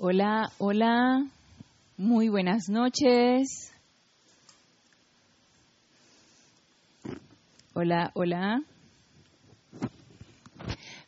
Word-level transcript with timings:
Hola, 0.00 0.52
hola, 0.58 1.26
muy 1.96 2.28
buenas 2.28 2.68
noches. 2.68 3.72
Hola, 7.74 8.12
hola. 8.14 8.62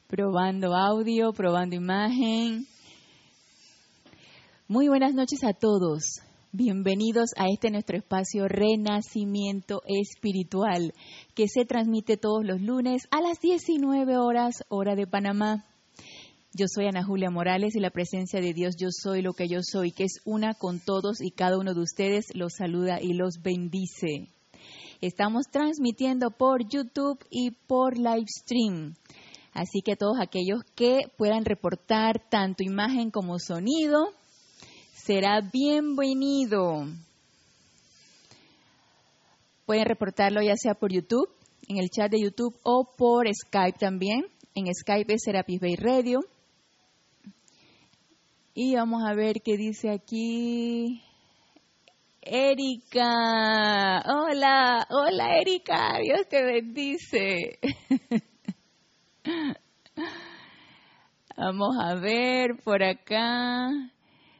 Probando 0.08 0.74
audio, 0.74 1.32
probando 1.32 1.76
imagen. 1.76 2.66
Muy 4.66 4.88
buenas 4.88 5.14
noches 5.14 5.44
a 5.44 5.52
todos. 5.52 6.22
Bienvenidos 6.50 7.30
a 7.36 7.46
este 7.46 7.70
nuestro 7.70 7.96
espacio 7.96 8.48
Renacimiento 8.48 9.82
Espiritual, 9.86 10.94
que 11.36 11.46
se 11.46 11.64
transmite 11.64 12.16
todos 12.16 12.44
los 12.44 12.60
lunes 12.60 13.06
a 13.12 13.20
las 13.20 13.38
19 13.38 14.16
horas, 14.16 14.64
hora 14.68 14.96
de 14.96 15.06
Panamá. 15.06 15.64
Yo 16.52 16.66
soy 16.66 16.86
Ana 16.86 17.04
Julia 17.04 17.30
Morales 17.30 17.76
y 17.76 17.80
la 17.80 17.90
presencia 17.90 18.40
de 18.40 18.52
Dios, 18.52 18.74
yo 18.76 18.88
soy 18.90 19.22
lo 19.22 19.34
que 19.34 19.46
yo 19.46 19.60
soy, 19.62 19.92
que 19.92 20.02
es 20.02 20.20
una 20.24 20.52
con 20.54 20.80
todos 20.80 21.20
y 21.20 21.30
cada 21.30 21.56
uno 21.56 21.74
de 21.74 21.80
ustedes 21.80 22.26
los 22.34 22.54
saluda 22.54 23.00
y 23.00 23.12
los 23.12 23.40
bendice. 23.40 24.28
Estamos 25.00 25.46
transmitiendo 25.52 26.32
por 26.32 26.68
YouTube 26.68 27.24
y 27.30 27.52
por 27.52 27.96
Livestream. 27.96 28.96
Así 29.52 29.80
que 29.84 29.94
todos 29.94 30.18
aquellos 30.20 30.64
que 30.74 31.02
puedan 31.16 31.44
reportar 31.44 32.28
tanto 32.28 32.64
imagen 32.64 33.12
como 33.12 33.38
sonido, 33.38 34.08
será 34.92 35.40
bienvenido. 35.52 36.88
Pueden 39.66 39.84
reportarlo 39.84 40.42
ya 40.42 40.56
sea 40.56 40.74
por 40.74 40.92
YouTube, 40.92 41.28
en 41.68 41.78
el 41.78 41.90
chat 41.90 42.10
de 42.10 42.20
YouTube 42.20 42.58
o 42.64 42.92
por 42.96 43.28
Skype 43.32 43.78
también. 43.78 44.26
En 44.56 44.66
Skype 44.74 45.14
es 45.14 45.22
Serapis 45.22 45.60
Bay 45.60 45.76
Radio. 45.76 46.18
Y 48.52 48.74
vamos 48.74 49.02
a 49.06 49.14
ver 49.14 49.42
qué 49.44 49.56
dice 49.56 49.90
aquí. 49.90 51.00
Erika, 52.20 54.02
hola, 54.06 54.86
hola 54.90 55.38
Erika, 55.38 55.98
Dios 56.02 56.28
te 56.28 56.42
bendice. 56.42 57.58
Vamos 61.36 61.76
a 61.80 61.94
ver 61.94 62.56
por 62.62 62.82
acá. 62.82 63.68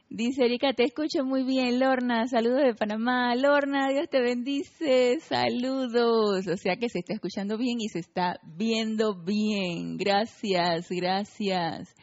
Dice 0.09 0.43
Erika, 0.43 0.73
te 0.73 0.83
escucho 0.83 1.23
muy 1.23 1.43
bien, 1.43 1.79
Lorna, 1.79 2.27
saludos 2.27 2.63
de 2.63 2.75
Panamá. 2.75 3.33
Lorna, 3.35 3.87
Dios 3.89 4.09
te 4.09 4.19
bendice, 4.21 5.19
saludos. 5.21 6.47
O 6.47 6.57
sea 6.57 6.75
que 6.75 6.89
se 6.89 6.99
está 6.99 7.13
escuchando 7.13 7.57
bien 7.57 7.77
y 7.79 7.87
se 7.87 7.99
está 7.99 8.39
viendo 8.43 9.15
bien. 9.15 9.97
Gracias, 9.97 10.89
gracias. 10.89 11.95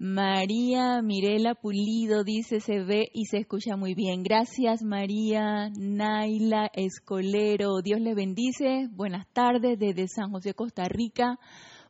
María 0.00 1.02
Mirela 1.02 1.56
Pulido 1.56 2.22
dice, 2.22 2.60
se 2.60 2.84
ve 2.84 3.08
y 3.12 3.24
se 3.24 3.38
escucha 3.38 3.76
muy 3.76 3.94
bien. 3.94 4.22
Gracias 4.22 4.84
María 4.84 5.70
Naila 5.76 6.70
Escolero. 6.72 7.82
Dios 7.82 8.00
le 8.00 8.14
bendice. 8.14 8.86
Buenas 8.92 9.26
tardes 9.32 9.76
desde 9.76 10.06
San 10.06 10.30
José, 10.30 10.54
Costa 10.54 10.84
Rica. 10.84 11.40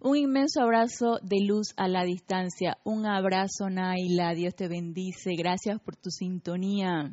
Un 0.00 0.16
inmenso 0.16 0.62
abrazo 0.62 1.18
de 1.20 1.44
luz 1.44 1.74
a 1.76 1.86
la 1.86 2.04
distancia. 2.04 2.78
Un 2.82 3.04
abrazo 3.04 3.68
Naila. 3.68 4.32
Dios 4.32 4.54
te 4.54 4.68
bendice. 4.68 5.34
Gracias 5.36 5.78
por 5.78 5.94
tu 5.96 6.08
sintonía. 6.08 7.12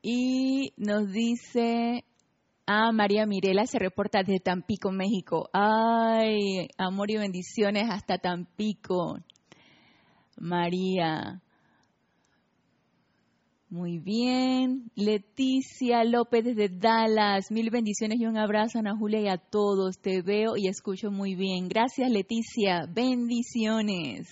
Y 0.00 0.72
nos 0.78 1.12
dice 1.12 2.06
Ah, 2.72 2.92
María 2.92 3.26
Mirela 3.26 3.66
se 3.66 3.80
reporta 3.80 4.20
desde 4.22 4.38
Tampico, 4.38 4.92
México. 4.92 5.50
Ay, 5.52 6.68
amor 6.78 7.10
y 7.10 7.16
bendiciones 7.16 7.90
hasta 7.90 8.18
Tampico. 8.18 9.18
María. 10.38 11.42
Muy 13.70 13.98
bien. 13.98 14.88
Leticia 14.94 16.04
López 16.04 16.44
desde 16.44 16.68
Dallas. 16.68 17.50
Mil 17.50 17.70
bendiciones 17.70 18.20
y 18.20 18.26
un 18.26 18.38
abrazo 18.38 18.78
Ana 18.78 18.96
Julia 18.96 19.20
y 19.20 19.26
a 19.26 19.38
todos. 19.38 19.98
Te 19.98 20.22
veo 20.22 20.56
y 20.56 20.68
escucho 20.68 21.10
muy 21.10 21.34
bien. 21.34 21.66
Gracias, 21.66 22.08
Leticia. 22.08 22.86
Bendiciones. 22.88 24.28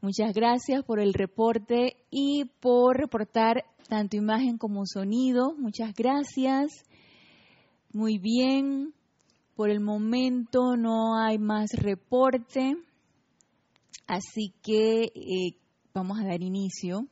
Muchas 0.00 0.34
gracias 0.34 0.82
por 0.82 0.98
el 0.98 1.14
reporte 1.14 1.94
y 2.10 2.46
por 2.58 2.96
reportar 2.96 3.64
tanto 3.88 4.16
imagen 4.16 4.58
como 4.58 4.84
sonido. 4.84 5.54
Muchas 5.56 5.94
gracias. 5.94 6.84
Muy 7.94 8.18
bien, 8.18 8.92
por 9.54 9.70
el 9.70 9.78
momento 9.78 10.76
no 10.76 11.16
hay 11.16 11.38
más 11.38 11.70
reporte, 11.74 12.74
así 14.08 14.52
que 14.64 15.02
eh, 15.04 15.60
vamos 15.94 16.18
a 16.18 16.26
dar 16.26 16.42
inicio 16.42 17.06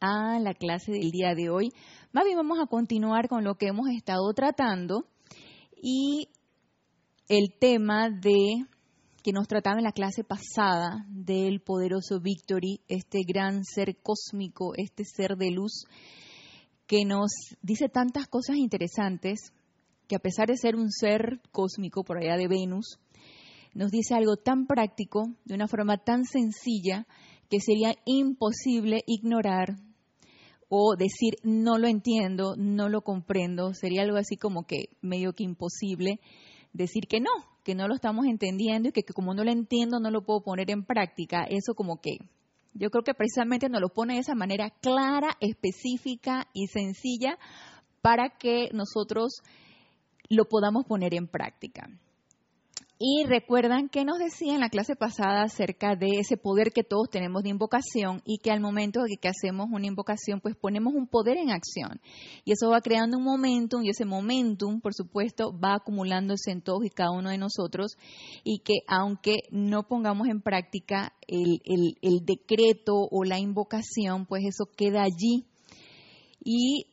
a 0.00 0.38
la 0.38 0.54
clase 0.54 0.92
del 0.92 1.10
día 1.10 1.34
de 1.34 1.50
hoy. 1.50 1.72
Más 2.12 2.24
bien 2.24 2.36
vamos 2.36 2.60
a 2.60 2.68
continuar 2.68 3.28
con 3.28 3.42
lo 3.42 3.56
que 3.56 3.66
hemos 3.66 3.88
estado 3.88 4.32
tratando 4.32 5.04
y 5.82 6.28
el 7.26 7.52
tema 7.58 8.08
de 8.08 8.66
que 9.24 9.32
nos 9.32 9.48
trataba 9.48 9.78
en 9.78 9.84
la 9.84 9.90
clase 9.90 10.22
pasada 10.22 11.04
del 11.08 11.60
poderoso 11.60 12.20
Victory, 12.20 12.82
este 12.86 13.22
gran 13.26 13.64
ser 13.64 13.96
cósmico, 14.00 14.74
este 14.76 15.02
ser 15.04 15.36
de 15.36 15.50
luz 15.50 15.86
que 16.86 17.04
nos 17.04 17.32
dice 17.62 17.88
tantas 17.88 18.28
cosas 18.28 18.58
interesantes 18.58 19.52
que 20.10 20.16
a 20.16 20.18
pesar 20.18 20.48
de 20.48 20.56
ser 20.56 20.74
un 20.74 20.90
ser 20.90 21.40
cósmico 21.52 22.02
por 22.02 22.18
allá 22.18 22.36
de 22.36 22.48
Venus, 22.48 22.98
nos 23.74 23.92
dice 23.92 24.16
algo 24.16 24.36
tan 24.36 24.66
práctico, 24.66 25.36
de 25.44 25.54
una 25.54 25.68
forma 25.68 25.98
tan 25.98 26.24
sencilla, 26.24 27.06
que 27.48 27.60
sería 27.60 27.94
imposible 28.04 29.04
ignorar 29.06 29.76
o 30.68 30.96
decir 30.96 31.34
no 31.44 31.78
lo 31.78 31.86
entiendo, 31.86 32.56
no 32.56 32.88
lo 32.88 33.02
comprendo, 33.02 33.72
sería 33.72 34.02
algo 34.02 34.16
así 34.16 34.36
como 34.36 34.66
que 34.66 34.88
medio 35.00 35.32
que 35.32 35.44
imposible 35.44 36.18
decir 36.72 37.06
que 37.08 37.20
no, 37.20 37.30
que 37.62 37.76
no 37.76 37.86
lo 37.86 37.94
estamos 37.94 38.26
entendiendo 38.26 38.88
y 38.88 38.92
que, 38.92 39.04
como 39.04 39.32
no 39.32 39.44
lo 39.44 39.52
entiendo 39.52 40.00
no 40.00 40.10
lo 40.10 40.24
puedo 40.24 40.42
poner 40.42 40.72
en 40.72 40.84
práctica. 40.84 41.44
Eso 41.48 41.74
como 41.74 42.00
que 42.00 42.18
yo 42.74 42.90
creo 42.90 43.04
que 43.04 43.14
precisamente 43.14 43.68
nos 43.68 43.80
lo 43.80 43.90
pone 43.90 44.14
de 44.14 44.20
esa 44.20 44.34
manera 44.34 44.70
clara, 44.70 45.36
específica 45.38 46.48
y 46.52 46.66
sencilla 46.66 47.38
para 48.02 48.30
que 48.30 48.70
nosotros 48.72 49.42
lo 50.30 50.46
podamos 50.46 50.86
poner 50.86 51.12
en 51.14 51.26
práctica. 51.26 51.90
Y 53.02 53.24
recuerdan 53.24 53.88
que 53.88 54.04
nos 54.04 54.18
decía 54.18 54.52
en 54.52 54.60
la 54.60 54.68
clase 54.68 54.94
pasada 54.94 55.42
acerca 55.42 55.96
de 55.96 56.18
ese 56.18 56.36
poder 56.36 56.70
que 56.70 56.84
todos 56.84 57.08
tenemos 57.08 57.42
de 57.42 57.48
invocación 57.48 58.20
y 58.26 58.36
que 58.36 58.50
al 58.50 58.60
momento 58.60 59.00
de 59.00 59.16
que 59.16 59.28
hacemos 59.28 59.68
una 59.72 59.86
invocación, 59.86 60.38
pues 60.42 60.54
ponemos 60.54 60.92
un 60.92 61.06
poder 61.06 61.38
en 61.38 61.50
acción. 61.50 61.98
Y 62.44 62.52
eso 62.52 62.68
va 62.68 62.82
creando 62.82 63.16
un 63.16 63.24
momentum 63.24 63.82
y 63.82 63.88
ese 63.88 64.04
momentum, 64.04 64.82
por 64.82 64.92
supuesto, 64.92 65.50
va 65.58 65.76
acumulándose 65.76 66.50
en 66.50 66.60
todos 66.60 66.84
y 66.84 66.90
cada 66.90 67.10
uno 67.10 67.30
de 67.30 67.38
nosotros 67.38 67.96
y 68.44 68.58
que 68.58 68.80
aunque 68.86 69.36
no 69.50 69.84
pongamos 69.88 70.28
en 70.28 70.42
práctica 70.42 71.14
el, 71.26 71.62
el 71.64 72.24
decreto 72.26 73.08
o 73.10 73.24
la 73.24 73.38
invocación, 73.38 74.26
pues 74.26 74.44
eso 74.44 74.66
queda 74.76 75.04
allí 75.04 75.46
y 76.44 76.84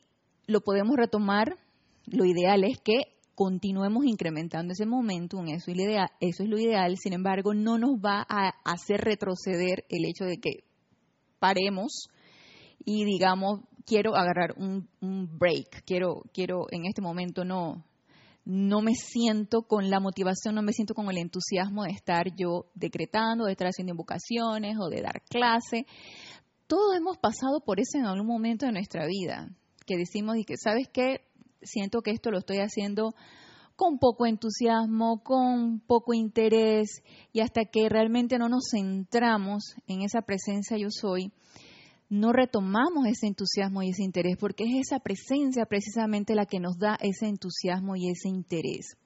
lo 0.46 0.62
podemos 0.62 0.96
retomar. 0.96 1.58
Lo 2.06 2.24
ideal 2.24 2.64
es 2.64 2.80
que 2.80 3.17
continuemos 3.38 4.04
incrementando 4.04 4.74
ese 4.74 4.88
momentum, 4.88 5.48
eso 5.50 5.70
es, 5.70 5.78
lo 5.78 5.84
ideal, 5.84 6.10
eso 6.20 6.42
es 6.42 6.50
lo 6.50 6.58
ideal, 6.58 6.98
sin 6.98 7.14
embargo, 7.14 7.54
no 7.54 7.78
nos 7.78 7.92
va 7.92 8.26
a 8.28 8.50
hacer 8.66 9.00
retroceder 9.02 9.86
el 9.90 10.06
hecho 10.06 10.26
de 10.26 10.38
que 10.38 10.64
paremos 11.38 12.08
y 12.84 13.06
digamos, 13.06 13.60
quiero 13.86 14.16
agarrar 14.16 14.56
un, 14.58 14.90
break, 15.38 15.84
quiero, 15.86 16.24
quiero 16.34 16.66
en 16.72 16.88
este 16.88 17.04
momento 17.04 17.46
no, 17.46 17.86
no 18.44 18.82
me 18.82 18.96
siento 18.96 19.62
con 19.62 19.92
la 19.92 20.00
motivación, 20.00 20.56
no 20.56 20.64
me 20.64 20.74
siento 20.74 20.96
con 20.96 21.08
el 21.12 21.20
entusiasmo 21.20 21.84
de 21.84 21.92
estar 21.92 22.36
yo 22.36 22.66
decretando, 22.74 23.46
de 23.46 23.52
estar 23.52 23.68
haciendo 23.68 23.92
invocaciones 23.92 24.78
o 24.80 24.90
de 24.90 25.04
dar 25.04 25.22
clase. 25.30 25.86
Todos 26.66 26.98
hemos 26.98 27.20
pasado 27.20 27.60
por 27.64 27.80
eso 27.80 28.00
en 28.00 28.06
algún 28.06 28.26
momento 28.26 28.66
de 28.66 28.72
nuestra 28.72 29.06
vida, 29.06 29.48
que 29.86 29.96
decimos 29.96 30.38
y 30.38 30.44
que, 30.44 30.58
¿sabes 30.58 30.90
qué? 30.92 31.22
Siento 31.62 32.02
que 32.02 32.12
esto 32.12 32.32
lo 32.32 32.40
estoy 32.40 32.58
haciendo 32.58 33.14
con 33.76 34.00
poco 34.00 34.26
entusiasmo, 34.26 35.22
con 35.24 35.80
poco 35.80 36.14
interés 36.14 37.04
y 37.32 37.42
hasta 37.42 37.66
que 37.66 37.90
realmente 37.90 38.40
no 38.40 38.50
nos 38.50 38.70
centramos 38.72 39.76
en 39.88 40.02
esa 40.02 40.24
presencia 40.24 40.78
yo 40.78 40.90
soy, 40.90 41.32
no 42.10 42.34
retomamos 42.34 43.06
ese 43.08 43.28
entusiasmo 43.28 43.84
y 43.84 43.90
ese 43.90 44.04
interés, 44.04 44.38
porque 44.40 44.64
es 44.64 44.88
esa 44.88 45.00
presencia 45.00 45.66
precisamente 45.66 46.36
la 46.36 46.46
que 46.46 46.60
nos 46.60 46.78
da 46.78 46.98
ese 47.02 47.28
entusiasmo 47.28 47.96
y 47.96 48.10
ese 48.10 48.30
interés. 48.30 48.98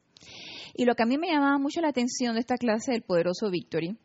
Y 0.74 0.86
lo 0.86 0.96
que 0.96 1.04
a 1.04 1.08
mí 1.08 1.18
me 1.18 1.28
llamaba 1.28 1.58
mucho 1.58 1.82
la 1.82 1.90
atención 1.90 2.36
de 2.36 2.42
esta 2.42 2.56
clase 2.56 2.92
del 2.94 3.02
poderoso 3.02 3.50
Victory, 3.50 3.98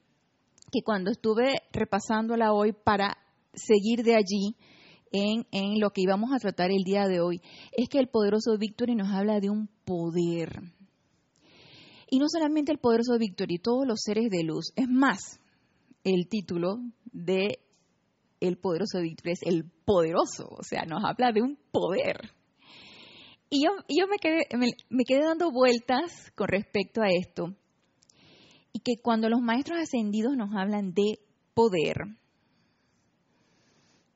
que 0.72 0.82
cuando 0.84 1.10
estuve 1.10 1.54
repasándola 1.72 2.52
hoy 2.52 2.72
para 2.72 3.18
seguir 3.54 4.02
de 4.02 4.16
allí, 4.16 4.56
en, 5.12 5.80
lo 5.80 5.90
que 5.90 6.02
íbamos 6.02 6.32
a 6.32 6.38
tratar 6.38 6.70
el 6.70 6.84
día 6.84 7.06
de 7.06 7.20
hoy, 7.20 7.40
es 7.72 7.88
que 7.88 7.98
el 7.98 8.08
poderoso 8.08 8.56
Victory 8.58 8.94
nos 8.94 9.12
habla 9.12 9.40
de 9.40 9.50
un 9.50 9.68
poder. 9.84 10.60
Y 12.08 12.18
no 12.18 12.26
solamente 12.28 12.72
el 12.72 12.78
poderoso 12.78 13.18
Victory, 13.18 13.58
todos 13.58 13.86
los 13.86 14.00
seres 14.02 14.30
de 14.30 14.44
luz. 14.44 14.72
Es 14.76 14.88
más, 14.88 15.40
el 16.04 16.28
título 16.28 16.78
de 17.12 17.58
el 18.40 18.58
poderoso 18.58 19.00
Víctor 19.00 19.30
es 19.30 19.40
el 19.42 19.64
poderoso, 19.84 20.46
o 20.50 20.62
sea, 20.62 20.84
nos 20.84 21.02
habla 21.04 21.32
de 21.32 21.42
un 21.42 21.58
poder. 21.72 22.32
Y 23.48 23.64
yo, 23.64 23.70
yo 23.88 24.06
me, 24.08 24.18
quedé, 24.18 24.42
me 24.88 25.04
quedé 25.04 25.24
dando 25.24 25.50
vueltas 25.50 26.32
con 26.34 26.48
respecto 26.48 27.00
a 27.00 27.08
esto, 27.08 27.54
y 28.72 28.80
que 28.80 29.00
cuando 29.00 29.30
los 29.30 29.40
maestros 29.40 29.78
ascendidos 29.78 30.36
nos 30.36 30.54
hablan 30.54 30.92
de 30.92 31.18
poder, 31.54 31.94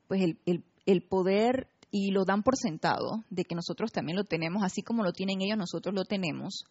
pues 0.07 0.21
el, 0.21 0.37
el, 0.45 0.63
poder 0.99 1.69
y 1.91 2.11
lo 2.11 2.25
dan 2.25 2.43
por 2.43 2.57
sentado, 2.57 3.23
de 3.29 3.43
que 3.43 3.55
nosotros 3.55 3.91
también 3.91 4.17
lo 4.17 4.23
tenemos, 4.23 4.63
así 4.63 4.81
como 4.81 5.03
lo 5.03 5.13
tienen 5.13 5.41
ellos, 5.41 5.57
nosotros 5.57 5.95
lo 5.95 6.03
tenemos. 6.05 6.65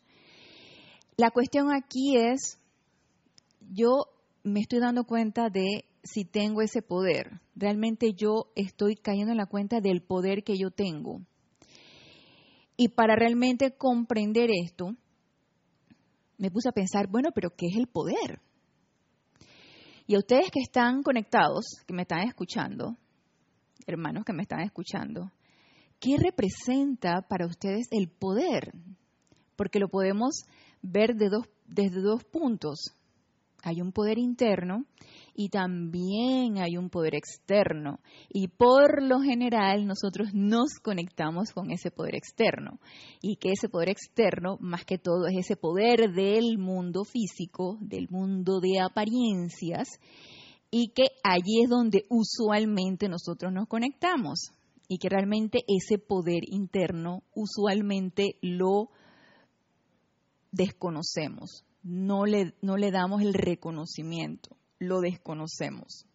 La 1.16 1.30
cuestión 1.30 1.72
aquí 1.72 2.16
es, 2.16 2.58
yo 3.72 4.06
me 4.42 4.60
estoy 4.60 4.80
dando 4.80 5.04
cuenta 5.04 5.50
de 5.50 5.84
si 6.02 6.24
tengo 6.24 6.62
ese 6.62 6.82
poder. 6.82 7.40
Realmente 7.54 8.14
yo 8.14 8.46
estoy 8.54 8.96
cayendo 8.96 9.32
en 9.32 9.38
la 9.38 9.46
cuenta 9.46 9.80
del 9.80 10.02
poder 10.02 10.42
que 10.42 10.56
yo 10.56 10.70
tengo. 10.70 11.20
Y 12.76 12.88
para 12.88 13.14
realmente 13.16 13.72
comprender 13.72 14.48
esto, 14.64 14.96
me 16.38 16.50
puse 16.50 16.70
a 16.70 16.72
pensar, 16.72 17.08
bueno, 17.08 17.28
pero 17.34 17.50
¿qué 17.50 17.66
es 17.66 17.76
el 17.76 17.86
poder? 17.86 18.40
Y 20.06 20.14
a 20.14 20.18
ustedes 20.18 20.50
que 20.50 20.60
están 20.60 21.02
conectados, 21.02 21.66
que 21.86 21.92
me 21.92 22.02
están 22.02 22.26
escuchando, 22.26 22.96
hermanos 23.90 24.24
que 24.24 24.32
me 24.32 24.42
están 24.42 24.60
escuchando, 24.60 25.30
¿qué 25.98 26.16
representa 26.16 27.22
para 27.28 27.46
ustedes 27.46 27.86
el 27.90 28.08
poder? 28.08 28.72
Porque 29.56 29.78
lo 29.78 29.88
podemos 29.88 30.44
ver 30.82 31.14
desde 31.14 32.00
dos 32.00 32.24
puntos. 32.24 32.94
Hay 33.62 33.82
un 33.82 33.92
poder 33.92 34.18
interno 34.18 34.86
y 35.34 35.50
también 35.50 36.58
hay 36.58 36.78
un 36.78 36.88
poder 36.88 37.14
externo. 37.14 38.00
Y 38.30 38.48
por 38.48 39.02
lo 39.02 39.20
general 39.20 39.86
nosotros 39.86 40.30
nos 40.32 40.78
conectamos 40.82 41.52
con 41.52 41.70
ese 41.70 41.90
poder 41.90 42.14
externo. 42.14 42.78
Y 43.20 43.36
que 43.36 43.50
ese 43.52 43.68
poder 43.68 43.90
externo, 43.90 44.56
más 44.60 44.86
que 44.86 44.96
todo, 44.96 45.26
es 45.26 45.36
ese 45.44 45.56
poder 45.56 46.12
del 46.12 46.56
mundo 46.56 47.04
físico, 47.04 47.76
del 47.80 48.08
mundo 48.08 48.60
de 48.60 48.80
apariencias, 48.80 49.88
y 50.70 50.88
que 50.88 51.08
allí 51.24 51.62
es 51.62 51.68
donde 51.68 52.04
usualmente 52.08 53.08
nosotros 53.08 53.52
nos 53.52 53.66
conectamos 53.66 54.52
y 54.88 54.98
que 54.98 55.08
realmente 55.08 55.64
ese 55.68 55.98
poder 55.98 56.42
interno 56.48 57.22
usualmente 57.34 58.36
lo 58.40 58.90
desconocemos, 60.52 61.64
no 61.82 62.24
le, 62.24 62.54
no 62.60 62.76
le 62.76 62.90
damos 62.90 63.22
el 63.22 63.34
reconocimiento, 63.34 64.56
lo 64.78 65.00
desconocemos. 65.00 66.06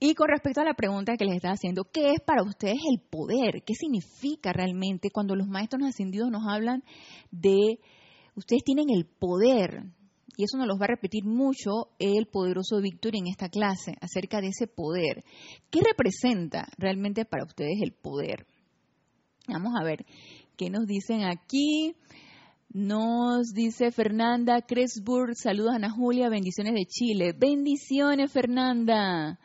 Y 0.00 0.14
con 0.14 0.28
respecto 0.28 0.60
a 0.60 0.64
la 0.64 0.74
pregunta 0.74 1.16
que 1.16 1.24
les 1.24 1.36
estaba 1.36 1.54
haciendo, 1.54 1.84
¿qué 1.84 2.12
es 2.12 2.20
para 2.20 2.42
ustedes 2.42 2.78
el 2.90 3.00
poder? 3.00 3.62
¿Qué 3.64 3.74
significa 3.74 4.52
realmente 4.52 5.10
cuando 5.10 5.36
los 5.36 5.46
maestros 5.46 5.82
ascendidos 5.82 6.30
nos 6.30 6.46
hablan 6.46 6.82
de 7.30 7.78
ustedes 8.34 8.64
tienen 8.64 8.90
el 8.90 9.06
poder? 9.06 9.84
Y 10.36 10.44
eso 10.44 10.56
nos 10.56 10.66
lo 10.66 10.78
va 10.78 10.86
a 10.86 10.94
repetir 10.94 11.24
mucho 11.24 11.88
el 11.98 12.26
poderoso 12.26 12.80
Víctor 12.80 13.16
en 13.16 13.26
esta 13.26 13.48
clase, 13.48 13.94
acerca 14.00 14.40
de 14.40 14.48
ese 14.48 14.66
poder. 14.66 15.24
¿Qué 15.70 15.80
representa 15.80 16.66
realmente 16.78 17.24
para 17.24 17.44
ustedes 17.44 17.80
el 17.82 17.92
poder? 17.92 18.46
Vamos 19.46 19.72
a 19.78 19.84
ver 19.84 20.04
qué 20.56 20.70
nos 20.70 20.86
dicen 20.86 21.24
aquí. 21.24 21.94
Nos 22.70 23.52
dice 23.52 23.92
Fernanda 23.92 24.60
Cresburg, 24.62 25.36
saludos 25.36 25.72
a 25.72 25.76
Ana 25.76 25.90
Julia, 25.90 26.28
bendiciones 26.28 26.74
de 26.74 26.86
Chile. 26.86 27.32
Bendiciones, 27.32 28.32
Fernanda. 28.32 29.38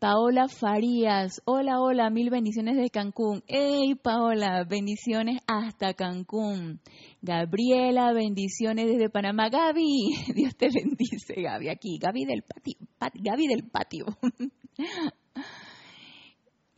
Paola 0.00 0.48
Farías, 0.48 1.42
hola, 1.44 1.78
hola, 1.78 2.08
mil 2.08 2.30
bendiciones 2.30 2.78
de 2.78 2.88
Cancún. 2.88 3.44
Hey, 3.46 3.94
Paola, 4.02 4.64
bendiciones 4.64 5.42
hasta 5.46 5.92
Cancún. 5.92 6.80
Gabriela, 7.20 8.10
bendiciones 8.14 8.86
desde 8.86 9.10
Panamá. 9.10 9.50
Gaby, 9.50 9.84
Dios 10.34 10.56
te 10.56 10.68
bendice, 10.72 11.42
Gaby, 11.42 11.68
aquí. 11.68 11.98
Gaby 11.98 12.24
del 12.24 12.42
patio. 12.42 12.76
Gaby 13.22 13.46
del 13.46 13.68
patio. 13.68 14.06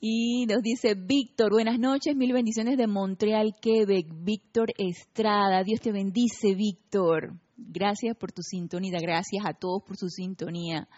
Y 0.04 0.46
nos 0.46 0.62
dice 0.62 0.96
Víctor, 0.96 1.52
buenas 1.52 1.78
noches, 1.78 2.16
mil 2.16 2.32
bendiciones 2.32 2.76
de 2.76 2.88
Montreal, 2.88 3.54
Quebec. 3.62 4.08
Víctor 4.12 4.72
Estrada, 4.76 5.62
Dios 5.62 5.80
te 5.80 5.92
bendice, 5.92 6.56
Víctor. 6.56 7.38
Gracias 7.56 8.16
por 8.16 8.32
tu 8.32 8.42
sintonía, 8.42 8.98
gracias 9.00 9.44
a 9.46 9.54
todos 9.54 9.84
por 9.86 9.96
su 9.96 10.08
sintonía. 10.08 10.88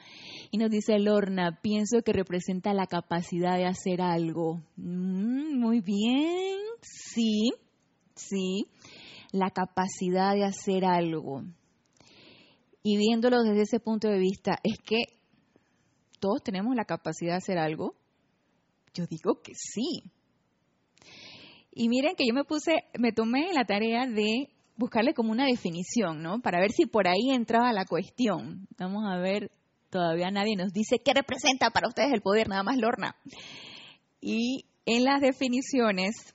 Y 0.54 0.56
nos 0.56 0.70
dice 0.70 1.00
Lorna, 1.00 1.58
pienso 1.60 2.02
que 2.02 2.12
representa 2.12 2.72
la 2.74 2.86
capacidad 2.86 3.56
de 3.56 3.66
hacer 3.66 4.00
algo. 4.00 4.62
Mm, 4.76 5.58
muy 5.58 5.80
bien, 5.80 6.60
sí, 6.80 7.50
sí, 8.14 8.68
la 9.32 9.50
capacidad 9.50 10.32
de 10.32 10.44
hacer 10.44 10.84
algo. 10.84 11.42
Y 12.84 12.96
viéndolo 12.98 13.42
desde 13.42 13.62
ese 13.62 13.80
punto 13.80 14.06
de 14.06 14.20
vista, 14.20 14.60
es 14.62 14.78
que 14.78 15.18
todos 16.20 16.40
tenemos 16.44 16.76
la 16.76 16.84
capacidad 16.84 17.32
de 17.32 17.38
hacer 17.38 17.58
algo. 17.58 17.96
Yo 18.94 19.08
digo 19.08 19.42
que 19.42 19.54
sí. 19.56 20.04
Y 21.72 21.88
miren 21.88 22.14
que 22.14 22.28
yo 22.28 22.32
me 22.32 22.44
puse, 22.44 22.84
me 22.96 23.10
tomé 23.10 23.52
la 23.52 23.64
tarea 23.64 24.06
de 24.06 24.50
buscarle 24.76 25.14
como 25.14 25.32
una 25.32 25.46
definición, 25.46 26.22
¿no? 26.22 26.40
Para 26.40 26.60
ver 26.60 26.70
si 26.70 26.86
por 26.86 27.08
ahí 27.08 27.32
entraba 27.32 27.72
la 27.72 27.86
cuestión. 27.86 28.68
Vamos 28.78 29.02
a 29.04 29.18
ver, 29.18 29.50
todavía 29.94 30.28
nadie 30.32 30.56
nos 30.56 30.72
dice 30.72 30.98
qué 30.98 31.14
representa 31.14 31.70
para 31.70 31.86
ustedes 31.86 32.12
el 32.12 32.20
poder, 32.20 32.48
nada 32.48 32.64
más 32.64 32.76
Lorna. 32.78 33.14
Y 34.20 34.64
en 34.86 35.04
las 35.04 35.20
definiciones 35.20 36.34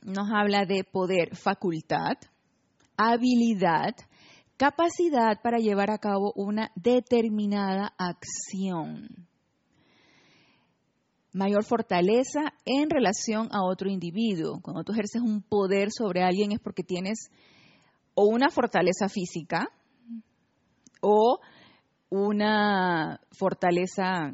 nos 0.00 0.30
habla 0.32 0.64
de 0.64 0.82
poder, 0.82 1.36
facultad, 1.36 2.16
habilidad, 2.96 3.94
capacidad 4.56 5.42
para 5.42 5.58
llevar 5.58 5.90
a 5.90 5.98
cabo 5.98 6.32
una 6.36 6.70
determinada 6.74 7.92
acción 7.98 9.28
mayor 11.34 11.64
fortaleza 11.64 12.54
en 12.64 12.88
relación 12.88 13.48
a 13.50 13.62
otro 13.64 13.90
individuo. 13.90 14.60
Cuando 14.62 14.84
tú 14.84 14.92
ejerces 14.92 15.20
un 15.20 15.42
poder 15.42 15.88
sobre 15.90 16.22
alguien 16.22 16.52
es 16.52 16.60
porque 16.60 16.82
tienes 16.82 17.28
o 18.14 18.24
una 18.26 18.48
fortaleza 18.48 19.08
física 19.08 19.68
o 21.02 21.40
una 22.14 23.20
fortaleza 23.32 24.32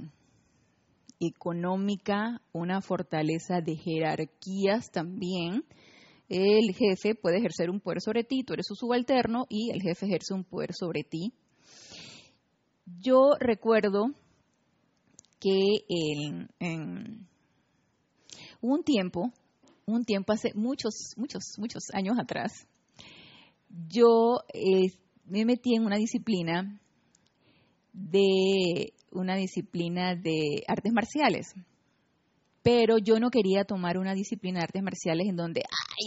económica, 1.19 2.43
una 2.53 2.83
fortaleza 2.83 3.63
de 3.63 3.75
jerarquías 3.77 4.91
también. 4.91 5.65
El 6.29 6.75
jefe 6.75 7.15
puede 7.15 7.39
ejercer 7.39 7.71
un 7.71 7.81
poder 7.81 8.03
sobre 8.03 8.23
ti, 8.23 8.45
tú 8.45 8.53
eres 8.53 8.67
su 8.67 8.75
subalterno 8.75 9.47
y 9.49 9.71
el 9.71 9.81
jefe 9.81 10.05
ejerce 10.05 10.35
un 10.35 10.45
poder 10.45 10.75
sobre 10.75 11.05
ti. 11.05 11.33
Yo 12.85 13.31
recuerdo 13.41 14.11
que 15.41 15.65
en, 15.89 17.27
un 18.61 18.85
tiempo, 18.85 19.33
un 19.87 20.05
tiempo 20.05 20.35
hace 20.35 20.53
muchos, 20.55 21.15
muchos, 21.17 21.55
muchos 21.57 21.85
años 21.95 22.19
atrás, 22.21 22.53
yo 23.89 24.43
eh, 24.53 24.93
me 25.25 25.47
metí 25.47 25.75
en 25.75 25.87
una 25.87 25.97
disciplina 25.97 26.79
de 27.93 28.93
una 29.11 29.37
disciplina 29.37 30.15
de 30.15 30.65
artes 30.69 30.93
marciales. 30.93 31.55
Pero 32.63 32.99
yo 32.99 33.19
no 33.19 33.31
quería 33.31 33.65
tomar 33.65 33.97
una 33.97 34.15
disciplina 34.15 34.59
de 34.61 34.65
artes 34.65 34.83
marciales 34.83 35.29
en 35.29 35.37
donde 35.37 35.63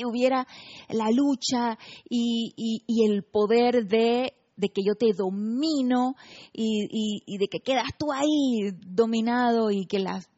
hubiera 0.05 0.45
la 0.89 1.09
lucha 1.11 1.79
y, 2.07 2.53
y 2.55 3.11
el 3.11 3.23
poder 3.23 3.87
de 3.87 4.33
que 4.69 4.81
yo 4.85 4.95
te 4.95 5.13
domino 5.13 6.15
y, 6.51 7.37
de 7.37 7.47
que 7.47 7.59
quedas 7.59 7.89
tú 7.97 8.11
ahí 8.11 8.71
dominado 8.85 9.71
y 9.71 9.85
que 9.85 9.99
las... 9.99 10.29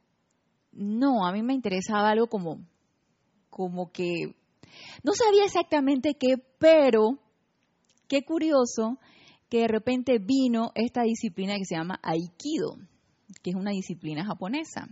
No, 0.71 1.25
a 1.25 1.31
mí 1.31 1.41
me 1.41 1.53
interesaba 1.53 2.09
algo 2.09 2.27
como, 2.27 2.59
como 3.49 3.91
que... 3.91 4.35
No 5.03 5.13
sabía 5.13 5.45
exactamente 5.45 6.15
qué, 6.19 6.37
pero 6.59 7.17
qué 8.07 8.23
curioso 8.23 8.97
que 9.49 9.59
de 9.59 9.67
repente 9.67 10.19
vino 10.19 10.71
esta 10.75 11.03
disciplina 11.03 11.57
que 11.57 11.65
se 11.65 11.75
llama 11.75 11.99
Aikido, 12.03 12.77
que 13.43 13.51
es 13.51 13.55
una 13.55 13.71
disciplina 13.71 14.25
japonesa. 14.25 14.87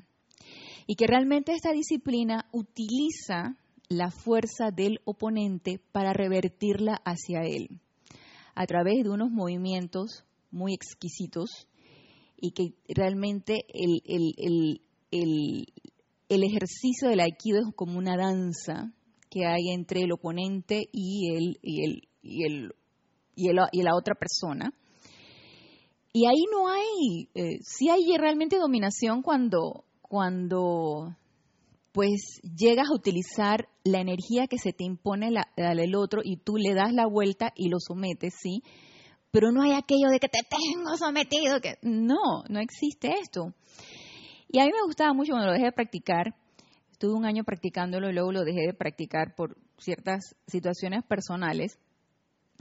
Y 0.85 0.95
que 0.95 1.07
realmente 1.07 1.53
esta 1.53 1.71
disciplina 1.71 2.47
utiliza 2.51 3.57
la 3.89 4.11
fuerza 4.11 4.71
del 4.71 4.99
oponente 5.05 5.79
para 5.91 6.13
revertirla 6.13 7.01
hacia 7.05 7.41
él 7.43 7.79
a 8.55 8.65
través 8.65 9.03
de 9.03 9.09
unos 9.09 9.31
movimientos 9.31 10.23
muy 10.51 10.73
exquisitos 10.73 11.67
y 12.37 12.51
que 12.51 12.75
realmente 12.87 13.65
el, 13.73 14.01
el, 14.05 14.81
el, 15.11 15.73
el 16.29 16.43
ejercicio 16.43 17.09
del 17.09 17.21
aikido 17.21 17.59
es 17.59 17.75
como 17.75 17.97
una 17.97 18.17
danza 18.17 18.91
que 19.29 19.45
hay 19.45 19.69
entre 19.73 20.01
el 20.01 20.11
oponente 20.11 20.89
y, 20.91 21.33
el, 21.35 21.59
y, 21.61 21.83
el, 21.85 22.07
y, 22.21 22.43
el, 22.45 22.73
y, 23.35 23.49
y 23.49 23.83
la 23.83 23.95
otra 23.95 24.15
persona. 24.15 24.73
y 26.13 26.27
ahí 26.27 26.43
no 26.51 26.67
hay, 26.67 27.29
eh, 27.33 27.59
sí 27.61 27.89
hay 27.89 28.17
realmente 28.17 28.57
dominación 28.57 29.21
cuando, 29.21 29.85
cuando 30.01 31.15
pues 31.93 32.41
llegas 32.57 32.87
a 32.89 32.95
utilizar 32.95 33.67
la 33.83 33.99
energía 34.01 34.47
que 34.47 34.57
se 34.57 34.73
te 34.73 34.83
impone 34.83 35.31
la, 35.31 35.47
el 35.55 35.95
otro 35.95 36.21
y 36.23 36.37
tú 36.37 36.57
le 36.57 36.73
das 36.73 36.91
la 36.91 37.05
vuelta 37.05 37.53
y 37.55 37.69
lo 37.69 37.77
sometes, 37.79 38.33
¿sí? 38.41 38.63
Pero 39.31 39.51
no 39.51 39.61
hay 39.61 39.73
aquello 39.73 40.09
de 40.11 40.19
que 40.19 40.27
te 40.27 40.39
tengo 40.49 40.97
sometido, 40.97 41.61
que 41.61 41.77
no, 41.83 42.43
no 42.49 42.59
existe 42.59 43.13
esto. 43.21 43.53
Y 44.49 44.59
a 44.59 44.65
mí 44.65 44.71
me 44.71 44.85
gustaba 44.85 45.13
mucho 45.13 45.31
cuando 45.33 45.47
lo 45.47 45.53
dejé 45.53 45.65
de 45.65 45.71
practicar, 45.71 46.35
estuve 46.91 47.13
un 47.13 47.25
año 47.25 47.43
practicándolo 47.43 48.09
y 48.09 48.13
luego 48.13 48.31
lo 48.31 48.43
dejé 48.43 48.67
de 48.67 48.73
practicar 48.73 49.35
por 49.35 49.57
ciertas 49.77 50.35
situaciones 50.47 51.03
personales 51.03 51.79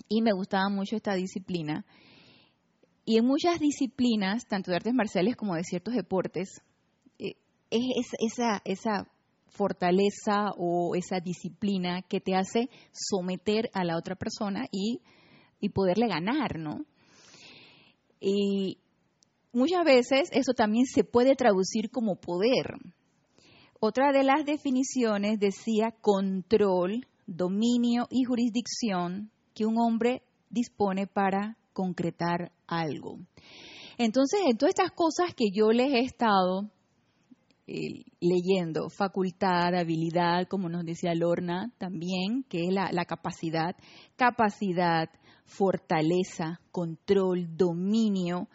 y 0.09 0.23
me 0.23 0.33
gustaba 0.33 0.69
mucho 0.69 0.97
esta 0.97 1.15
disciplina. 1.15 1.85
Y 3.05 3.19
en 3.19 3.27
muchas 3.27 3.59
disciplinas, 3.59 4.47
tanto 4.47 4.71
de 4.71 4.77
artes 4.77 4.95
marciales 4.95 5.37
como 5.37 5.55
de 5.55 5.65
ciertos 5.65 5.95
deportes, 5.95 6.63
eh, 7.19 7.35
es 7.71 8.09
esa, 8.21 8.63
esa 8.65 9.09
fortaleza 9.53 10.53
o 10.57 10.95
esa 10.95 11.21
disciplina 11.21 12.03
que 12.03 12.21
te 12.21 12.35
hace 12.35 12.69
someter 12.93 13.71
a 13.75 13.85
la 13.85 13.97
otra 13.97 14.17
persona 14.17 14.67
y, 14.71 15.01
poderle 15.75 16.09
ganar, 16.09 16.59
¿no? 16.59 16.85
Y 18.21 18.79
muchas 19.53 19.85
veces 19.85 20.29
eso 20.33 20.55
también 20.55 20.87
se 20.87 21.05
puede 21.05 21.37
traducir 21.37 21.91
como 21.91 22.17
poder. 22.17 22.75
Otra 23.79 24.11
de 24.13 24.25
las 24.25 24.45
definiciones 24.45 25.39
decía 25.39 25.95
control, 26.01 27.07
dominio 27.27 28.09
y 28.11 28.25
jurisdicción 28.25 29.31
que 29.55 29.67
un 29.67 29.79
hombre 29.79 30.23
dispone 30.51 31.07
para 31.07 31.57
concretar 31.73 32.53
algo. 32.67 33.19
Entonces, 33.99 34.41
en 34.47 34.57
todas 34.57 34.75
estas 34.75 34.93
cosas 34.93 35.35
que 35.35 35.51
yo 35.53 35.71
les 35.71 35.93
he 35.93 36.01
estado 36.01 36.71
eh, 37.67 38.05
leyendo, 38.21 38.91
facultad, 38.91 39.75
habilidad, 39.75 40.49
como 40.49 40.69
nos 40.69 40.85
decía 40.85 41.15
Lorna 41.15 41.73
también, 41.79 42.45
que 42.49 42.65
es 42.65 42.73
la, 42.73 42.91
la 42.93 43.05
capacidad, 43.05 43.77
capacidad, 44.17 45.09
fortaleza, 45.45 46.61
control, 46.71 47.57
dominio, 47.57 48.49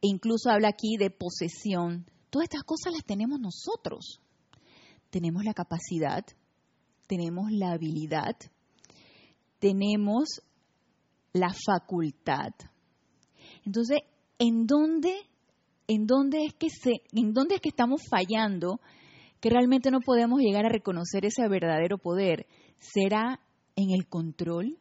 e 0.00 0.08
incluso 0.08 0.50
habla 0.50 0.68
aquí 0.68 0.96
de 0.98 1.10
posesión. 1.10 2.06
Todas 2.30 2.44
estas 2.44 2.64
cosas 2.64 2.92
las 2.92 3.04
tenemos 3.04 3.40
nosotros. 3.40 4.20
Tenemos 5.10 5.44
la 5.44 5.54
capacidad, 5.54 6.24
tenemos 7.06 7.50
la 7.50 7.72
habilidad, 7.72 8.36
tenemos 9.58 10.42
la 11.32 11.52
facultad. 11.52 12.52
Entonces, 13.64 13.98
¿en 14.38 14.66
dónde 14.66 15.14
en 15.88 16.06
dónde 16.06 16.44
es 16.44 16.54
que 16.54 16.68
se, 16.68 17.02
en 17.12 17.32
dónde 17.32 17.56
es 17.56 17.60
que 17.62 17.70
estamos 17.70 18.02
fallando, 18.08 18.78
que 19.40 19.50
realmente 19.50 19.90
no 19.90 20.00
podemos 20.00 20.40
llegar 20.40 20.66
a 20.66 20.70
reconocer 20.70 21.24
ese 21.24 21.48
verdadero 21.48 21.98
poder. 21.98 22.46
¿Será 22.78 23.40
en 23.74 23.90
el 23.90 24.06
control? 24.06 24.78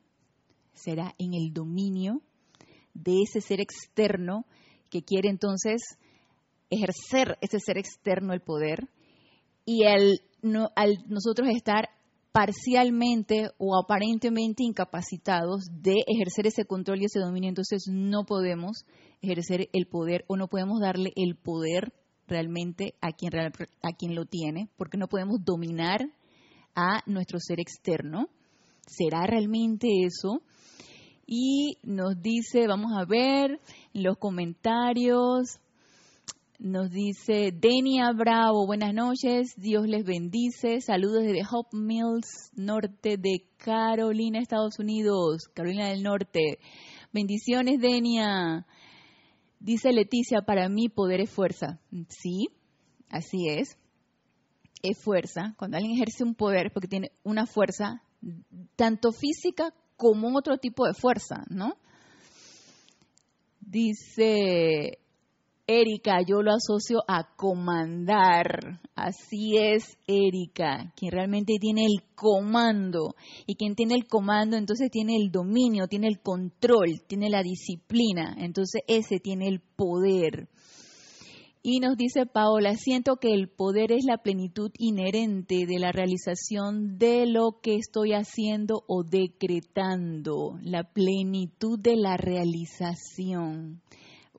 ¿Será 0.74 1.16
en 1.18 1.34
el 1.34 1.54
dominio 1.54 2.22
de 2.94 3.22
ese 3.22 3.42
ser 3.42 3.62
externo 3.62 4.46
que 4.90 5.02
quiere 5.02 5.30
entonces 5.30 5.82
ejercer 6.70 7.38
ese 7.42 7.60
ser 7.60 7.78
externo 7.78 8.34
el 8.34 8.42
poder? 8.42 8.90
Y 9.66 9.86
al, 9.86 10.20
no, 10.42 10.70
al 10.76 10.98
nosotros 11.08 11.48
estar 11.56 11.90
parcialmente 12.38 13.50
o 13.58 13.76
aparentemente 13.76 14.62
incapacitados 14.64 15.70
de 15.72 15.96
ejercer 16.06 16.46
ese 16.46 16.66
control 16.66 17.02
y 17.02 17.06
ese 17.06 17.20
dominio, 17.20 17.50
entonces 17.50 17.86
no 17.92 18.26
podemos 18.26 18.86
ejercer 19.24 19.70
el 19.74 19.88
poder 19.88 20.24
o 20.28 20.38
no 20.38 20.48
podemos 20.48 20.80
darle 20.80 21.12
el 21.16 21.36
poder 21.36 21.94
realmente 22.28 22.94
a 23.02 23.12
quien, 23.12 23.32
a 23.34 23.92
quien 23.98 24.14
lo 24.14 24.26
tiene, 24.26 24.70
porque 24.78 25.00
no 25.00 25.08
podemos 25.08 25.44
dominar 25.44 26.12
a 26.76 27.02
nuestro 27.08 27.40
ser 27.40 27.60
externo. 27.60 28.28
¿Será 28.86 29.26
realmente 29.26 29.88
eso? 30.06 30.44
Y 31.26 31.80
nos 31.82 32.22
dice, 32.22 32.68
vamos 32.68 32.92
a 32.96 33.06
ver 33.06 33.60
los 33.94 34.16
comentarios, 34.20 35.60
nos 36.60 36.90
dice 36.90 37.52
Denia 37.54 38.12
Bravo, 38.14 38.66
buenas 38.66 38.94
noches, 38.94 39.54
Dios 39.58 39.88
les 39.88 40.04
bendice. 40.04 40.82
Saludos 40.82 41.24
desde 41.24 41.48
Hope 41.50 41.78
Mills, 41.78 42.52
norte 42.56 43.18
de 43.18 43.46
Carolina, 43.58 44.40
Estados 44.40 44.80
Unidos, 44.80 45.48
Carolina 45.54 45.90
del 45.90 46.02
Norte. 46.02 46.58
Bendiciones, 47.14 47.80
Denia. 47.80 48.66
Dice 49.60 49.92
Leticia, 49.92 50.42
para 50.42 50.68
mí 50.68 50.90
poder 50.90 51.22
es 51.22 51.30
fuerza. 51.30 51.80
Sí, 52.10 52.48
así 53.10 53.50
es. 53.50 53.78
Es 54.82 54.98
fuerza. 55.04 55.54
Cuando 55.58 55.78
alguien 55.78 55.96
ejerce 55.96 56.24
un 56.24 56.34
poder, 56.34 56.72
porque 56.74 56.88
tiene 56.88 57.12
una 57.24 57.46
fuerza, 57.46 58.02
tanto 58.76 59.12
física 59.12 59.74
como 59.96 60.36
otro 60.36 60.58
tipo 60.58 60.86
de 60.88 60.94
fuerza, 60.94 61.44
¿no? 61.50 61.74
Dice 63.62 65.00
Erika, 65.70 66.22
yo 66.26 66.42
lo 66.42 66.54
asocio 66.54 67.00
a 67.10 67.36
comandar. 67.36 68.80
Así 68.96 69.58
es, 69.58 69.98
Erika, 70.08 70.94
quien 70.96 71.12
realmente 71.12 71.58
tiene 71.60 71.86
el 71.86 72.04
comando. 72.16 73.16
Y 73.46 73.56
quien 73.56 73.76
tiene 73.76 73.96
el 73.96 74.08
comando, 74.08 74.56
entonces 74.56 74.90
tiene 74.90 75.18
el 75.18 75.30
dominio, 75.30 75.88
tiene 75.88 76.08
el 76.08 76.22
control, 76.22 77.02
tiene 77.06 77.30
la 77.30 77.44
disciplina. 77.44 78.34
Entonces 78.40 78.82
ese 78.88 79.20
tiene 79.20 79.50
el 79.50 79.60
poder. 79.60 80.48
Y 81.64 81.82
nos 81.82 81.98
dice 81.98 82.26
Paola, 82.26 82.76
siento 82.76 83.18
que 83.18 83.34
el 83.34 83.50
poder 83.50 83.92
es 83.92 84.06
la 84.06 84.20
plenitud 84.20 84.72
inherente 84.78 85.66
de 85.68 85.80
la 85.80 85.92
realización 85.92 86.98
de 86.98 87.26
lo 87.26 87.60
que 87.62 87.76
estoy 87.76 88.14
haciendo 88.14 88.86
o 88.88 89.04
decretando, 89.04 90.58
la 90.62 90.86
plenitud 90.86 91.78
de 91.78 91.98
la 91.98 92.16
realización. 92.16 93.82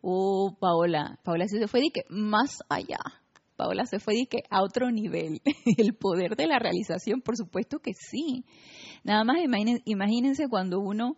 Oh, 0.00 0.56
Paola, 0.60 1.18
Paola 1.24 1.46
se 1.48 1.66
fue 1.68 1.80
de 1.80 1.90
que 1.92 2.02
más 2.08 2.58
allá. 2.68 2.98
Paola 3.56 3.86
se 3.86 3.98
fue 3.98 4.14
de 4.14 4.26
que 4.26 4.38
a 4.50 4.62
otro 4.62 4.90
nivel. 4.90 5.40
El 5.76 5.94
poder 5.94 6.36
de 6.36 6.46
la 6.46 6.58
realización, 6.58 7.20
por 7.20 7.36
supuesto 7.36 7.80
que 7.80 7.92
sí. 7.92 8.44
Nada 9.04 9.24
más 9.24 9.38
imagínense 9.84 10.48
cuando 10.48 10.80
uno 10.80 11.16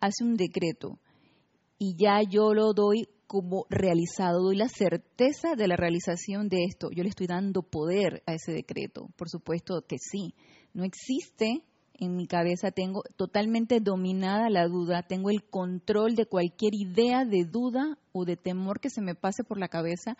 hace 0.00 0.24
un 0.24 0.36
decreto 0.36 0.98
y 1.78 1.94
ya 1.96 2.22
yo 2.22 2.54
lo 2.54 2.72
doy 2.72 3.08
como 3.26 3.66
realizado, 3.68 4.42
doy 4.42 4.56
la 4.56 4.68
certeza 4.68 5.54
de 5.56 5.68
la 5.68 5.76
realización 5.76 6.48
de 6.48 6.64
esto. 6.64 6.90
Yo 6.94 7.02
le 7.02 7.08
estoy 7.08 7.26
dando 7.26 7.62
poder 7.62 8.22
a 8.26 8.34
ese 8.34 8.52
decreto. 8.52 9.08
Por 9.16 9.28
supuesto 9.28 9.82
que 9.86 9.96
sí. 9.98 10.34
No 10.72 10.84
existe 10.84 11.62
en 11.98 12.16
mi 12.16 12.26
cabeza, 12.26 12.70
tengo 12.70 13.02
totalmente 13.16 13.80
dominada 13.80 14.50
la 14.50 14.66
duda, 14.66 15.02
tengo 15.02 15.30
el 15.30 15.44
control 15.44 16.14
de 16.14 16.26
cualquier 16.26 16.74
idea 16.74 17.24
de 17.24 17.44
duda 17.44 17.98
o 18.12 18.24
de 18.24 18.36
temor 18.36 18.80
que 18.80 18.90
se 18.90 19.00
me 19.00 19.14
pase 19.14 19.44
por 19.44 19.58
la 19.58 19.68
cabeza 19.68 20.16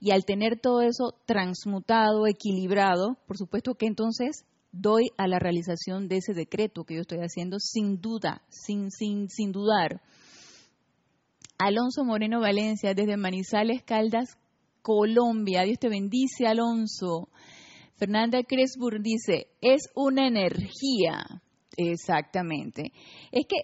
y 0.00 0.10
al 0.10 0.24
tener 0.24 0.60
todo 0.60 0.82
eso 0.82 1.14
transmutado, 1.26 2.26
equilibrado, 2.26 3.16
por 3.26 3.36
supuesto 3.36 3.74
que 3.74 3.86
entonces 3.86 4.44
doy 4.72 5.10
a 5.16 5.26
la 5.26 5.38
realización 5.38 6.08
de 6.08 6.18
ese 6.18 6.32
decreto 6.32 6.84
que 6.84 6.94
yo 6.94 7.00
estoy 7.02 7.18
haciendo 7.18 7.58
sin 7.58 8.00
duda, 8.00 8.42
sin, 8.48 8.90
sin, 8.90 9.28
sin 9.28 9.52
dudar. 9.52 10.00
Alonso 11.58 12.04
Moreno 12.04 12.40
Valencia, 12.40 12.94
desde 12.94 13.16
Manizales, 13.16 13.82
Caldas, 13.82 14.38
Colombia. 14.80 15.62
Dios 15.62 15.78
te 15.78 15.88
bendice, 15.88 16.46
Alonso. 16.46 17.28
Fernanda 18.00 18.42
Cresburg 18.42 19.02
dice, 19.02 19.48
es 19.60 19.90
una 19.94 20.26
energía. 20.26 21.22
Exactamente. 21.76 22.92
Es 23.30 23.44
que 23.46 23.56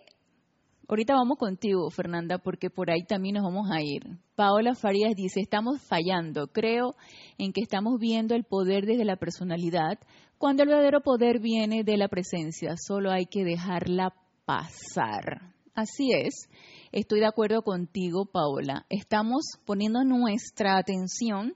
ahorita 0.86 1.14
vamos 1.14 1.38
contigo, 1.38 1.88
Fernanda, 1.88 2.36
porque 2.36 2.68
por 2.68 2.90
ahí 2.90 3.02
también 3.08 3.36
nos 3.36 3.44
vamos 3.44 3.70
a 3.70 3.80
ir. 3.80 4.02
Paola 4.34 4.74
Farías 4.74 5.14
dice, 5.16 5.40
estamos 5.40 5.80
fallando. 5.88 6.48
Creo 6.48 6.96
en 7.38 7.54
que 7.54 7.62
estamos 7.62 7.98
viendo 7.98 8.34
el 8.34 8.44
poder 8.44 8.84
desde 8.84 9.06
la 9.06 9.16
personalidad, 9.16 9.98
cuando 10.36 10.64
el 10.64 10.68
verdadero 10.68 11.00
poder 11.00 11.40
viene 11.40 11.82
de 11.82 11.96
la 11.96 12.08
presencia. 12.08 12.74
Solo 12.76 13.12
hay 13.12 13.24
que 13.24 13.42
dejarla 13.42 14.12
pasar. 14.44 15.54
Así 15.74 16.12
es. 16.12 16.50
Estoy 16.92 17.20
de 17.20 17.26
acuerdo 17.26 17.62
contigo, 17.62 18.26
Paola. 18.26 18.84
Estamos 18.90 19.46
poniendo 19.64 20.04
nuestra 20.04 20.76
atención 20.76 21.54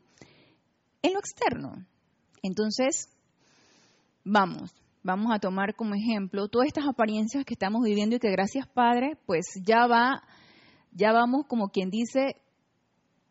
en 1.03 1.13
lo 1.13 1.19
externo, 1.19 1.87
entonces, 2.43 3.09
vamos, 4.25 4.73
vamos 5.03 5.33
a 5.33 5.39
tomar 5.39 5.75
como 5.75 5.95
ejemplo 5.95 6.49
todas 6.49 6.69
estas 6.69 6.87
apariencias 6.87 7.45
que 7.45 7.55
estamos 7.55 7.83
viviendo 7.83 8.17
y 8.17 8.19
que 8.19 8.31
gracias 8.31 8.67
Padre, 8.67 9.17
pues 9.27 9.47
ya 9.65 9.87
va, 9.87 10.23
ya 10.93 11.13
vamos 11.13 11.47
como 11.47 11.69
quien 11.69 11.91
dice 11.91 12.37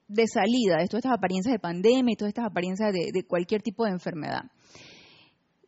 de 0.08 0.26
salida 0.28 0.78
de 0.80 0.88
todas 0.88 1.06
estas 1.06 1.18
apariencias 1.18 1.54
de 1.54 1.60
pandemia 1.60 2.14
y 2.14 2.16
todas 2.16 2.30
estas 2.30 2.46
apariencias 2.46 2.92
de, 2.92 3.24
cualquier 3.24 3.62
tipo 3.62 3.86
de 3.86 3.92
enfermedad. 3.92 4.42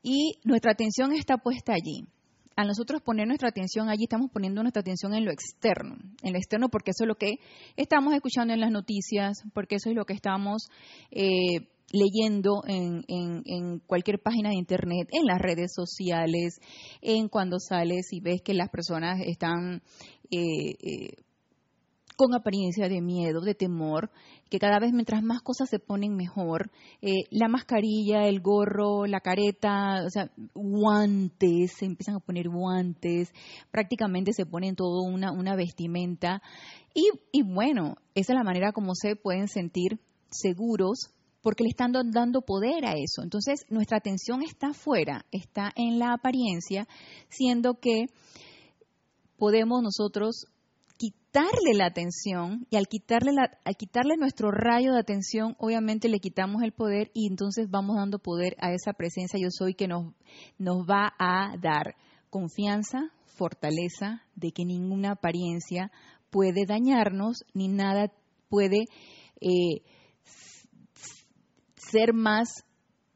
Y 0.01 0.39
nuestra 0.43 0.71
atención 0.71 1.13
está 1.13 1.37
puesta 1.37 1.73
allí. 1.73 2.07
a 2.55 2.65
nosotros 2.65 3.01
poner 3.01 3.27
nuestra 3.27 3.49
atención 3.49 3.87
allí, 3.87 4.03
estamos 4.03 4.29
poniendo 4.31 4.61
nuestra 4.61 4.81
atención 4.81 5.13
en 5.13 5.25
lo 5.25 5.31
externo, 5.31 5.95
en 6.21 6.33
lo 6.33 6.37
externo 6.37 6.69
porque 6.69 6.91
eso 6.91 7.05
es 7.05 7.07
lo 7.07 7.15
que 7.15 7.35
estamos 7.77 8.13
escuchando 8.13 8.53
en 8.53 8.59
las 8.59 8.71
noticias, 8.71 9.43
porque 9.53 9.75
eso 9.75 9.89
es 9.89 9.95
lo 9.95 10.05
que 10.05 10.13
estamos 10.13 10.67
eh, 11.11 11.69
leyendo 11.91 12.63
en, 12.67 13.79
cualquier 13.85 14.21
página 14.21 14.49
de 14.49 14.55
internet, 14.55 15.09
en 15.11 15.25
las 15.25 15.39
redes 15.39 15.73
sociales, 15.73 16.59
en 17.01 17.27
cuando 17.27 17.59
sales 17.59 18.11
y 18.11 18.19
ves 18.21 18.41
que 18.41 18.53
las 18.53 18.69
personas 18.69 19.19
están 19.25 19.81
eh, 20.29 20.75
eh, 20.79 21.15
con 22.21 22.35
apariencia 22.35 22.87
de 22.87 23.01
miedo, 23.01 23.41
de 23.41 23.55
temor, 23.55 24.11
que 24.49 24.59
cada 24.59 24.79
vez 24.79 24.93
mientras 24.93 25.23
más 25.23 25.41
cosas 25.41 25.69
se 25.69 25.79
ponen 25.79 26.15
mejor, 26.15 26.69
eh, 27.01 27.23
la 27.31 27.47
mascarilla, 27.47 28.27
el 28.27 28.41
gorro, 28.41 29.07
la 29.07 29.21
careta, 29.21 30.03
o 30.05 30.09
sea, 30.11 30.29
guantes, 30.53 31.73
se 31.79 31.85
empiezan 31.85 32.15
a 32.15 32.19
poner 32.19 32.47
guantes, 32.47 33.33
prácticamente 33.71 34.33
se 34.33 34.45
ponen 34.45 34.75
todo 34.75 35.01
una, 35.01 35.31
una 35.31 35.55
vestimenta. 35.55 36.43
Y, 36.93 37.09
y 37.31 37.41
bueno, 37.41 37.95
esa 38.13 38.33
es 38.33 38.37
la 38.37 38.43
manera 38.43 38.71
como 38.71 38.93
se 38.93 39.15
pueden 39.15 39.47
sentir 39.47 39.99
seguros 40.29 41.09
porque 41.41 41.63
le 41.63 41.69
están 41.69 41.91
dando 41.91 42.41
poder 42.41 42.85
a 42.85 42.93
eso. 42.93 43.23
Entonces, 43.23 43.65
nuestra 43.69 43.97
atención 43.97 44.43
está 44.43 44.69
afuera, 44.69 45.25
está 45.31 45.71
en 45.75 45.99
la 45.99 46.13
apariencia, 46.13 46.87
siendo 47.29 47.79
que 47.79 48.05
podemos 49.37 49.81
nosotros 49.81 50.45
quitarle 50.97 51.73
la 51.73 51.87
atención 51.87 52.67
y 52.69 52.75
al 52.75 52.87
quitarle, 52.87 53.31
la, 53.33 53.57
al 53.65 53.75
quitarle 53.75 54.17
nuestro 54.17 54.51
rayo 54.51 54.93
de 54.93 54.99
atención, 54.99 55.55
obviamente 55.57 56.09
le 56.09 56.19
quitamos 56.19 56.61
el 56.61 56.73
poder 56.73 57.09
y 57.13 57.27
entonces 57.27 57.71
vamos 57.71 57.95
dando 57.95 58.19
poder 58.19 58.55
a 58.59 58.71
esa 58.73 58.93
presencia 58.93 59.39
yo 59.41 59.47
soy 59.49 59.73
que 59.73 59.87
nos, 59.87 60.13
nos 60.59 60.85
va 60.87 61.13
a 61.17 61.55
dar 61.59 61.95
confianza, 62.29 63.11
fortaleza 63.25 64.21
de 64.35 64.51
que 64.51 64.63
ninguna 64.63 65.13
apariencia 65.13 65.91
puede 66.29 66.65
dañarnos 66.67 67.45
ni 67.53 67.67
nada 67.67 68.11
puede 68.49 68.85
eh, 69.39 69.81
ser 71.91 72.13
más 72.13 72.63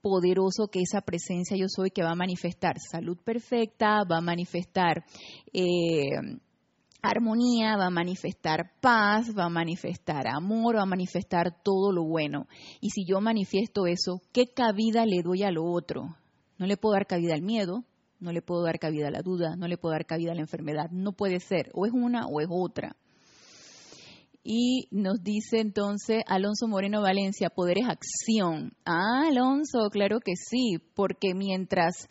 poderoso 0.01 0.67
que 0.67 0.81
esa 0.81 1.01
presencia 1.01 1.57
yo 1.57 1.65
soy 1.67 1.89
que 1.89 2.03
va 2.03 2.11
a 2.11 2.15
manifestar 2.15 2.75
salud 2.79 3.17
perfecta, 3.23 4.03
va 4.03 4.17
a 4.17 4.21
manifestar 4.21 5.03
eh, 5.51 6.09
armonía, 7.01 7.77
va 7.77 7.87
a 7.87 7.89
manifestar 7.89 8.71
paz, 8.81 9.27
va 9.37 9.45
a 9.45 9.49
manifestar 9.49 10.27
amor, 10.27 10.77
va 10.77 10.83
a 10.83 10.87
manifestar 10.87 11.61
todo 11.63 11.91
lo 11.91 12.03
bueno. 12.03 12.47
Y 12.81 12.89
si 12.89 13.05
yo 13.05 13.21
manifiesto 13.21 13.87
eso, 13.87 14.21
¿qué 14.31 14.47
cabida 14.47 15.05
le 15.05 15.21
doy 15.23 15.43
a 15.43 15.51
lo 15.51 15.65
otro? 15.65 16.15
No 16.57 16.67
le 16.67 16.77
puedo 16.77 16.93
dar 16.93 17.07
cabida 17.07 17.33
al 17.33 17.41
miedo, 17.41 17.83
no 18.19 18.31
le 18.31 18.41
puedo 18.41 18.63
dar 18.63 18.79
cabida 18.79 19.07
a 19.07 19.11
la 19.11 19.21
duda, 19.21 19.55
no 19.55 19.67
le 19.67 19.77
puedo 19.77 19.93
dar 19.93 20.05
cabida 20.05 20.31
a 20.31 20.35
la 20.35 20.41
enfermedad. 20.41 20.89
No 20.91 21.11
puede 21.13 21.39
ser, 21.39 21.69
o 21.73 21.85
es 21.85 21.91
una 21.93 22.27
o 22.27 22.41
es 22.41 22.47
otra. 22.49 22.95
Y 24.47 24.87
nos 24.91 25.23
dice 25.23 25.59
entonces 25.59 26.21
Alonso 26.27 26.67
Moreno 26.67 27.01
Valencia, 27.01 27.49
poder 27.49 27.79
es 27.79 27.89
acción. 27.89 28.73
Ah, 28.85 29.23
Alonso, 29.27 29.89
claro 29.89 30.19
que 30.19 30.33
sí, 30.35 30.77
porque 30.93 31.33
mientras 31.33 32.07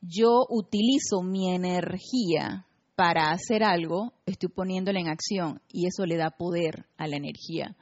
yo 0.00 0.46
utilizo 0.50 1.22
mi 1.22 1.54
energía 1.54 2.66
para 2.96 3.30
hacer 3.30 3.62
algo, 3.62 4.14
estoy 4.26 4.48
poniéndola 4.48 4.98
en 4.98 5.06
acción 5.06 5.60
y 5.68 5.86
eso 5.86 6.06
le 6.06 6.16
da 6.16 6.30
poder 6.30 6.86
a 6.98 7.06
la 7.06 7.18
energía. 7.18 7.76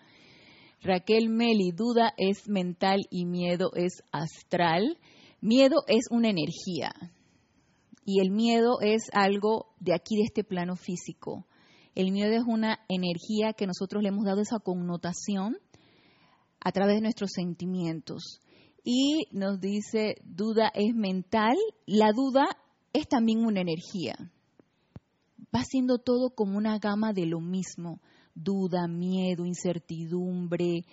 Raquel 0.82 1.30
Meli, 1.30 1.72
duda 1.72 2.12
es 2.18 2.46
mental 2.46 3.06
y 3.08 3.24
miedo 3.24 3.70
es 3.74 4.02
astral. 4.12 4.98
Miedo 5.40 5.76
es 5.88 6.04
una 6.10 6.28
energía 6.28 6.92
y 8.04 8.20
el 8.20 8.30
miedo 8.30 8.82
es 8.82 9.04
algo 9.14 9.72
de 9.80 9.94
aquí, 9.94 10.16
de 10.16 10.24
este 10.24 10.44
plano 10.44 10.76
físico. 10.76 11.46
El 11.94 12.12
miedo 12.12 12.32
es 12.32 12.44
una 12.46 12.80
energía 12.88 13.52
que 13.52 13.66
nosotros 13.66 14.02
le 14.02 14.08
hemos 14.08 14.24
dado 14.24 14.40
esa 14.40 14.58
connotación 14.58 15.58
a 16.60 16.72
través 16.72 16.96
de 16.96 17.02
nuestros 17.02 17.30
sentimientos. 17.32 18.40
Y 18.84 19.26
nos 19.32 19.60
dice, 19.60 20.16
duda 20.24 20.70
es 20.74 20.94
mental. 20.94 21.56
La 21.86 22.12
duda 22.12 22.46
es 22.92 23.08
también 23.08 23.44
una 23.44 23.60
energía 23.60 24.16
va 25.54 25.62
siendo 25.64 25.98
todo 25.98 26.30
como 26.30 26.58
una 26.58 26.78
gama 26.78 27.12
de 27.12 27.26
lo 27.26 27.40
mismo, 27.40 28.00
duda, 28.34 28.88
miedo, 28.88 29.44
incertidumbre, 29.44 30.84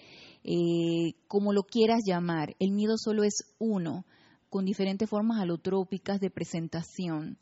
eh, 0.43 1.13
como 1.27 1.53
lo 1.53 1.63
quieras 1.63 2.01
llamar. 2.05 2.55
El 2.59 2.71
miedo 2.71 2.95
solo 2.97 3.23
es 3.23 3.55
uno, 3.57 4.05
con 4.49 4.65
diferentes 4.65 5.09
formas 5.09 5.39
alotrópicas 5.39 6.19
de 6.19 6.29
presentación. 6.29 7.37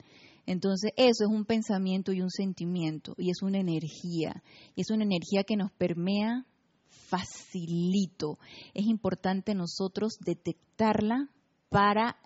Entonces, 0.49 0.93
eso 0.97 1.25
es 1.25 1.29
un 1.29 1.45
pensamiento 1.45 2.12
y 2.12 2.21
un 2.21 2.31
sentimiento, 2.31 3.13
y 3.19 3.29
es 3.29 3.43
una 3.43 3.59
energía, 3.59 4.41
y 4.75 4.81
es 4.81 4.89
una 4.89 5.03
energía 5.03 5.43
que 5.43 5.55
nos 5.55 5.71
permea 5.71 6.43
facilito. 6.89 8.39
Es 8.73 8.88
importante 8.88 9.53
nosotros 9.53 10.17
detectarla 10.25 11.29
para 11.69 12.17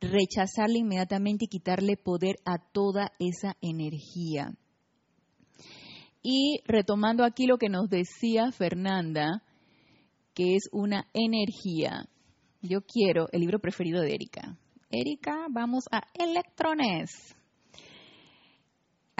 rechazarle 0.00 0.78
inmediatamente 0.78 1.44
y 1.44 1.48
quitarle 1.48 1.98
poder 1.98 2.36
a 2.46 2.56
toda 2.72 3.12
esa 3.18 3.54
energía. 3.60 4.54
Y 6.22 6.62
retomando 6.64 7.22
aquí 7.22 7.44
lo 7.44 7.58
que 7.58 7.68
nos 7.68 7.90
decía 7.90 8.50
Fernanda, 8.50 9.42
que 10.32 10.54
es 10.54 10.70
una 10.72 11.06
energía. 11.12 12.08
Yo 12.62 12.80
quiero 12.80 13.28
el 13.30 13.42
libro 13.42 13.58
preferido 13.58 14.00
de 14.00 14.14
Erika. 14.14 14.56
Erika, 14.88 15.48
vamos 15.50 15.84
a 15.92 16.00
electrones. 16.14 17.37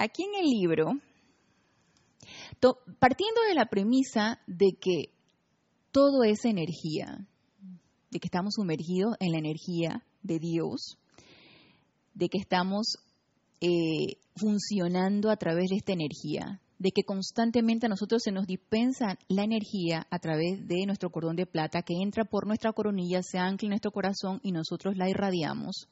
Aquí 0.01 0.23
en 0.23 0.33
el 0.41 0.49
libro, 0.49 0.93
partiendo 2.99 3.41
de 3.49 3.53
la 3.53 3.65
premisa 3.65 4.39
de 4.47 4.77
que 4.79 5.11
todo 5.91 6.23
es 6.23 6.45
energía, 6.45 7.27
de 8.09 8.19
que 8.19 8.27
estamos 8.27 8.53
sumergidos 8.53 9.17
en 9.19 9.33
la 9.33 9.39
energía 9.39 10.05
de 10.23 10.39
Dios, 10.39 10.97
de 12.13 12.29
que 12.29 12.37
estamos 12.37 12.95
eh, 13.59 14.15
funcionando 14.37 15.31
a 15.31 15.35
través 15.35 15.69
de 15.69 15.75
esta 15.75 15.91
energía, 15.91 16.61
de 16.77 16.91
que 16.91 17.03
constantemente 17.03 17.87
a 17.87 17.89
nosotros 17.89 18.21
se 18.23 18.31
nos 18.31 18.47
dispensa 18.47 19.19
la 19.27 19.43
energía 19.43 20.07
a 20.09 20.19
través 20.19 20.65
de 20.65 20.85
nuestro 20.85 21.09
cordón 21.09 21.35
de 21.35 21.45
plata 21.45 21.81
que 21.81 21.95
entra 22.01 22.23
por 22.23 22.47
nuestra 22.47 22.71
coronilla, 22.71 23.21
se 23.21 23.37
ancla 23.37 23.65
en 23.65 23.71
nuestro 23.71 23.91
corazón 23.91 24.39
y 24.43 24.53
nosotros 24.53 24.95
la 24.95 25.09
irradiamos, 25.09 25.89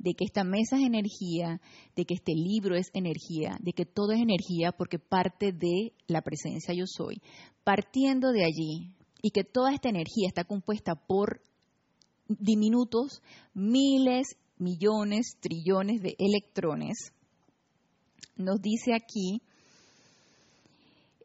de 0.00 0.14
que 0.14 0.24
esta 0.24 0.44
mesa 0.44 0.78
es 0.78 0.86
energía, 0.86 1.60
de 1.94 2.06
que 2.06 2.14
este 2.14 2.32
libro 2.34 2.74
es 2.74 2.90
energía, 2.94 3.58
de 3.60 3.72
que 3.74 3.84
todo 3.84 4.12
es 4.12 4.20
energía 4.20 4.72
porque 4.72 4.98
parte 4.98 5.52
de 5.52 5.92
la 6.06 6.22
presencia 6.22 6.72
yo 6.72 6.84
soy. 6.86 7.20
Partiendo 7.64 8.32
de 8.32 8.44
allí 8.44 8.94
y 9.22 9.30
que 9.30 9.44
toda 9.44 9.74
esta 9.74 9.90
energía 9.90 10.26
está 10.26 10.44
compuesta 10.44 10.94
por 10.94 11.42
diminutos 12.26 13.20
miles, 13.52 14.38
millones, 14.56 15.36
trillones 15.38 16.00
de 16.00 16.16
electrones, 16.18 17.12
nos 18.36 18.58
dice 18.62 18.94
aquí 18.94 19.42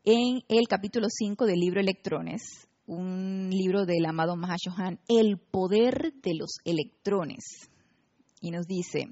en 0.04 0.42
el 0.50 0.68
capítulo 0.68 1.08
5 1.10 1.46
del 1.46 1.60
libro 1.60 1.80
Electrones, 1.80 2.42
un 2.88 3.50
libro 3.50 3.86
del 3.86 4.06
amado 4.06 4.36
Mahashohan, 4.36 5.00
El 5.08 5.38
poder 5.38 6.14
de 6.22 6.36
los 6.36 6.58
electrones. 6.66 7.70
Y 8.46 8.52
nos 8.52 8.68
dice, 8.68 9.08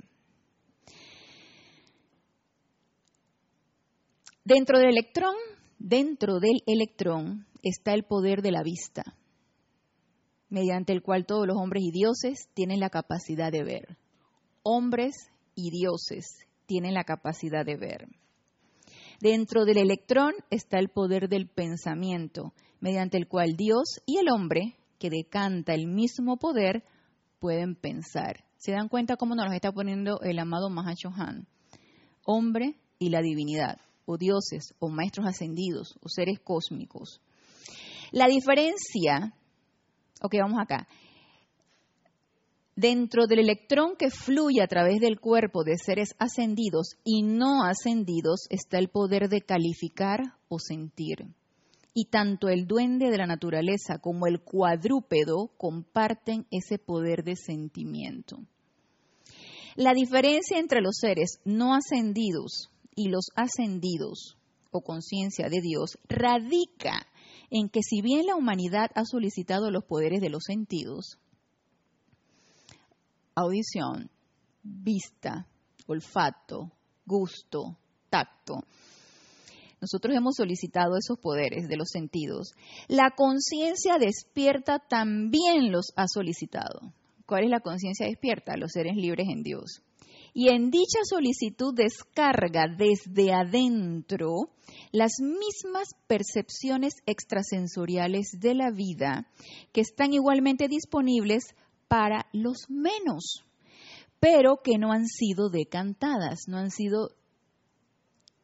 dentro 4.46 4.78
del 4.78 4.90
electrón, 4.90 5.34
dentro 5.80 6.40
del 6.40 6.62
electrón 6.68 7.48
está 7.64 7.96
el 7.96 8.04
poder 8.04 8.44
de 8.44 8.52
la 8.52 8.62
vista 8.62 9.02
mediante 10.50 10.94
el 10.94 11.02
cual 11.02 11.26
todos 11.26 11.48
los 11.48 11.58
hombres 11.58 11.82
y 11.84 11.90
dioses 11.90 12.48
tienen 12.54 12.80
la 12.80 12.92
capacidad 12.92 13.52
de 13.52 13.64
ver. 13.64 13.98
Hombres 14.62 15.32
y 15.56 15.72
dioses 15.72 16.46
tienen 16.68 16.94
la 16.94 17.04
capacidad 17.04 17.66
de 17.66 17.76
ver. 17.76 18.08
Dentro 19.20 19.66
del 19.66 19.80
electrón 19.80 20.36
está 20.52 20.78
el 20.78 20.90
poder 20.90 21.28
del 21.28 21.48
pensamiento, 21.48 22.54
mediante 22.82 23.18
el 23.18 23.28
cual 23.28 23.56
Dios 23.58 24.00
y 24.06 24.20
el 24.20 24.30
hombre, 24.30 24.78
que 25.00 25.10
decanta 25.10 25.74
el 25.74 25.88
mismo 25.88 26.38
poder, 26.38 26.84
pueden 27.40 27.74
pensar. 27.74 28.43
¿Se 28.64 28.72
dan 28.72 28.88
cuenta 28.88 29.18
cómo 29.18 29.36
nos 29.36 29.48
lo 29.48 29.52
está 29.52 29.74
poniendo 29.74 30.22
el 30.22 30.40
amado 30.40 30.70
Mahashohan? 30.70 31.48
Hombre 32.24 32.80
y 32.98 33.10
la 33.10 33.20
divinidad, 33.20 33.82
o 34.06 34.18
dioses, 34.18 34.74
o 34.80 34.88
maestros 34.88 35.28
ascendidos, 35.28 35.98
o 36.02 36.08
seres 36.08 36.40
cósmicos. 36.40 37.20
La 38.14 38.28
diferencia 38.28 39.34
Ok, 40.22 40.36
vamos 40.40 40.62
acá. 40.62 40.88
Dentro 42.78 43.28
del 43.28 43.40
electrón 43.40 43.98
que 44.00 44.10
fluye 44.10 44.64
a 44.64 44.68
través 44.68 45.02
del 45.02 45.20
cuerpo 45.20 45.66
de 45.66 45.76
seres 45.76 46.16
ascendidos 46.18 46.96
y 47.04 47.24
no 47.24 47.66
ascendidos 47.66 48.48
está 48.50 48.80
el 48.80 48.88
poder 48.88 49.28
de 49.28 49.42
calificar 49.42 50.22
o 50.48 50.60
sentir. 50.60 51.28
Y 51.94 52.06
tanto 52.06 52.48
el 52.48 52.66
duende 52.66 53.10
de 53.10 53.18
la 53.18 53.28
naturaleza 53.28 54.00
como 54.00 54.26
el 54.26 54.40
cuadrúpedo 54.42 55.52
comparten 55.58 56.48
ese 56.50 56.80
poder 56.80 57.26
de 57.26 57.36
sentimiento. 57.36 58.40
La 59.76 59.94
diferencia 59.94 60.60
entre 60.60 60.82
los 60.82 60.98
seres 60.98 61.40
no 61.46 61.74
ascendidos 61.74 62.70
y 62.96 63.10
los 63.10 63.28
ascendidos 63.36 64.38
o 64.72 64.82
conciencia 64.82 65.50
de 65.50 65.62
Dios 65.62 65.98
radica 66.08 67.08
en 67.50 67.70
que 67.70 67.82
si 67.82 68.02
bien 68.02 68.26
la 68.26 68.36
humanidad 68.36 68.90
ha 68.96 69.06
solicitado 69.06 69.72
los 69.72 69.84
poderes 69.84 70.22
de 70.22 70.30
los 70.30 70.44
sentidos, 70.44 71.18
audición, 73.36 74.10
vista, 74.64 75.48
olfato, 75.88 76.72
gusto, 77.06 77.78
tacto, 78.10 78.64
nosotros 79.82 80.16
hemos 80.16 80.36
solicitado 80.36 80.96
esos 80.98 81.20
poderes 81.20 81.68
de 81.68 81.76
los 81.76 81.90
sentidos. 81.90 82.54
La 82.88 83.12
conciencia 83.18 83.98
despierta 83.98 84.80
también 84.80 85.74
los 85.74 85.92
ha 85.98 86.08
solicitado. 86.08 86.94
¿Cuál 87.26 87.46
es 87.46 87.50
la 87.50 87.62
conciencia 87.62 88.06
despierta? 88.06 88.58
Los 88.58 88.72
seres 88.74 88.96
libres 88.96 89.28
en 89.30 89.44
Dios. 89.44 89.82
Y 90.34 90.50
en 90.50 90.72
dicha 90.72 91.00
solicitud 91.04 91.74
descarga 91.76 92.66
desde 92.68 93.32
adentro 93.34 94.50
las 94.92 95.20
mismas 95.20 95.90
percepciones 96.08 96.96
extrasensoriales 97.06 98.40
de 98.40 98.56
la 98.56 98.72
vida 98.72 99.28
que 99.72 99.82
están 99.82 100.12
igualmente 100.14 100.68
disponibles 100.68 101.56
para 101.88 102.26
los 102.34 102.68
menos, 102.68 103.44
pero 104.20 104.58
que 104.64 104.80
no 104.80 104.92
han 104.92 105.06
sido 105.06 105.50
decantadas, 105.50 106.48
no 106.48 106.58
han 106.58 106.72
sido 106.72 107.10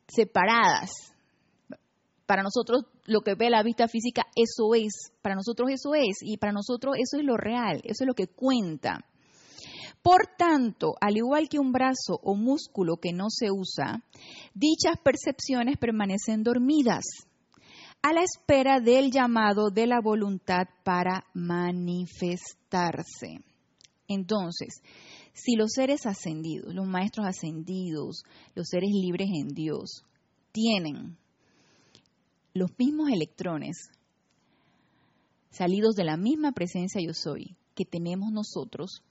separadas 0.08 0.92
para 2.28 2.44
nosotros 2.44 2.86
lo 3.10 3.22
que 3.22 3.36
ve 3.36 3.50
la 3.50 3.64
vista 3.64 3.88
física, 3.88 4.24
eso 4.36 4.76
es, 4.76 5.12
para 5.22 5.36
nosotros 5.36 5.70
eso 5.72 5.96
es, 5.96 6.18
y 6.22 6.38
para 6.38 6.54
nosotros 6.54 6.96
eso 6.98 7.18
es 7.18 7.26
lo 7.26 7.38
real, 7.38 7.82
eso 7.84 8.04
es 8.04 8.08
lo 8.08 8.14
que 8.14 8.28
cuenta. 8.28 9.06
Por 10.02 10.28
tanto, 10.38 10.96
al 11.02 11.18
igual 11.18 11.50
que 11.50 11.60
un 11.60 11.72
brazo 11.72 12.20
o 12.24 12.36
músculo 12.36 12.98
que 12.98 13.12
no 13.12 13.30
se 13.30 13.52
usa, 13.52 14.04
dichas 14.54 14.96
percepciones 15.04 15.78
permanecen 15.78 16.44
dormidas 16.44 17.04
a 18.02 18.14
la 18.14 18.24
espera 18.24 18.80
del 18.80 19.12
llamado 19.12 19.72
de 19.72 19.88
la 19.88 20.00
voluntad 20.02 20.68
para 20.86 21.26
manifestarse. 21.34 23.44
Entonces, 24.08 24.82
si 25.34 25.56
los 25.56 25.74
seres 25.74 26.06
ascendidos, 26.06 26.74
los 26.74 26.88
maestros 26.88 27.28
ascendidos, 27.28 28.24
los 28.56 28.70
seres 28.70 28.92
libres 28.92 29.28
en 29.34 29.50
Dios, 29.50 30.06
tienen 30.52 31.18
los 32.54 32.72
mismos 32.78 33.10
electrones 33.10 33.90
salidos 35.52 35.96
de 35.96 36.04
la 36.04 36.18
misma 36.18 36.52
presencia 36.52 37.02
yo 37.02 37.14
soy 37.14 37.56
que 37.76 37.86
tenemos 37.86 38.32
nosotros, 38.32 39.04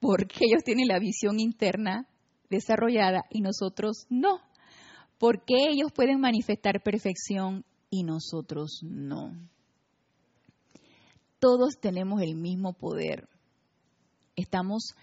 porque 0.00 0.44
ellos 0.44 0.62
tienen 0.64 0.88
la 0.88 0.98
visión 0.98 1.40
interna 1.40 2.06
desarrollada 2.48 3.24
y 3.30 3.40
nosotros 3.40 4.06
no. 4.08 4.40
Porque 5.18 5.54
ellos 5.70 5.92
pueden 5.92 6.20
manifestar 6.20 6.82
perfección 6.82 7.64
y 7.90 8.04
nosotros 8.04 8.80
no. 8.82 9.32
Todos 11.38 11.78
tenemos 11.80 12.22
el 12.22 12.36
mismo 12.36 12.72
poder. 12.72 13.28
Estamos 14.36 14.94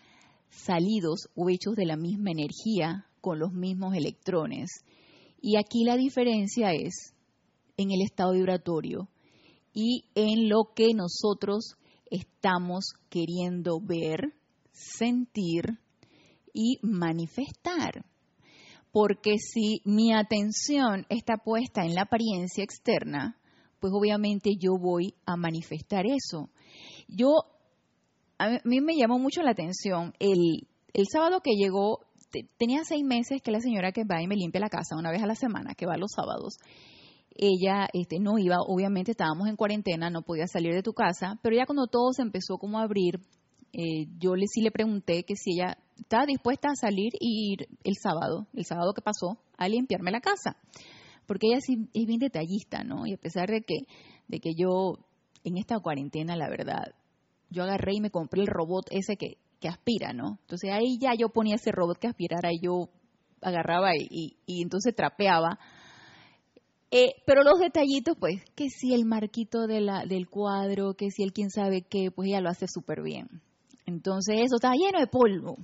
salidos 0.50 1.30
o 1.36 1.50
hechos 1.50 1.76
de 1.76 1.86
la 1.86 1.98
misma 1.98 2.32
energía 2.32 3.06
con 3.22 3.39
los 3.39 3.54
mismos 3.54 3.96
electrones. 3.96 4.70
Y 5.41 5.58
aquí 5.58 5.84
la 5.84 5.98
diferencia 5.98 6.74
es 6.74 7.13
en 7.78 7.92
el 7.92 8.02
estado 8.02 8.34
vibratorio 8.34 9.08
y 9.74 10.06
en 10.16 10.50
lo 10.50 10.74
que 10.76 10.94
nosotros 10.94 11.76
estamos 12.10 12.94
queriendo 13.10 13.80
ver, 13.80 14.34
sentir 14.72 15.80
y 16.54 16.80
manifestar. 16.82 18.06
Porque 18.92 19.38
si 19.38 19.82
mi 19.86 20.13
atención 20.13 21.06
está 21.10 21.38
puesta 21.38 21.86
en 21.86 21.94
la 21.94 22.04
apariencia 22.04 22.63
externa, 22.63 23.38
pues 23.80 23.94
obviamente 23.96 24.52
yo 24.60 24.78
voy 24.80 25.13
a 25.26 25.36
manifestar 25.36 26.06
eso. 26.08 26.50
Yo, 27.08 27.30
a 28.40 28.60
mí 28.63 28.82
me 28.82 28.96
llamó 28.96 29.20
mucho 29.20 29.44
la 29.44 29.52
atención 29.52 30.13
el, 30.20 30.68
el 30.94 31.06
sábado 31.12 31.42
que 31.42 31.52
llegó, 31.52 32.00
tenía 32.58 32.84
seis 32.84 33.04
meses 33.04 33.42
que 33.44 33.52
la 33.52 33.60
señora 33.60 33.92
que 33.92 34.04
va 34.04 34.22
y 34.22 34.28
me 34.28 34.36
limpia 34.36 34.60
la 34.60 34.70
casa 34.70 34.98
una 34.98 35.12
vez 35.12 35.22
a 35.22 35.28
la 35.28 35.36
semana, 35.36 35.76
que 35.76 35.86
va 35.86 35.98
los 35.98 36.12
sábados, 36.16 36.58
ella 37.38 37.88
este, 37.93 38.19
no 38.19 38.38
iba, 38.38 38.58
obviamente 38.60 39.12
estábamos 39.12 39.47
en 39.47 39.56
cuarentena, 39.56 40.10
no 40.10 40.23
podía 40.23 40.47
salir 40.47 40.73
de 40.73 40.84
tu 40.84 40.93
casa, 40.93 41.39
pero 41.41 41.56
ya 41.56 41.65
cuando 41.65 41.88
todo 41.88 42.12
se 42.12 42.23
empezó 42.23 42.58
como 42.58 42.80
a 42.80 42.84
abrir, 42.84 43.19
eh, 43.73 44.08
yo 44.17 44.36
le, 44.36 44.45
sí 44.47 44.62
le 44.62 44.71
pregunté 44.71 45.23
que 45.23 45.36
si 45.36 45.54
ella 45.54 45.78
estaba 45.97 46.26
dispuesta 46.26 46.69
a 46.69 46.76
salir 46.76 47.13
y 47.19 47.54
ir 47.54 47.67
el 47.84 47.93
sábado, 48.02 48.47
el 48.54 48.65
sábado 48.65 48.93
que 48.93 49.02
pasó, 49.02 49.38
a 49.58 49.69
limpiarme 49.69 50.12
la 50.12 50.21
casa. 50.21 50.58
Porque 51.26 51.47
ella 51.47 51.58
es 51.58 52.06
bien 52.08 52.19
detallista, 52.19 52.84
¿no? 52.84 53.06
Y 53.06 53.13
a 53.13 53.17
pesar 53.17 53.50
de 53.50 53.62
que, 53.62 53.80
de 54.28 54.39
que 54.39 54.52
yo 54.58 54.93
en 55.43 55.58
esta 55.58 55.80
cuarentena, 55.80 56.36
la 56.36 56.50
verdad, 56.50 56.95
yo 57.50 57.63
agarré 57.63 57.95
y 57.95 58.02
me 58.02 58.12
compré 58.12 58.41
el 58.41 58.47
robot 58.47 58.86
ese 58.91 59.17
que, 59.17 59.38
que 59.60 59.67
aspira, 59.67 60.13
¿no? 60.13 60.39
Entonces 60.41 60.71
ahí 60.71 60.97
ya 61.00 61.13
yo 61.13 61.30
ponía 61.30 61.56
ese 61.56 61.71
robot 61.71 62.00
que 62.00 62.08
aspirara 62.08 62.52
y 62.52 62.60
yo 62.62 62.89
agarraba 63.41 63.91
y, 63.95 64.38
y 64.45 64.62
entonces 64.63 64.95
trapeaba 64.95 65.60
eh, 66.89 67.15
pero 67.26 67.43
los 67.43 67.60
detallitos, 67.60 68.15
pues, 68.17 68.41
que 68.56 68.69
si 68.69 68.93
el 68.93 69.06
marquito 69.06 69.67
de 69.67 69.82
la, 69.82 70.06
del 70.06 70.30
cuadro, 70.30 70.93
que 70.93 71.12
si 71.12 71.23
el 71.23 71.34
quién 71.34 71.50
sabe 71.50 71.82
qué, 71.82 72.12
pues 72.12 72.30
ella 72.30 72.41
lo 72.41 72.50
hace 72.50 72.67
súper 72.67 73.02
bien. 73.02 73.41
Entonces 73.86 74.41
eso 74.41 74.56
estaba 74.56 74.76
lleno 74.76 75.00
de 75.00 75.08
polvo. 75.08 75.58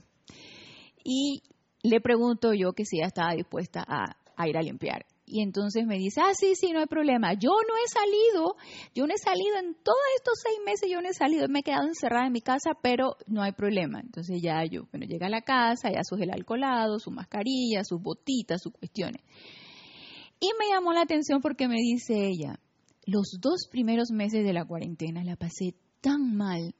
Y 1.03 1.43
le 1.81 2.01
pregunto 2.01 2.53
yo 2.53 2.73
que 2.73 2.85
si 2.85 2.97
ella 2.97 3.07
estaba 3.07 3.33
dispuesta 3.33 3.85
a, 3.87 4.47
ir 4.47 4.57
a 4.57 4.61
limpiar. 4.61 5.05
Y 5.25 5.41
entonces 5.41 5.85
me 5.85 5.97
dice, 5.97 6.19
ah, 6.21 6.33
sí, 6.33 6.53
sí, 6.55 6.71
no 6.73 6.79
hay 6.79 6.85
problema. 6.85 7.33
Yo 7.33 7.49
no 7.49 7.73
he 7.75 7.87
salido, 7.87 8.55
yo 8.93 9.07
no 9.07 9.13
he 9.13 9.17
salido 9.17 9.57
en 9.57 9.73
todos 9.75 9.97
estos 10.17 10.39
seis 10.41 10.59
meses, 10.65 10.89
yo 10.91 11.01
no 11.01 11.09
he 11.09 11.13
salido, 11.13 11.47
me 11.47 11.59
he 11.59 11.63
quedado 11.63 11.87
encerrada 11.87 12.27
en 12.27 12.33
mi 12.33 12.41
casa, 12.41 12.71
pero 12.81 13.15
no 13.27 13.41
hay 13.41 13.53
problema. 13.53 14.01
Entonces 14.01 14.41
ya 14.41 14.63
yo, 14.65 14.83
bueno, 14.91 15.05
llega 15.05 15.27
a 15.27 15.29
la 15.29 15.41
casa, 15.41 15.89
ya 15.89 16.03
su 16.03 16.17
gel 16.17 16.31
alcoholado, 16.31 16.99
su 16.99 17.11
mascarilla, 17.11 17.83
sus 17.83 18.01
botitas, 18.01 18.61
sus 18.61 18.73
cuestiones. 18.73 19.21
Y 20.43 20.49
me 20.59 20.75
llamó 20.75 20.91
la 20.91 21.03
atención 21.03 21.39
porque 21.39 21.69
me 21.69 21.77
dice 21.77 22.27
ella, 22.27 22.59
los 23.05 23.37
dos 23.39 23.69
primeros 23.71 24.11
meses 24.11 24.43
de 24.43 24.51
la 24.51 24.65
cuarentena 24.65 25.23
la 25.23 25.37
pasé 25.37 25.73
tan 26.01 26.35
mal. 26.35 26.75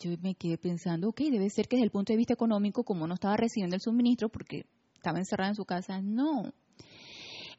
Yo 0.00 0.12
me 0.22 0.34
quedé 0.34 0.56
pensando, 0.56 1.10
ok, 1.10 1.20
debe 1.30 1.50
ser 1.50 1.68
que 1.68 1.76
desde 1.76 1.84
el 1.84 1.90
punto 1.90 2.14
de 2.14 2.16
vista 2.16 2.32
económico, 2.32 2.84
como 2.84 3.06
no 3.06 3.12
estaba 3.12 3.36
recibiendo 3.36 3.76
el 3.76 3.82
suministro 3.82 4.30
porque 4.30 4.64
estaba 4.94 5.18
encerrada 5.18 5.50
en 5.50 5.54
su 5.54 5.66
casa, 5.66 6.00
no. 6.00 6.54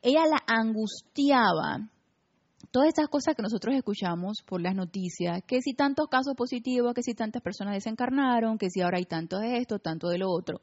Ella 0.02 0.26
la 0.26 0.42
angustiaba 0.48 1.92
todas 2.72 2.88
estas 2.88 3.08
cosas 3.08 3.36
que 3.36 3.44
nosotros 3.44 3.76
escuchamos 3.76 4.42
por 4.48 4.62
las 4.62 4.74
noticias, 4.74 5.44
que 5.46 5.62
si 5.62 5.76
tantos 5.76 6.08
casos 6.08 6.34
positivos, 6.36 6.96
que 6.96 7.04
si 7.04 7.14
tantas 7.14 7.44
personas 7.44 7.76
desencarnaron, 7.76 8.58
que 8.58 8.72
si 8.72 8.82
ahora 8.82 8.98
hay 8.98 9.06
tanto 9.06 9.38
de 9.38 9.58
esto, 9.58 9.78
tanto 9.78 10.08
de 10.08 10.18
lo 10.18 10.32
otro. 10.32 10.60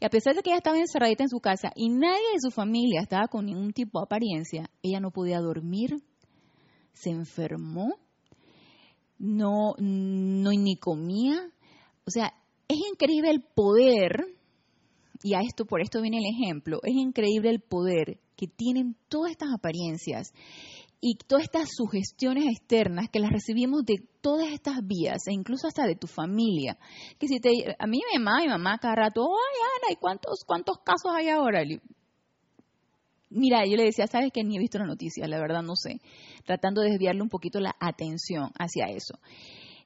Y 0.00 0.04
a 0.04 0.10
pesar 0.10 0.34
de 0.34 0.42
que 0.42 0.50
ella 0.50 0.58
estaba 0.58 0.78
encerradita 0.78 1.24
en 1.24 1.28
su 1.28 1.40
casa 1.40 1.72
y 1.74 1.88
nadie 1.88 2.32
de 2.32 2.40
su 2.40 2.50
familia 2.50 3.00
estaba 3.00 3.26
con 3.28 3.46
ningún 3.46 3.72
tipo 3.72 3.98
de 3.98 4.04
apariencia, 4.04 4.70
ella 4.82 5.00
no 5.00 5.10
podía 5.10 5.40
dormir, 5.40 5.96
se 6.92 7.10
enfermó, 7.10 7.94
no, 9.18 9.74
no 9.78 10.50
ni 10.50 10.76
comía. 10.76 11.50
O 12.06 12.10
sea, 12.10 12.32
es 12.68 12.78
increíble 12.90 13.30
el 13.30 13.42
poder, 13.42 14.24
y 15.22 15.34
a 15.34 15.40
esto, 15.40 15.64
por 15.64 15.80
esto 15.80 16.00
viene 16.00 16.18
el 16.18 16.26
ejemplo, 16.26 16.78
es 16.84 16.94
increíble 16.94 17.50
el 17.50 17.60
poder 17.60 18.20
que 18.36 18.46
tienen 18.46 18.96
todas 19.08 19.32
estas 19.32 19.52
apariencias 19.52 20.32
y 21.00 21.16
todas 21.16 21.44
estas 21.44 21.68
sugestiones 21.76 22.44
externas 22.46 23.08
que 23.10 23.20
las 23.20 23.30
recibimos 23.30 23.84
de 23.84 23.96
todas 24.20 24.48
estas 24.48 24.84
vías 24.84 25.26
e 25.28 25.32
incluso 25.32 25.68
hasta 25.68 25.86
de 25.86 25.94
tu 25.94 26.06
familia. 26.06 26.76
Que 27.18 27.28
si 27.28 27.38
te, 27.38 27.50
a 27.78 27.86
mí 27.86 28.00
mi 28.12 28.18
mamá, 28.18 28.40
mi 28.40 28.48
mamá 28.48 28.78
cada 28.78 28.96
rato, 28.96 29.22
ay 29.22 29.60
Ana, 29.76 29.92
¿y 29.92 29.96
cuántos, 29.96 30.44
cuántos 30.44 30.78
casos 30.78 31.12
hay 31.14 31.28
ahora? 31.28 31.62
Mira, 33.30 33.64
yo 33.66 33.76
le 33.76 33.84
decía, 33.84 34.06
sabes 34.06 34.32
que 34.32 34.42
ni 34.42 34.56
he 34.56 34.58
visto 34.58 34.78
la 34.78 34.86
noticia, 34.86 35.28
la 35.28 35.38
verdad 35.38 35.62
no 35.62 35.76
sé, 35.76 36.00
tratando 36.44 36.80
de 36.80 36.90
desviarle 36.90 37.22
un 37.22 37.28
poquito 37.28 37.60
la 37.60 37.76
atención 37.78 38.50
hacia 38.58 38.86
eso. 38.86 39.18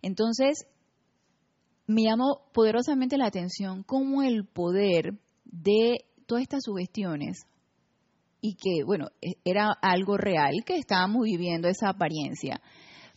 Entonces, 0.00 0.66
me 1.86 2.04
llamó 2.04 2.42
poderosamente 2.54 3.18
la 3.18 3.26
atención 3.26 3.82
cómo 3.82 4.22
el 4.22 4.46
poder 4.46 5.18
de 5.44 6.04
todas 6.26 6.42
estas 6.42 6.62
sugestiones 6.64 7.46
y 8.42 8.56
que, 8.56 8.84
bueno, 8.84 9.06
e, 9.22 9.36
era 9.44 9.70
algo 9.80 10.18
real 10.18 10.52
que 10.66 10.76
estábamos 10.76 11.22
viviendo 11.22 11.68
esa 11.68 11.88
apariencia. 11.88 12.60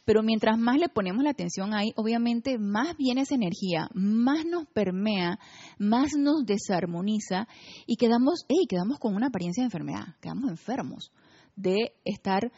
Pero 0.06 0.22
mientras 0.22 0.58
más 0.60 0.78
le 0.78 0.88
ponemos 0.88 1.24
la 1.24 1.32
atención 1.32 1.74
ahí, 1.74 1.92
obviamente 1.96 2.60
más 2.60 2.96
viene 2.96 3.22
esa 3.22 3.34
energía, 3.34 3.90
más 3.96 4.46
nos 4.46 4.68
permea, 4.68 5.40
más 5.80 6.12
nos 6.16 6.46
desarmoniza 6.46 7.48
y 7.88 7.98
quedamos, 7.98 8.46
hey, 8.48 8.68
quedamos 8.70 9.00
con 9.00 9.16
una 9.16 9.28
apariencia 9.28 9.64
de 9.64 9.66
enfermedad, 9.66 10.16
quedamos 10.22 10.52
enfermos 10.52 11.12
de 11.56 11.94
estar 12.06 12.52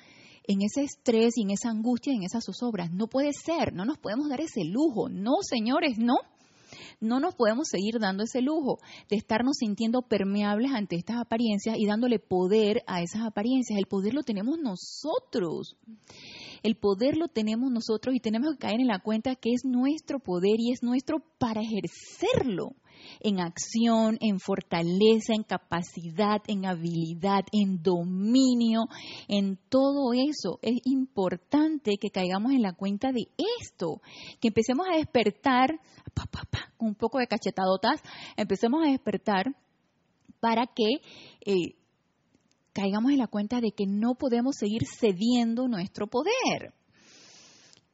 en 0.44 0.62
ese 0.62 0.84
estrés 0.84 1.38
y 1.38 1.44
en 1.44 1.52
esa 1.52 1.70
angustia, 1.70 2.14
en 2.14 2.24
esas 2.24 2.44
zozobras. 2.46 2.92
No 2.92 3.08
puede 3.08 3.32
ser, 3.32 3.74
no 3.74 3.86
nos 3.86 3.98
podemos 3.98 4.28
dar 4.28 4.42
ese 4.42 4.66
lujo. 4.66 5.08
No, 5.08 5.36
señores, 5.42 5.98
no. 5.98 6.16
No 7.00 7.20
nos 7.20 7.36
podemos 7.36 7.68
seguir 7.70 8.00
dando 8.00 8.24
ese 8.24 8.42
lujo 8.42 8.80
de 9.10 9.18
estarnos 9.18 9.58
sintiendo 9.58 10.02
permeables 10.02 10.72
ante 10.72 10.96
estas 10.96 11.18
apariencias 11.18 11.78
y 11.78 11.86
dándole 11.86 12.20
poder 12.20 12.84
a 12.88 13.02
esas 13.02 13.22
apariencias. 13.24 13.78
El 13.78 13.88
poder 13.88 14.14
lo 14.14 14.24
tenemos 14.24 14.58
nosotros. 14.60 15.78
El 16.64 16.76
poder 16.76 17.18
lo 17.18 17.28
tenemos 17.28 17.72
nosotros 17.72 18.16
y 18.16 18.20
tenemos 18.20 18.54
que 18.54 18.60
caer 18.60 18.80
en 18.80 18.88
la 18.88 19.00
cuenta 19.00 19.36
que 19.36 19.52
es 19.52 19.64
nuestro 19.64 20.20
poder 20.20 20.56
y 20.60 20.72
es 20.72 20.84
nuestro 20.84 21.20
para 21.38 21.62
ejercerlo 21.62 22.76
en 23.20 23.40
acción, 23.40 24.18
en 24.22 24.40
fortaleza, 24.40 25.34
en 25.34 25.44
capacidad, 25.44 26.42
en 26.48 26.66
habilidad, 26.66 27.42
en 27.52 27.82
dominio, 27.82 28.88
en 29.28 29.58
todo 29.70 30.14
eso. 30.14 30.60
Es 30.62 30.78
importante 30.86 31.98
que 32.00 32.10
caigamos 32.10 32.52
en 32.52 32.62
la 32.62 32.74
cuenta 32.74 33.12
de 33.12 33.28
esto, 33.62 34.02
que 34.40 34.50
empecemos 34.50 34.88
a 34.92 34.98
despertar, 34.98 35.80
con 36.78 36.90
un 36.90 36.96
poco 36.96 37.20
de 37.20 37.28
cachetadotas, 37.28 38.02
empecemos 38.36 38.86
a 38.86 38.92
despertar 38.92 39.56
para 40.40 40.68
que 40.68 41.02
eh, 41.46 41.76
caigamos 42.74 43.12
en 43.12 43.18
la 43.18 43.28
cuenta 43.28 43.60
de 43.60 43.72
que 43.72 43.86
no 43.88 44.16
podemos 44.16 44.56
seguir 44.56 44.84
cediendo 44.86 45.68
nuestro 45.68 46.08
poder. 46.08 46.74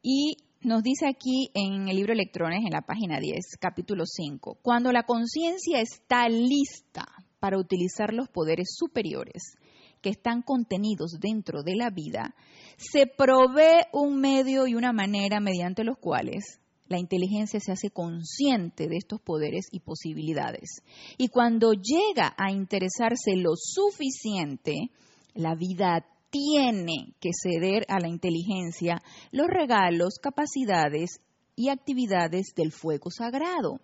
Y 0.02 0.36
nos 0.64 0.82
dice 0.82 1.06
aquí 1.06 1.50
en 1.52 1.88
el 1.88 1.96
libro 1.96 2.14
Electrones, 2.14 2.60
en 2.64 2.72
la 2.72 2.80
página 2.80 3.20
10, 3.20 3.56
capítulo 3.60 4.04
5, 4.06 4.58
cuando 4.62 4.92
la 4.92 5.02
conciencia 5.02 5.80
está 5.80 6.26
lista 6.28 7.06
para 7.38 7.58
utilizar 7.58 8.14
los 8.14 8.28
poderes 8.28 8.74
superiores 8.74 9.56
que 10.00 10.08
están 10.08 10.40
contenidos 10.40 11.18
dentro 11.20 11.62
de 11.62 11.76
la 11.76 11.90
vida, 11.90 12.34
se 12.78 13.06
provee 13.06 13.84
un 13.92 14.20
medio 14.20 14.66
y 14.66 14.74
una 14.74 14.92
manera 14.92 15.38
mediante 15.38 15.84
los 15.84 15.98
cuales 15.98 16.60
la 16.88 16.98
inteligencia 16.98 17.60
se 17.60 17.72
hace 17.72 17.90
consciente 17.90 18.88
de 18.88 18.96
estos 18.96 19.20
poderes 19.20 19.68
y 19.70 19.80
posibilidades. 19.80 20.82
Y 21.18 21.28
cuando 21.28 21.72
llega 21.72 22.34
a 22.38 22.50
interesarse 22.50 23.36
lo 23.36 23.52
suficiente, 23.56 24.90
la 25.34 25.54
vida 25.54 26.06
tiene 26.34 27.14
que 27.20 27.30
ceder 27.32 27.84
a 27.88 28.00
la 28.00 28.08
inteligencia 28.08 29.00
los 29.30 29.46
regalos, 29.46 30.18
capacidades 30.20 31.20
y 31.54 31.68
actividades 31.68 32.54
del 32.56 32.72
fuego 32.72 33.08
sagrado. 33.12 33.80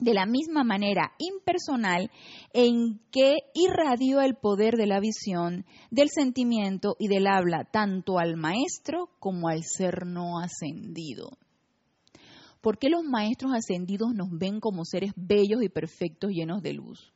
De 0.00 0.12
la 0.12 0.26
misma 0.26 0.64
manera 0.64 1.12
impersonal 1.18 2.10
en 2.52 3.00
que 3.12 3.36
irradió 3.54 4.20
el 4.20 4.34
poder 4.34 4.74
de 4.74 4.86
la 4.86 4.98
visión, 4.98 5.66
del 5.92 6.08
sentimiento 6.08 6.96
y 6.98 7.06
del 7.06 7.28
habla 7.28 7.64
tanto 7.64 8.18
al 8.18 8.36
maestro 8.36 9.10
como 9.20 9.48
al 9.48 9.62
ser 9.62 10.04
no 10.04 10.40
ascendido. 10.40 11.30
¿Por 12.60 12.78
qué 12.78 12.88
los 12.88 13.04
maestros 13.04 13.52
ascendidos 13.54 14.14
nos 14.14 14.30
ven 14.32 14.58
como 14.58 14.84
seres 14.84 15.12
bellos 15.14 15.62
y 15.62 15.68
perfectos 15.68 16.32
llenos 16.32 16.60
de 16.60 16.72
luz? 16.72 17.12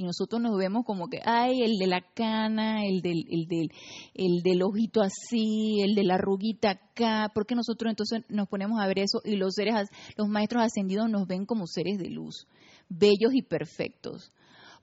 Y 0.00 0.02
nosotros 0.02 0.40
nos 0.40 0.56
vemos 0.56 0.86
como 0.86 1.08
que, 1.08 1.20
ay, 1.26 1.60
el 1.62 1.76
de 1.76 1.86
la 1.86 2.00
cana, 2.00 2.86
el 2.86 3.02
del, 3.02 3.26
el 3.28 3.46
del, 3.46 3.70
el 4.14 4.40
del 4.42 4.62
ojito 4.62 5.02
así, 5.02 5.82
el 5.82 5.94
de 5.94 6.04
la 6.04 6.16
ruguita 6.16 6.70
acá, 6.70 7.30
porque 7.34 7.54
nosotros 7.54 7.90
entonces 7.90 8.22
nos 8.30 8.48
ponemos 8.48 8.80
a 8.80 8.86
ver 8.86 9.00
eso 9.00 9.20
y 9.24 9.36
los 9.36 9.52
seres, 9.54 9.74
los 10.16 10.26
maestros 10.26 10.62
ascendidos 10.62 11.10
nos 11.10 11.26
ven 11.26 11.44
como 11.44 11.66
seres 11.66 11.98
de 11.98 12.08
luz, 12.08 12.46
bellos 12.88 13.34
y 13.34 13.42
perfectos? 13.42 14.32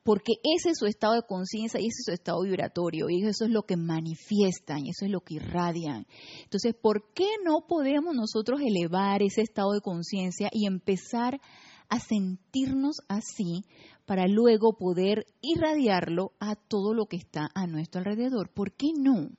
Porque 0.03 0.33
ese 0.55 0.69
es 0.69 0.77
su 0.77 0.85
estado 0.85 1.15
de 1.15 1.23
conciencia 1.23 1.79
y 1.79 1.87
ese 1.87 1.97
es 2.01 2.05
su 2.05 2.11
estado 2.11 2.43
vibratorio 2.43 3.09
y 3.09 3.25
eso 3.25 3.45
es 3.45 3.51
lo 3.51 3.63
que 3.63 3.75
manifiestan 3.75 4.85
y 4.85 4.91
eso 4.91 5.05
es 5.05 5.11
lo 5.11 5.21
que 5.21 5.33
irradian. 5.33 6.05
Entonces, 6.43 6.75
¿por 6.79 7.11
qué 7.15 7.27
no 7.43 7.65
podemos 7.67 8.15
nosotros 8.15 8.61
elevar 8.61 9.23
ese 9.23 9.41
estado 9.41 9.71
de 9.71 9.81
conciencia 9.81 10.49
y 10.53 10.67
empezar 10.67 11.41
a 11.89 11.99
sentirnos 11.99 12.97
así 13.07 13.63
para 14.05 14.27
luego 14.27 14.77
poder 14.77 15.25
irradiarlo 15.41 16.31
a 16.39 16.55
todo 16.55 16.93
lo 16.93 17.05
que 17.05 17.17
está 17.17 17.49
a 17.53 17.67
nuestro 17.67 17.99
alrededor. 17.99 18.49
¿Por 18.49 18.71
qué 18.73 18.87
no? 18.97 19.29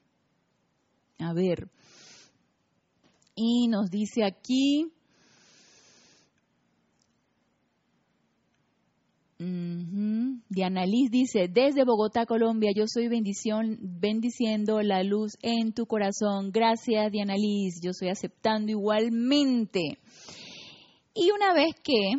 A 1.18 1.32
ver. 1.32 1.70
Y 3.34 3.68
nos 3.68 3.90
dice 3.90 4.24
aquí, 4.24 4.92
Diana 9.38 10.84
Liz 10.84 11.10
dice, 11.12 11.46
desde 11.48 11.84
Bogotá, 11.84 12.26
Colombia, 12.26 12.72
yo 12.74 12.84
soy 12.88 13.06
bendición, 13.06 13.78
bendiciendo 13.80 14.82
la 14.82 15.04
luz 15.04 15.38
en 15.42 15.72
tu 15.72 15.86
corazón. 15.86 16.50
Gracias, 16.50 17.12
Diana 17.12 17.36
Liz, 17.36 17.80
yo 17.80 17.92
estoy 17.92 18.08
aceptando 18.08 18.72
igualmente. 18.72 19.98
Y 21.14 21.30
una 21.30 21.54
vez 21.54 21.74
que 21.82 22.14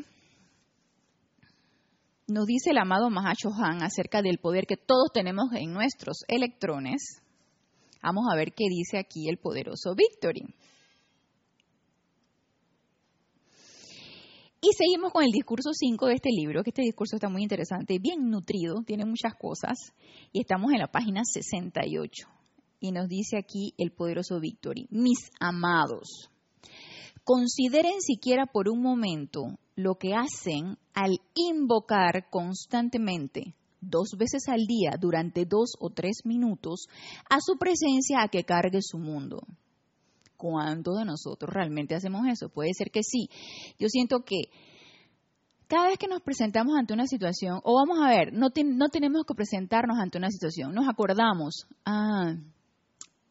nos 2.29 2.45
dice 2.45 2.71
el 2.71 2.77
amado 2.77 3.09
Mahacho 3.09 3.49
Han 3.53 3.83
acerca 3.83 4.21
del 4.21 4.37
poder 4.37 4.65
que 4.65 4.77
todos 4.77 5.11
tenemos 5.13 5.45
en 5.53 5.73
nuestros 5.73 6.23
electrones. 6.27 7.21
Vamos 8.01 8.25
a 8.31 8.35
ver 8.35 8.53
qué 8.53 8.65
dice 8.69 8.97
aquí 8.97 9.27
el 9.29 9.37
poderoso 9.37 9.93
Victory. 9.95 10.45
Y 14.61 14.69
seguimos 14.77 15.13
con 15.13 15.23
el 15.23 15.31
discurso 15.31 15.71
5 15.71 16.07
de 16.07 16.13
este 16.15 16.29
libro, 16.31 16.63
que 16.63 16.71
este 16.71 16.81
discurso 16.81 17.15
está 17.15 17.29
muy 17.29 17.43
interesante, 17.43 17.97
bien 17.97 18.29
nutrido, 18.29 18.83
tiene 18.85 19.05
muchas 19.05 19.33
cosas, 19.35 19.77
y 20.33 20.41
estamos 20.41 20.73
en 20.73 20.79
la 20.79 20.87
página 20.87 21.21
68. 21.23 22.27
Y 22.81 22.91
nos 22.91 23.07
dice 23.07 23.37
aquí 23.37 23.73
el 23.77 23.91
poderoso 23.91 24.39
Victory, 24.41 24.87
mis 24.89 25.31
amados, 25.39 26.29
consideren 27.29 28.01
siquiera 28.01 28.47
por 28.47 28.67
un 28.69 28.81
momento 28.81 29.59
lo 29.75 29.99
que 29.99 30.15
hacen 30.15 30.79
al 30.95 31.19
invocar 31.35 32.27
constantemente 32.31 33.53
dos 33.81 34.15
veces 34.17 34.49
al 34.49 34.65
día 34.65 34.97
durante 34.99 35.45
dos 35.45 35.73
o 35.79 35.91
tres 35.91 36.21
minutos 36.25 36.87
a 37.29 37.37
su 37.39 37.59
presencia 37.59 38.23
a 38.23 38.29
que 38.29 38.45
cargue 38.45 38.79
su 38.81 38.97
mundo. 38.97 39.43
¿Cuántos 40.37 40.97
de 40.97 41.05
nosotros 41.05 41.53
realmente 41.53 41.93
hacemos 41.93 42.25
eso? 42.27 42.49
Puede 42.49 42.71
ser 42.73 42.89
que 42.89 43.03
sí. 43.03 43.29
Yo 43.77 43.89
siento 43.89 44.21
que 44.25 44.49
cada 45.67 45.89
vez 45.89 45.99
que 45.99 46.07
nos 46.07 46.23
presentamos 46.23 46.75
ante 46.79 46.95
una 46.95 47.05
situación, 47.05 47.61
o 47.63 47.75
vamos 47.75 48.03
a 48.03 48.09
ver, 48.09 48.33
no, 48.33 48.47
no 48.65 48.89
tenemos 48.89 49.23
que 49.27 49.35
presentarnos 49.35 49.99
ante 49.99 50.17
una 50.17 50.31
situación, 50.31 50.73
nos 50.73 50.89
acordamos, 50.89 51.67
ah, 51.85 52.33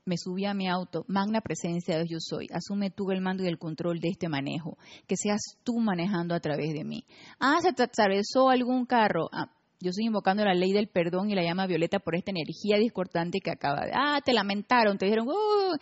me 0.08 0.16
subí 0.16 0.46
a 0.46 0.54
mi 0.54 0.66
auto, 0.68 1.04
magna 1.06 1.40
presencia 1.40 1.96
de 1.96 2.04
Dios 2.04 2.08
yo 2.08 2.36
soy, 2.36 2.48
asume 2.52 2.90
tú 2.90 3.10
el 3.10 3.20
mando 3.20 3.44
y 3.44 3.48
el 3.48 3.58
control 3.58 4.00
de 4.00 4.08
este 4.08 4.28
manejo, 4.28 4.78
que 5.06 5.16
seas 5.16 5.40
tú 5.62 5.78
manejando 5.78 6.34
a 6.34 6.40
través 6.40 6.72
de 6.72 6.84
mí. 6.84 7.04
Ah, 7.38 7.58
se 7.60 7.68
atravesó 7.68 8.48
algún 8.48 8.86
carro. 8.86 9.28
Ah, 9.30 9.52
yo 9.80 9.90
estoy 9.90 10.06
invocando 10.06 10.44
la 10.44 10.54
ley 10.54 10.72
del 10.72 10.88
perdón 10.88 11.30
y 11.30 11.34
la 11.34 11.42
llama 11.42 11.66
violeta 11.66 12.00
por 12.00 12.16
esta 12.16 12.30
energía 12.30 12.78
discordante 12.78 13.40
que 13.40 13.50
acaba 13.50 13.84
de... 13.84 13.92
Ah, 13.94 14.20
te 14.24 14.32
lamentaron, 14.32 14.98
te 14.98 15.04
dijeron, 15.04 15.28
uh, 15.28 15.76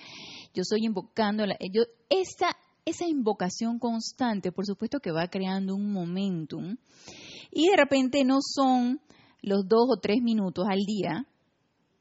yo 0.52 0.62
estoy 0.62 0.84
invocando. 0.84 1.44
Yo, 1.72 1.84
esa, 2.10 2.56
esa 2.84 3.06
invocación 3.06 3.78
constante, 3.78 4.52
por 4.52 4.66
supuesto 4.66 4.98
que 4.98 5.12
va 5.12 5.28
creando 5.28 5.74
un 5.74 5.92
momentum 5.92 6.76
y 7.50 7.68
de 7.70 7.76
repente 7.76 8.24
no 8.24 8.38
son 8.40 9.00
los 9.40 9.66
dos 9.66 9.86
o 9.88 10.00
tres 10.00 10.20
minutos 10.20 10.66
al 10.68 10.80
día, 10.80 11.24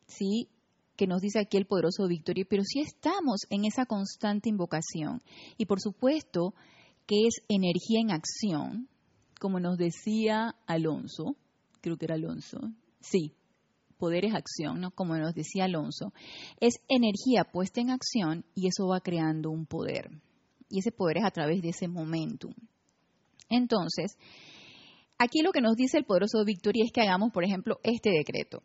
¿sí? 0.08 0.50
Que 0.96 1.08
nos 1.08 1.22
dice 1.22 1.40
aquí 1.40 1.58
el 1.58 1.66
poderoso 1.66 2.08
Victorio, 2.08 2.46
pero 2.50 2.64
sí 2.64 2.80
estamos 2.80 3.42
en 3.50 3.66
esa 3.66 3.86
constante 3.86 4.50
invocación. 4.50 5.22
Y 5.58 5.66
por 5.66 5.82
supuesto 5.82 6.54
que 7.06 7.28
es 7.28 7.36
energía 7.50 8.00
en 8.02 8.12
acción, 8.12 8.88
como 9.40 9.60
nos 9.60 9.78
decía 9.78 10.56
Alonso, 10.66 11.36
creo 11.82 11.98
que 11.98 12.06
era 12.06 12.16
Alonso, 12.16 12.60
sí, 13.00 13.36
poder 13.98 14.26
es 14.26 14.34
acción, 14.34 14.82
¿no? 14.82 14.92
Como 14.92 15.16
nos 15.18 15.34
decía 15.34 15.66
Alonso, 15.66 16.14
es 16.60 16.76
energía 16.90 17.44
puesta 17.52 17.82
en 17.82 17.92
acción 17.92 18.46
y 18.56 18.68
eso 18.68 18.88
va 18.88 19.02
creando 19.02 19.50
un 19.52 19.66
poder. 19.66 20.10
Y 20.70 20.80
ese 20.80 20.92
poder 20.92 21.18
es 21.18 21.26
a 21.26 21.32
través 21.32 21.62
de 21.62 21.70
ese 21.70 21.88
momentum. 21.88 22.54
Entonces, 23.50 24.18
aquí 25.18 25.42
lo 25.42 25.52
que 25.52 25.62
nos 25.62 25.76
dice 25.76 25.98
el 25.98 26.06
poderoso 26.06 26.44
Victoria 26.44 26.84
es 26.86 26.92
que 26.92 27.02
hagamos, 27.02 27.32
por 27.32 27.44
ejemplo, 27.44 27.80
este 27.84 28.10
decreto. 28.10 28.64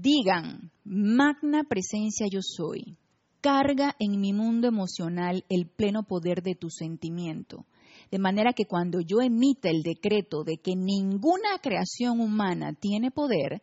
Digan, 0.00 0.70
magna 0.84 1.64
presencia 1.64 2.28
yo 2.30 2.38
soy. 2.40 2.96
Carga 3.40 3.96
en 3.98 4.20
mi 4.20 4.32
mundo 4.32 4.68
emocional 4.68 5.44
el 5.48 5.66
pleno 5.66 6.04
poder 6.04 6.40
de 6.44 6.54
tu 6.54 6.70
sentimiento. 6.70 7.66
De 8.08 8.20
manera 8.20 8.52
que 8.52 8.66
cuando 8.66 9.00
yo 9.00 9.20
emita 9.20 9.68
el 9.68 9.82
decreto 9.82 10.44
de 10.44 10.58
que 10.58 10.76
ninguna 10.76 11.58
creación 11.60 12.20
humana 12.20 12.74
tiene 12.74 13.10
poder, 13.10 13.60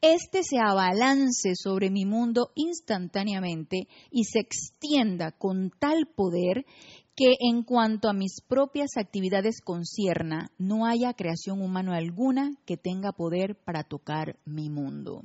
éste 0.00 0.42
se 0.42 0.58
abalance 0.58 1.54
sobre 1.54 1.88
mi 1.90 2.04
mundo 2.04 2.50
instantáneamente 2.56 3.86
y 4.10 4.24
se 4.24 4.40
extienda 4.40 5.30
con 5.30 5.70
tal 5.78 6.08
poder 6.16 6.66
que 7.14 7.36
en 7.38 7.62
cuanto 7.62 8.08
a 8.08 8.12
mis 8.12 8.40
propias 8.40 8.96
actividades 8.96 9.60
concierna, 9.62 10.50
no 10.58 10.84
haya 10.84 11.14
creación 11.14 11.62
humana 11.62 11.96
alguna 11.96 12.50
que 12.66 12.76
tenga 12.76 13.12
poder 13.12 13.54
para 13.54 13.84
tocar 13.84 14.36
mi 14.44 14.68
mundo. 14.68 15.22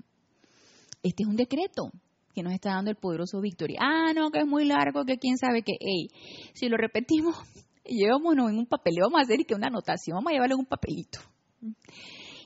Este 1.04 1.24
es 1.24 1.30
un 1.30 1.36
decreto 1.36 1.92
que 2.34 2.44
nos 2.44 2.54
está 2.54 2.72
dando 2.72 2.92
el 2.92 2.98
poderoso 2.98 3.42
Victoria. 3.42 3.80
Ah, 3.82 4.14
no, 4.14 4.32
que 4.32 4.40
es 4.40 4.48
muy 4.48 4.66
largo, 4.66 5.06
que 5.06 5.18
quién 5.18 5.38
sabe 5.38 5.64
que, 5.64 5.74
hey, 5.80 6.08
si 6.54 6.70
lo 6.70 6.78
repetimos, 6.78 7.36
llevémonos 7.86 8.52
en 8.52 8.58
un 8.58 8.66
papel, 8.66 8.96
vamos 9.02 9.20
a 9.20 9.24
hacer 9.24 9.46
que 9.46 9.56
una 9.56 9.68
anotación, 9.68 10.16
vamos 10.16 10.32
a 10.32 10.34
llevarlo 10.34 10.56
en 10.56 10.60
un 10.62 10.66
papelito. 10.66 11.20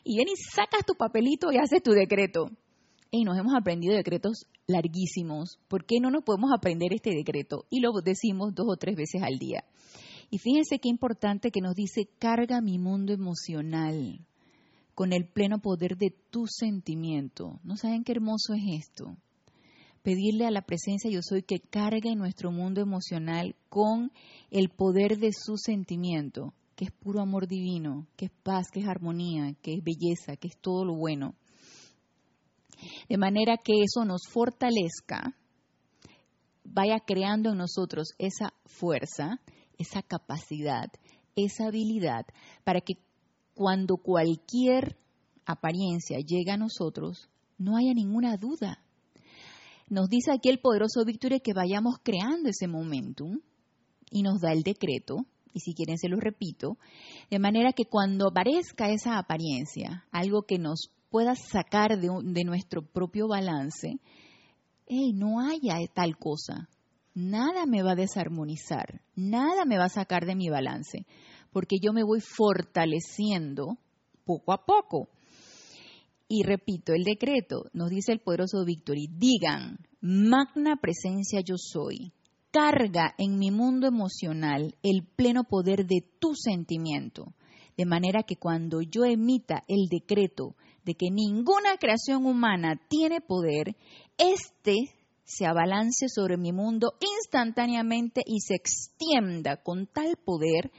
Y 0.03 0.17
ven 0.17 0.27
y 0.27 0.35
sacas 0.35 0.85
tu 0.85 0.95
papelito 0.95 1.51
y 1.51 1.57
haces 1.57 1.81
tu 1.81 1.91
decreto. 1.91 2.49
Y 3.11 3.23
nos 3.23 3.37
hemos 3.37 3.53
aprendido 3.55 3.95
decretos 3.95 4.45
larguísimos. 4.67 5.59
¿Por 5.67 5.85
qué 5.85 5.99
no 6.01 6.11
nos 6.11 6.23
podemos 6.23 6.51
aprender 6.55 6.93
este 6.93 7.11
decreto? 7.11 7.65
Y 7.69 7.79
lo 7.79 7.91
decimos 8.03 8.53
dos 8.53 8.67
o 8.67 8.75
tres 8.77 8.95
veces 8.95 9.21
al 9.21 9.37
día. 9.37 9.63
Y 10.29 10.39
fíjense 10.39 10.79
qué 10.79 10.89
importante 10.89 11.51
que 11.51 11.61
nos 11.61 11.75
dice, 11.75 12.09
carga 12.19 12.61
mi 12.61 12.77
mundo 12.77 13.13
emocional 13.13 14.25
con 14.95 15.11
el 15.11 15.27
pleno 15.27 15.59
poder 15.59 15.97
de 15.97 16.15
tu 16.31 16.47
sentimiento. 16.47 17.59
¿No 17.63 17.75
saben 17.75 18.03
qué 18.03 18.13
hermoso 18.13 18.53
es 18.53 18.87
esto? 18.87 19.17
Pedirle 20.01 20.45
a 20.45 20.51
la 20.51 20.61
presencia 20.61 21.11
yo 21.11 21.19
soy 21.21 21.43
que 21.43 21.59
cargue 21.59 22.15
nuestro 22.15 22.51
mundo 22.51 22.81
emocional 22.81 23.55
con 23.69 24.11
el 24.51 24.69
poder 24.69 25.17
de 25.17 25.31
su 25.33 25.57
sentimiento, 25.57 26.53
que 26.75 26.85
es 26.85 26.91
puro 26.91 27.21
amor 27.21 27.47
divino, 27.47 28.07
que 28.15 28.25
es 28.25 28.31
paz, 28.43 28.67
que 28.71 28.79
es 28.79 28.87
armonía, 28.87 29.53
que 29.61 29.73
es 29.73 29.83
belleza, 29.83 30.37
que 30.37 30.47
es 30.47 30.57
todo 30.57 30.85
lo 30.85 30.95
bueno. 30.95 31.35
De 33.09 33.17
manera 33.17 33.57
que 33.57 33.81
eso 33.81 34.05
nos 34.05 34.21
fortalezca, 34.29 35.35
vaya 36.63 36.99
creando 37.05 37.51
en 37.51 37.57
nosotros 37.57 38.09
esa 38.17 38.53
fuerza, 38.65 39.41
esa 39.77 40.01
capacidad, 40.01 40.87
esa 41.35 41.67
habilidad, 41.67 42.25
para 42.63 42.81
que 42.81 42.95
cuando 43.55 43.97
cualquier 43.97 44.97
apariencia 45.45 46.19
llega 46.19 46.53
a 46.53 46.57
nosotros, 46.57 47.29
no 47.57 47.77
haya 47.77 47.93
ninguna 47.93 48.37
duda. 48.37 48.79
Nos 49.89 50.09
dice 50.09 50.31
aquí 50.31 50.49
el 50.49 50.59
poderoso 50.59 51.05
Víctor 51.05 51.41
que 51.41 51.53
vayamos 51.53 51.95
creando 52.03 52.49
ese 52.49 52.67
momentum 52.67 53.39
y 54.11 54.23
nos 54.23 54.41
da 54.41 54.51
el 54.51 54.63
decreto, 54.63 55.25
y 55.53 55.61
si 55.61 55.73
quieren 55.73 55.97
se 55.97 56.09
lo 56.09 56.19
repito, 56.19 56.77
de 57.29 57.39
manera 57.39 57.71
que 57.71 57.85
cuando 57.85 58.27
aparezca 58.27 58.89
esa 58.89 59.17
apariencia, 59.17 60.05
algo 60.11 60.43
que 60.43 60.57
nos 60.57 60.89
pueda 61.09 61.35
sacar 61.35 61.99
de, 61.99 62.43
nuestro 62.43 62.81
propio 62.81 63.27
balance, 63.27 63.99
no 65.13 65.39
haya 65.39 65.75
tal 65.93 66.17
cosa, 66.17 66.67
nada 67.13 67.65
me 67.65 67.83
va 67.83 67.91
a 67.91 67.95
desarmonizar, 67.95 69.01
nada 69.15 69.65
me 69.65 69.77
va 69.77 69.85
a 69.85 69.89
sacar 69.89 70.25
de 70.25 70.35
mi 70.35 70.49
balance, 70.49 71.05
porque 71.55 71.77
yo 71.81 71.93
me 71.93 72.03
voy 72.03 72.19
fortaleciendo 72.19 73.77
poco 74.25 74.51
a 74.51 74.65
poco. 74.65 75.07
Y 76.27 76.43
repito, 76.43 76.91
el 76.91 77.05
decreto 77.05 77.67
nos 77.71 77.89
dice 77.89 78.11
el 78.11 78.19
poderoso 78.19 78.65
Victory, 78.65 79.07
digan, 79.09 79.77
magna 80.01 80.75
presencia 80.75 81.39
yo 81.39 81.55
soy, 81.57 82.11
carga 82.51 83.15
en 83.17 83.39
mi 83.39 83.51
mundo 83.51 83.87
emocional 83.87 84.75
el 84.83 85.07
pleno 85.15 85.45
poder 85.45 85.85
de 85.85 86.03
tu 86.19 86.35
sentimiento, 86.35 87.33
de 87.77 87.85
manera 87.85 88.23
que 88.23 88.35
cuando 88.35 88.81
yo 88.81 89.05
emita 89.05 89.63
el 89.69 89.87
decreto 89.89 90.57
de 90.83 90.95
que 90.95 91.09
ninguna 91.09 91.77
creación 91.79 92.25
humana 92.25 92.81
tiene 92.89 93.21
poder, 93.21 93.77
este 94.17 94.75
se 95.25 95.45
abalance 95.45 96.07
sobre 96.07 96.37
mi 96.37 96.51
mundo 96.51 96.93
instantáneamente 96.99 98.21
y 98.25 98.39
se 98.41 98.55
extienda 98.55 99.57
con 99.57 99.87
tal 99.87 100.17
poder 100.23 100.71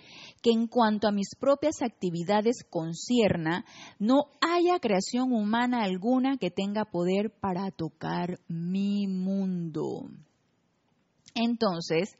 que 0.42 0.50
en 0.50 0.66
cuanto 0.66 1.08
a 1.08 1.12
mis 1.12 1.34
propias 1.38 1.82
actividades 1.82 2.64
concierna, 2.68 3.64
no 3.98 4.26
haya 4.40 4.78
creación 4.78 5.32
humana 5.32 5.82
alguna 5.82 6.36
que 6.36 6.50
tenga 6.50 6.84
poder 6.84 7.30
para 7.30 7.70
tocar 7.70 8.38
mi 8.48 9.06
mundo. 9.06 10.08
Entonces, 11.34 12.16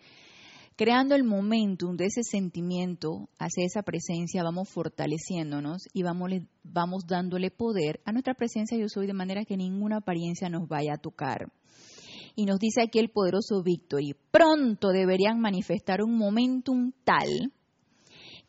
creando 0.76 1.14
el 1.14 1.24
momentum 1.24 1.96
de 1.96 2.06
ese 2.06 2.22
sentimiento 2.22 3.28
hacia 3.38 3.64
esa 3.64 3.82
presencia, 3.82 4.42
vamos 4.42 4.68
fortaleciéndonos 4.68 5.88
y 5.92 6.02
vamos, 6.02 6.30
vamos 6.62 7.06
dándole 7.06 7.50
poder 7.50 8.00
a 8.04 8.12
nuestra 8.12 8.34
presencia 8.34 8.76
yo 8.76 8.88
soy 8.88 9.06
de 9.06 9.14
manera 9.14 9.44
que 9.44 9.56
ninguna 9.56 9.98
apariencia 9.98 10.48
nos 10.48 10.68
vaya 10.68 10.94
a 10.94 10.98
tocar. 10.98 11.50
Y 12.38 12.44
nos 12.44 12.58
dice 12.58 12.82
aquí 12.82 12.98
el 12.98 13.08
poderoso 13.08 13.62
Victory, 13.62 14.14
pronto 14.30 14.88
deberían 14.88 15.40
manifestar 15.40 16.02
un 16.02 16.18
momentum 16.18 16.92
tal 17.02 17.50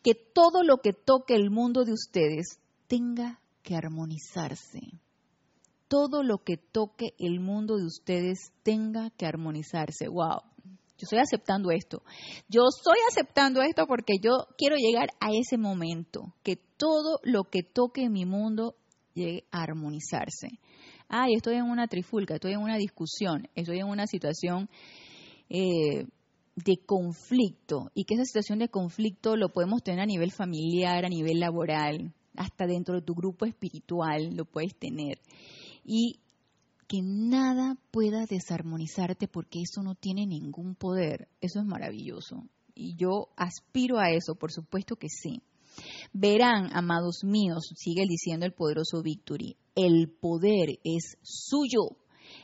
que 0.03 0.13
todo 0.15 0.63
lo 0.63 0.77
que 0.77 0.93
toque 0.93 1.36
el 1.36 1.49
mundo 1.49 1.83
de 1.83 1.93
ustedes 1.93 2.60
tenga 2.88 3.39
que 3.63 3.75
armonizarse. 3.75 4.79
Todo 5.88 6.23
lo 6.23 6.39
que 6.39 6.57
toque 6.57 7.13
el 7.17 7.39
mundo 7.39 7.77
de 7.77 7.86
ustedes 7.86 8.51
tenga 8.63 9.10
que 9.12 9.25
armonizarse. 9.25 10.07
¡Wow! 10.07 10.41
Yo 10.63 11.03
estoy 11.03 11.19
aceptando 11.19 11.71
esto. 11.71 12.01
Yo 12.49 12.63
estoy 12.75 12.97
aceptando 13.10 13.62
esto 13.62 13.86
porque 13.88 14.13
yo 14.21 14.47
quiero 14.57 14.75
llegar 14.75 15.10
a 15.19 15.29
ese 15.31 15.57
momento, 15.57 16.33
que 16.43 16.55
todo 16.55 17.19
lo 17.23 17.45
que 17.45 17.63
toque 17.63 18.10
mi 18.10 18.25
mundo 18.25 18.75
llegue 19.13 19.45
a 19.51 19.62
armonizarse 19.63 20.60
ay, 21.10 21.36
estoy 21.36 21.55
en 21.55 21.65
una 21.65 21.88
trifulca, 21.88 22.36
estoy 22.36 22.53
en 22.53 22.62
una 22.62 22.77
discusión, 22.77 23.47
estoy 23.55 23.79
en 23.79 23.88
una 23.88 24.07
situación 24.07 24.69
eh, 25.49 26.05
de 26.65 26.77
conflicto 26.77 27.91
y 27.93 28.05
que 28.05 28.15
esa 28.15 28.25
situación 28.25 28.59
de 28.59 28.69
conflicto 28.69 29.35
lo 29.35 29.49
podemos 29.49 29.83
tener 29.83 29.99
a 29.99 30.05
nivel 30.05 30.31
familiar, 30.31 31.05
a 31.05 31.09
nivel 31.09 31.39
laboral, 31.39 32.13
hasta 32.35 32.65
dentro 32.65 32.95
de 32.95 33.03
tu 33.03 33.13
grupo 33.13 33.45
espiritual 33.45 34.35
lo 34.35 34.45
puedes 34.45 34.75
tener. 34.75 35.19
Y 35.85 36.19
que 36.87 37.01
nada 37.03 37.77
pueda 37.91 38.25
desarmonizarte 38.25 39.27
porque 39.27 39.61
eso 39.61 39.83
no 39.83 39.93
tiene 39.93 40.25
ningún 40.25 40.75
poder. 40.75 41.27
Eso 41.41 41.59
es 41.59 41.65
maravilloso. 41.65 42.43
Y 42.73 42.95
yo 42.95 43.29
aspiro 43.35 43.99
a 43.99 44.11
eso, 44.11 44.35
por 44.35 44.51
supuesto 44.51 44.95
que 44.95 45.09
sí. 45.09 45.41
Verán, 46.11 46.69
amados 46.73 47.23
míos, 47.23 47.69
sigue 47.75 48.05
diciendo 48.07 48.45
el 48.45 48.53
poderoso 48.53 49.03
Victory, 49.03 49.57
el 49.75 50.09
poder 50.09 50.79
es 50.83 51.17
suyo. 51.21 51.97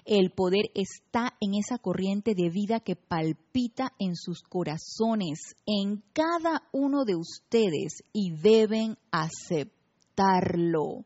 El 0.06 0.32
poder 0.32 0.72
está 0.74 1.36
en 1.40 1.56
esa 1.56 1.78
corriente 1.78 2.36
de 2.36 2.50
vida 2.50 2.80
que 2.80 2.96
palpita 2.96 3.94
en 4.00 4.16
sus 4.16 4.42
corazones, 4.42 5.56
en 5.66 6.04
cada 6.14 6.64
uno 6.72 7.06
de 7.06 7.16
ustedes, 7.16 8.04
y 8.12 8.32
deben 8.32 8.98
aceptarlo. 9.12 11.06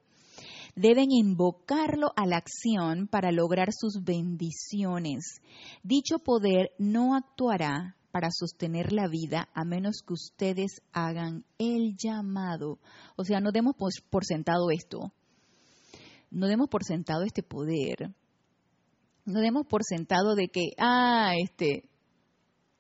Deben 0.76 1.12
invocarlo 1.12 2.12
a 2.16 2.28
la 2.28 2.38
acción 2.38 3.08
para 3.08 3.32
lograr 3.32 3.70
sus 3.72 4.04
bendiciones. 4.04 5.42
Dicho 5.82 6.20
poder 6.20 6.72
no 6.78 7.16
actuará 7.16 7.98
para 8.12 8.30
sostener 8.32 8.94
la 8.94 9.08
vida 9.08 9.50
a 9.54 9.64
menos 9.64 10.02
que 10.06 10.14
ustedes 10.14 10.82
hagan 10.92 11.46
el 11.60 11.96
llamado. 11.98 12.80
O 13.16 13.24
sea, 13.24 13.40
no 13.40 13.52
demos 13.52 13.76
por, 13.76 14.26
sentado 14.26 14.72
esto. 14.72 15.12
No 16.32 16.48
demos 16.48 16.68
por 16.68 16.84
sentado 16.84 17.24
este 17.24 17.44
poder. 17.44 18.14
No 19.28 19.42
demos 19.42 19.68
por 19.68 19.82
sentado 19.84 20.36
de 20.36 20.48
que, 20.48 20.72
ah, 20.78 21.34
este, 21.44 21.84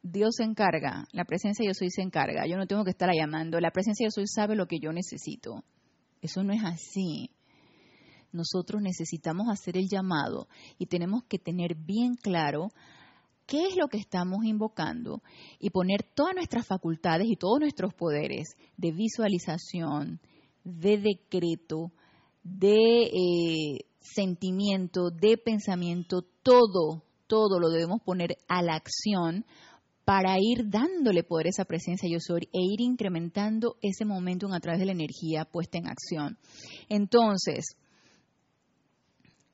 Dios 0.01 0.36
se 0.38 0.43
encarga, 0.43 1.05
la 1.12 1.25
presencia 1.25 1.65
yo 1.67 1.73
soy 1.73 1.89
se 1.89 2.01
encarga, 2.01 2.47
yo 2.47 2.55
no 2.55 2.65
tengo 2.67 2.86
que 2.86 2.91
estar 2.91 3.10
llamando, 3.13 3.60
la 3.60 3.71
presencia 3.71 4.07
yo 4.07 4.12
soy 4.12 4.27
sabe 4.27 4.55
lo 4.55 4.65
que 4.65 4.79
yo 4.81 4.93
necesito. 4.93 5.65
Eso 6.21 6.43
no 6.43 6.53
es 6.53 6.63
así. 6.63 7.31
Nosotros 8.31 8.81
necesitamos 8.81 9.49
hacer 9.49 9.75
el 9.75 9.89
llamado 9.91 10.47
y 10.77 10.86
tenemos 10.86 11.25
que 11.25 11.38
tener 11.38 11.75
bien 11.75 12.15
claro 12.15 12.69
qué 13.45 13.67
es 13.67 13.75
lo 13.75 13.89
que 13.89 13.97
estamos 13.97 14.45
invocando 14.45 15.21
y 15.60 15.69
poner 15.69 16.03
todas 16.15 16.33
nuestras 16.33 16.65
facultades 16.65 17.27
y 17.29 17.36
todos 17.36 17.60
nuestros 17.60 17.93
poderes 17.93 18.55
de 18.77 18.93
visualización, 18.93 20.21
de 20.63 20.97
decreto, 20.97 21.91
de 22.41 23.03
eh, 23.03 23.86
sentimiento, 23.99 25.10
de 25.10 25.38
pensamiento, 25.38 26.23
todo, 26.43 27.03
todo 27.27 27.60
lo 27.60 27.69
debemos 27.69 28.01
poner 28.01 28.38
a 28.47 28.62
la 28.62 28.75
acción 28.75 29.45
para 30.05 30.38
ir 30.39 30.69
dándole 30.69 31.23
poder 31.23 31.47
a 31.47 31.49
esa 31.49 31.65
presencia 31.65 32.10
yo 32.10 32.19
soy 32.19 32.47
e 32.53 32.60
ir 32.62 32.79
incrementando 32.79 33.75
ese 33.81 34.05
momento 34.05 34.47
a 34.53 34.60
través 34.62 34.79
de 34.79 34.86
la 34.86 34.93
energía 34.93 35.43
puesta 35.43 35.77
en 35.77 35.88
acción. 35.88 36.38
Entonces, 36.88 37.76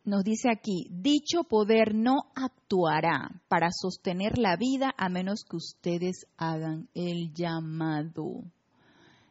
nos 0.05 0.23
dice 0.23 0.49
aquí, 0.51 0.87
dicho 0.91 1.43
poder 1.45 1.95
no 1.95 2.25
actuará 2.35 3.41
para 3.47 3.69
sostener 3.71 4.37
la 4.37 4.55
vida 4.57 4.93
a 4.97 5.09
menos 5.09 5.43
que 5.49 5.55
ustedes 5.55 6.27
hagan 6.37 6.89
el 6.93 7.33
llamado. 7.33 8.43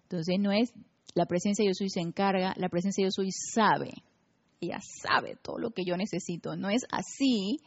Entonces 0.05 0.37
no 0.41 0.51
es 0.51 0.73
la 1.15 1.27
presencia 1.27 1.65
yo 1.65 1.75
soy 1.75 1.91
se 1.91 2.01
encarga, 2.01 2.55
la 2.57 2.69
presencia 2.69 3.05
yo 3.05 3.11
soy 3.11 3.31
sabe. 3.31 3.93
Ella 4.63 4.79
sabe 4.81 5.37
todo 5.43 5.59
lo 5.59 5.73
que 5.73 5.85
yo 5.85 5.97
necesito. 5.97 6.57
No 6.57 6.71
es 6.71 6.83
así. 6.91 7.59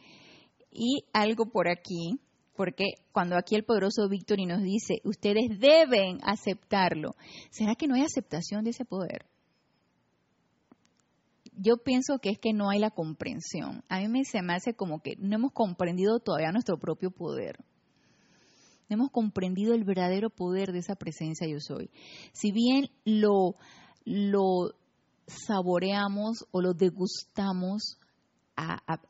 Y 0.72 1.04
algo 1.12 1.46
por 1.46 1.68
aquí, 1.68 2.18
porque 2.56 2.84
cuando 3.12 3.36
aquí 3.36 3.54
el 3.54 3.64
poderoso 3.64 4.08
Víctor 4.08 4.38
nos 4.46 4.62
dice, 4.62 5.00
ustedes 5.04 5.60
deben 5.60 6.18
aceptarlo, 6.22 7.14
¿será 7.50 7.74
que 7.74 7.86
no 7.86 7.94
hay 7.94 8.02
aceptación 8.02 8.64
de 8.64 8.70
ese 8.70 8.84
poder? 8.84 9.26
yo 11.56 11.78
pienso 11.78 12.18
que 12.18 12.30
es 12.30 12.38
que 12.38 12.52
no 12.52 12.68
hay 12.68 12.78
la 12.78 12.90
comprensión. 12.90 13.82
A 13.88 14.00
mí 14.00 14.08
me, 14.08 14.24
se 14.24 14.42
me 14.42 14.54
hace 14.54 14.74
como 14.74 15.00
que 15.00 15.16
no 15.18 15.36
hemos 15.36 15.52
comprendido 15.52 16.18
todavía 16.20 16.52
nuestro 16.52 16.78
propio 16.78 17.10
poder. 17.10 17.56
no 18.88 18.96
hemos 18.96 19.10
comprendido 19.10 19.74
el 19.74 19.84
verdadero 19.84 20.30
poder 20.30 20.72
de 20.72 20.80
esa 20.80 20.96
presencia 20.96 21.48
yo 21.48 21.60
soy. 21.60 21.90
Si 22.32 22.52
bien 22.52 22.90
lo, 23.04 23.54
lo 24.04 24.74
saboreamos 25.26 26.46
o 26.50 26.60
lo 26.60 26.72
degustamos 26.72 27.98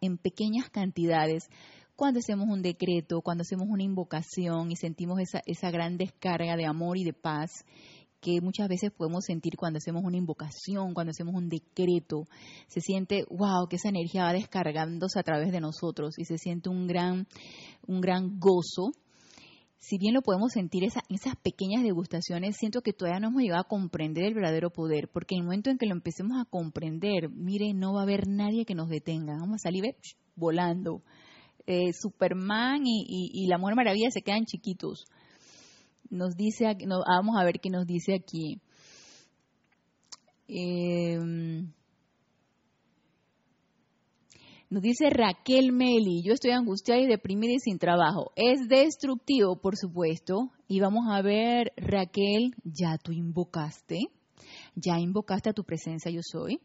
en 0.01 0.19
pequeñas 0.19 0.71
cantidades, 0.71 1.49
cuando 1.95 2.19
hacemos 2.19 2.49
un 2.49 2.63
decreto, 2.63 3.23
cuando 3.23 3.43
hacemos 3.43 3.69
una 3.71 3.83
invocación 3.83 4.71
y 4.71 4.77
sentimos 4.77 5.21
esa, 5.21 5.41
esa 5.47 5.71
gran 5.71 5.97
descarga 5.97 6.57
de 6.57 6.67
amor 6.67 6.99
y 6.99 7.05
de 7.05 7.13
paz 7.13 7.65
que 8.21 8.41
muchas 8.41 8.69
veces 8.69 8.91
podemos 8.91 9.25
sentir 9.25 9.57
cuando 9.57 9.79
hacemos 9.79 10.03
una 10.05 10.17
invocación, 10.17 10.95
cuando 10.95 11.11
hacemos 11.11 11.35
un 11.35 11.49
decreto, 11.49 12.25
se 12.67 12.81
siente, 12.81 13.25
wow, 13.31 13.69
que 13.69 13.77
esa 13.77 13.89
energía 13.89 14.25
va 14.25 14.33
descargándose 14.33 15.19
a 15.21 15.23
través 15.23 15.53
de 15.53 15.61
nosotros 15.61 16.19
y 16.19 16.25
se 16.25 16.39
siente 16.39 16.69
un 16.69 16.87
gran, 16.87 17.27
un 17.87 18.01
gran 18.01 18.41
gozo. 18.41 18.91
Si 19.79 19.99
bien 19.99 20.15
lo 20.15 20.23
podemos 20.23 20.53
sentir 20.53 20.85
esa, 20.85 21.03
esas 21.09 21.37
pequeñas 21.37 21.83
degustaciones, 21.83 22.57
siento 22.57 22.81
que 22.81 22.93
todavía 22.93 23.21
no 23.21 23.29
hemos 23.29 23.43
llegado 23.43 23.61
a 23.61 23.69
comprender 23.69 24.25
el 24.25 24.35
verdadero 24.35 24.71
poder, 24.71 25.09
porque 25.13 25.35
en 25.35 25.41
el 25.43 25.45
momento 25.45 25.71
en 25.71 25.79
que 25.79 25.87
lo 25.87 25.93
empecemos 25.93 26.41
a 26.41 26.49
comprender, 26.49 27.29
mire, 27.31 27.73
no 27.75 27.95
va 27.95 28.01
a 28.01 28.03
haber 28.05 28.27
nadie 28.27 28.65
que 28.65 28.75
nos 28.75 28.89
detenga, 28.89 29.35
vamos 29.39 29.57
a 29.57 29.69
salir 29.69 29.85
volando. 30.35 31.03
Eh, 31.67 31.93
Superman 31.93 32.83
y 32.85 33.47
la 33.49 33.59
Mujer 33.59 33.77
Maravilla 33.77 34.11
se 34.11 34.23
quedan 34.23 34.45
chiquitos 34.45 35.05
nos 36.11 36.37
dice, 36.37 36.65
vamos 37.07 37.37
a 37.39 37.45
ver 37.45 37.61
qué 37.61 37.71
nos 37.71 37.87
dice 37.87 38.15
aquí. 38.15 38.61
Em, 40.49 41.73
nos 44.69 44.83
dice 44.83 45.11
Raquel 45.11 45.73
Meli, 45.73 46.23
yo 46.25 46.33
estoy 46.33 46.51
angustiada 46.51 47.01
y 47.01 47.07
deprimida 47.07 47.53
y 47.53 47.61
sin 47.61 47.79
trabajo. 47.79 48.33
Es 48.35 48.69
destructivo, 48.69 49.61
por 49.61 49.77
supuesto. 49.77 50.51
Y 50.67 50.81
vamos 50.81 51.07
a 51.09 51.23
ver, 51.23 51.73
Raquel, 51.77 52.55
ya 52.65 52.99
tú 52.99 53.13
invocaste, 53.13 54.09
ya 54.75 54.99
invocaste 54.99 55.51
a 55.51 55.53
tu 55.53 55.65
presencia 55.65 56.11
yo 56.11 56.21
soy, 56.23 56.61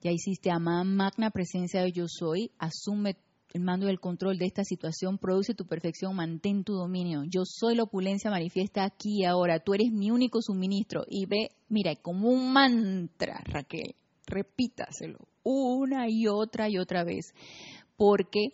ya 0.00 0.12
hiciste 0.12 0.50
a 0.50 0.58
magna 0.58 1.30
presencia 1.30 1.82
de 1.82 1.92
yo 1.92 2.06
soy, 2.06 2.52
asume 2.58 3.16
el 3.52 3.62
mando 3.62 3.86
y 3.86 3.90
el 3.90 4.00
control 4.00 4.38
de 4.38 4.46
esta 4.46 4.64
situación, 4.64 5.18
produce 5.18 5.54
tu 5.54 5.66
perfección, 5.66 6.14
mantén 6.14 6.64
tu 6.64 6.74
dominio. 6.74 7.24
Yo 7.24 7.42
soy 7.44 7.74
la 7.74 7.82
opulencia 7.82 8.30
manifiesta 8.30 8.84
aquí 8.84 9.20
y 9.20 9.24
ahora, 9.24 9.58
tú 9.58 9.74
eres 9.74 9.90
mi 9.90 10.10
único 10.10 10.40
suministro. 10.40 11.04
Y 11.08 11.26
ve, 11.26 11.50
mira, 11.68 11.96
como 11.96 12.30
un 12.30 12.52
mantra, 12.52 13.42
Raquel, 13.44 13.94
repítaselo 14.26 15.31
una 15.42 16.08
y 16.08 16.26
otra 16.28 16.68
y 16.68 16.78
otra 16.78 17.04
vez, 17.04 17.34
porque 17.96 18.48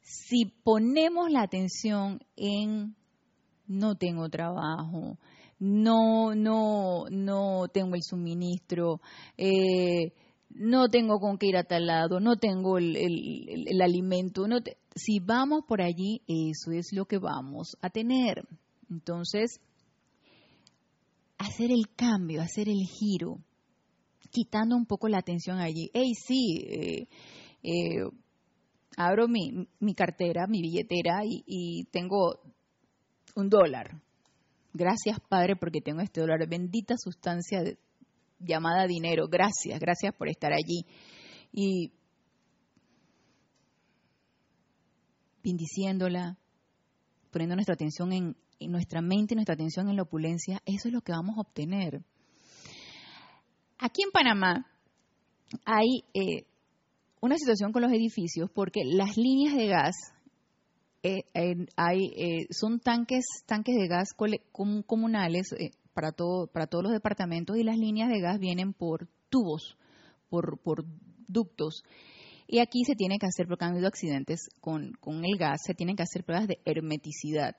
si 0.00 0.46
ponemos 0.46 1.30
la 1.30 1.42
atención 1.42 2.20
en 2.36 2.94
no 3.66 3.96
tengo 3.96 4.28
trabajo, 4.28 5.18
no, 5.58 6.34
no, 6.34 7.06
no 7.10 7.68
tengo 7.72 7.94
el 7.94 8.02
suministro, 8.02 9.00
eh, 9.38 10.12
no 10.50 10.88
tengo 10.88 11.18
con 11.18 11.38
qué 11.38 11.46
ir 11.46 11.56
a 11.56 11.64
tal 11.64 11.86
lado, 11.86 12.20
no 12.20 12.36
tengo 12.36 12.78
el, 12.78 13.80
alimento. 13.82 14.46
No 14.46 14.58
si 14.94 15.18
vamos 15.20 15.64
por 15.66 15.82
allí, 15.82 16.22
eso 16.28 16.70
es 16.72 16.92
lo 16.92 17.06
que 17.06 17.18
vamos 17.18 17.76
a 17.80 17.90
tener. 17.90 18.46
Entonces, 18.90 19.60
hacer 21.38 21.70
el 21.70 21.88
cambio, 21.96 22.42
hacer 22.42 22.68
el 22.68 22.86
giro, 22.86 23.38
quitando 24.34 24.76
un 24.76 24.84
poco 24.84 25.08
la 25.08 25.18
atención 25.18 25.60
allí. 25.60 25.90
Hey, 25.94 26.12
sí, 26.14 26.66
eh, 26.66 27.06
eh, 27.62 28.02
abro 28.96 29.28
mi, 29.28 29.68
mi, 29.78 29.94
cartera, 29.94 30.48
mi 30.48 30.60
billetera 30.60 31.20
y, 31.24 31.84
tengo 31.92 32.40
un 33.36 33.48
dólar. 33.48 34.02
Gracias, 34.72 35.20
Padre, 35.28 35.54
porque 35.54 35.80
tengo 35.80 36.00
este 36.00 36.20
dólar. 36.20 36.48
Bendita 36.48 36.96
sustancia 36.98 37.62
llamada 38.40 38.88
dinero. 38.88 39.28
Gracias, 39.28 39.78
gracias 39.78 40.12
por 40.16 40.28
estar 40.28 40.52
allí. 40.52 40.84
Y 41.52 41.92
bendiciéndola, 45.44 46.36
poniendo 47.30 47.54
nuestra 47.54 47.74
atención 47.74 48.12
en, 48.12 48.36
nuestra 48.60 49.00
mente 49.00 49.34
y 49.34 49.36
nuestra 49.36 49.54
atención 49.54 49.88
en 49.90 49.96
la 49.96 50.02
opulencia, 50.02 50.60
eso 50.64 50.88
es 50.88 50.94
lo 50.94 51.02
que 51.02 51.12
vamos 51.12 51.36
a 51.36 51.42
obtener. 51.42 52.02
Aquí 53.78 54.02
en 54.02 54.10
Panamá 54.10 54.66
hay 55.64 56.04
eh, 56.14 56.44
una 57.20 57.36
situación 57.36 57.72
con 57.72 57.82
los 57.82 57.92
edificios 57.92 58.50
porque 58.54 58.82
las 58.84 59.16
líneas 59.16 59.56
de 59.56 59.66
gas 59.66 59.94
eh, 61.02 61.24
hay, 61.76 62.06
eh, 62.16 62.46
son 62.50 62.80
tanques, 62.80 63.24
tanques 63.46 63.74
de 63.76 63.88
gas 63.88 64.10
comunales 64.86 65.54
para, 65.92 66.12
todo, 66.12 66.46
para 66.46 66.66
todos 66.66 66.84
los 66.84 66.92
departamentos 66.92 67.56
y 67.56 67.62
las 67.62 67.76
líneas 67.76 68.08
de 68.08 68.20
gas 68.20 68.38
vienen 68.38 68.72
por 68.72 69.08
tubos, 69.28 69.76
por, 70.30 70.58
por 70.60 70.84
ductos. 71.28 71.82
Y 72.46 72.58
aquí 72.58 72.84
se 72.84 72.94
tiene 72.94 73.18
que 73.18 73.26
hacer, 73.26 73.46
porque 73.46 73.64
han 73.64 73.72
habido 73.72 73.88
accidentes 73.88 74.48
con, 74.60 74.92
con 75.00 75.24
el 75.24 75.38
gas, 75.38 75.62
se 75.64 75.74
tienen 75.74 75.96
que 75.96 76.02
hacer 76.02 76.24
pruebas 76.24 76.46
de 76.46 76.58
hermeticidad. 76.64 77.56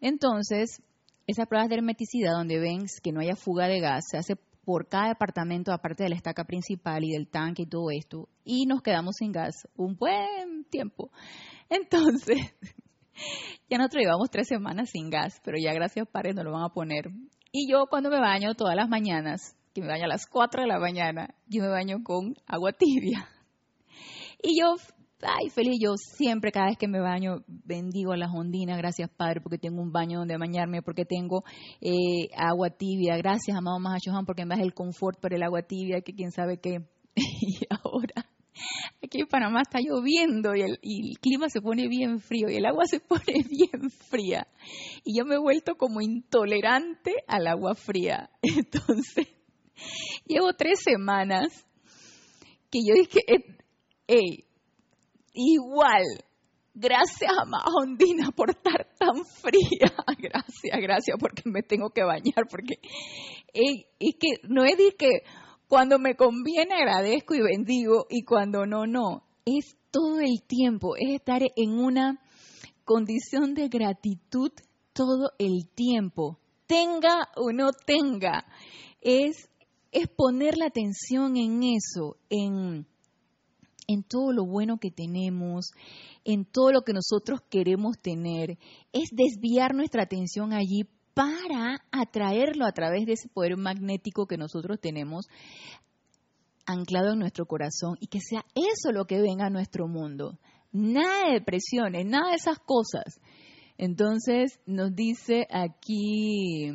Entonces, 0.00 0.80
esas 1.26 1.46
pruebas 1.46 1.68
de 1.68 1.76
hermeticidad, 1.76 2.32
donde 2.32 2.58
ven 2.58 2.86
que 3.02 3.12
no 3.12 3.20
haya 3.20 3.36
fuga 3.36 3.66
de 3.66 3.80
gas, 3.80 4.04
se 4.08 4.16
hace 4.16 4.36
por 4.64 4.88
cada 4.88 5.08
departamento, 5.08 5.72
aparte 5.72 6.04
de 6.04 6.10
la 6.10 6.16
estaca 6.16 6.44
principal 6.44 7.04
y 7.04 7.12
del 7.12 7.28
tanque 7.28 7.62
y 7.62 7.66
todo 7.66 7.90
esto, 7.90 8.28
y 8.44 8.66
nos 8.66 8.82
quedamos 8.82 9.16
sin 9.16 9.32
gas 9.32 9.68
un 9.76 9.96
buen 9.96 10.64
tiempo. 10.70 11.10
Entonces, 11.68 12.38
ya 13.70 13.78
nosotros 13.78 14.02
llevamos 14.02 14.30
tres 14.30 14.48
semanas 14.48 14.90
sin 14.90 15.10
gas, 15.10 15.40
pero 15.44 15.56
ya 15.58 15.72
gracias 15.72 16.08
padre 16.08 16.34
nos 16.34 16.44
lo 16.44 16.52
van 16.52 16.64
a 16.64 16.74
poner. 16.74 17.10
Y 17.52 17.70
yo 17.70 17.86
cuando 17.88 18.10
me 18.10 18.20
baño 18.20 18.54
todas 18.54 18.76
las 18.76 18.88
mañanas, 18.88 19.56
que 19.74 19.80
me 19.80 19.88
baño 19.88 20.04
a 20.04 20.08
las 20.08 20.26
cuatro 20.26 20.62
de 20.62 20.68
la 20.68 20.78
mañana, 20.78 21.34
yo 21.46 21.62
me 21.62 21.68
baño 21.68 22.02
con 22.02 22.34
agua 22.46 22.72
tibia. 22.72 23.28
Y 24.42 24.58
yo, 24.58 24.76
ay, 25.22 25.50
feliz, 25.50 25.78
yo 25.80 25.94
siempre, 25.96 26.52
cada 26.52 26.66
vez 26.66 26.78
que 26.78 26.88
me 26.88 27.00
baño, 27.00 27.44
bendigo 27.46 28.12
a 28.12 28.16
las 28.16 28.30
ondinas, 28.34 28.78
gracias 28.78 29.10
Padre, 29.10 29.40
porque 29.40 29.58
tengo 29.58 29.80
un 29.80 29.92
baño 29.92 30.18
donde 30.18 30.36
bañarme, 30.36 30.82
porque 30.82 31.04
tengo 31.04 31.44
eh, 31.80 32.28
agua 32.36 32.70
tibia, 32.70 33.16
gracias 33.16 33.56
amado 33.56 33.78
Mahachohan, 33.78 34.26
porque 34.26 34.44
me 34.44 34.56
das 34.56 34.64
el 34.64 34.74
confort 34.74 35.20
para 35.20 35.36
el 35.36 35.42
agua 35.42 35.62
tibia, 35.62 36.00
que 36.00 36.14
quién 36.14 36.30
sabe 36.32 36.58
qué. 36.58 36.86
y 37.14 37.66
ahora 37.68 38.26
Aquí 39.02 39.20
en 39.20 39.26
Panamá 39.26 39.62
está 39.62 39.78
lloviendo 39.80 40.54
y 40.54 40.62
el, 40.62 40.78
clima 41.20 41.48
se 41.48 41.60
pone 41.60 41.88
bien 41.88 42.20
frío 42.20 42.48
y 42.50 42.56
el 42.56 42.66
agua 42.66 42.84
se 42.86 43.00
pone 43.00 43.44
bien 43.48 43.90
fría. 43.90 44.46
Y 45.04 45.18
yo 45.18 45.24
me 45.24 45.36
he 45.36 45.38
vuelto 45.38 45.76
como 45.76 46.00
intolerante 46.00 47.14
al 47.26 47.46
agua 47.46 47.74
fría. 47.74 48.30
Entonces, 48.42 49.28
llevo 50.26 50.52
tres 50.54 50.80
semanas 50.82 51.48
que 52.70 52.80
yo 52.86 52.94
dije, 52.94 53.20
hey, 54.06 54.44
igual, 55.32 56.04
gracias 56.74 57.30
a 57.38 57.44
Mahondina 57.44 58.30
por 58.30 58.50
estar 58.50 58.86
tan 58.98 59.24
fría. 59.24 59.92
Gracias, 60.18 60.80
gracias 60.80 61.16
porque 61.18 61.42
me 61.46 61.62
tengo 61.62 61.90
que 61.90 62.02
bañar. 62.02 62.46
Porque 62.50 62.80
es 63.52 64.14
que 64.18 64.48
no 64.48 64.64
es 64.64 64.76
de 64.76 64.94
que 64.96 65.22
cuando 65.68 65.98
me 65.98 66.14
conviene 66.14 66.74
agradezco 66.74 67.34
y 67.34 67.40
bendigo 67.40 68.06
y 68.10 68.24
cuando 68.24 68.66
no, 68.66 68.86
no. 68.86 69.24
Es 69.44 69.76
todo 69.90 70.20
el 70.20 70.42
tiempo, 70.46 70.96
es 70.96 71.14
estar 71.14 71.42
en 71.42 71.70
una 71.78 72.20
condición 72.84 73.54
de 73.54 73.68
gratitud 73.68 74.52
todo 74.92 75.30
el 75.38 75.68
tiempo. 75.74 76.38
Tenga 76.66 77.28
o 77.36 77.52
no 77.52 77.70
tenga, 77.72 78.44
es, 79.00 79.48
es 79.90 80.08
poner 80.08 80.56
la 80.56 80.66
atención 80.66 81.36
en 81.36 81.62
eso, 81.62 82.16
en, 82.28 82.86
en 83.90 84.04
todo 84.04 84.32
lo 84.32 84.46
bueno 84.46 84.78
que 84.78 84.92
tenemos, 84.92 85.72
en 86.24 86.44
todo 86.44 86.70
lo 86.70 86.82
que 86.82 86.92
nosotros 86.92 87.40
queremos 87.50 87.98
tener. 88.00 88.56
Es 88.92 89.10
desviar 89.10 89.74
nuestra 89.74 90.04
atención 90.04 90.52
allí 90.52 90.84
para 91.12 91.80
atraerlo 91.90 92.66
a 92.66 92.72
través 92.72 93.04
de 93.04 93.14
ese 93.14 93.28
poder 93.28 93.56
magnético 93.56 94.26
que 94.26 94.36
nosotros 94.36 94.78
tenemos 94.80 95.26
anclado 96.66 97.14
en 97.14 97.18
nuestro 97.18 97.46
corazón 97.46 97.96
y 97.98 98.06
que 98.06 98.20
sea 98.20 98.44
eso 98.54 98.92
lo 98.92 99.06
que 99.06 99.20
venga 99.20 99.46
a 99.46 99.50
nuestro 99.50 99.88
mundo. 99.88 100.38
Nada 100.70 101.26
de 101.26 101.32
depresiones, 101.34 102.06
nada 102.06 102.30
de 102.30 102.36
esas 102.36 102.60
cosas. 102.60 103.20
Entonces 103.76 104.60
nos 104.66 104.94
dice 104.94 105.48
aquí, 105.50 106.70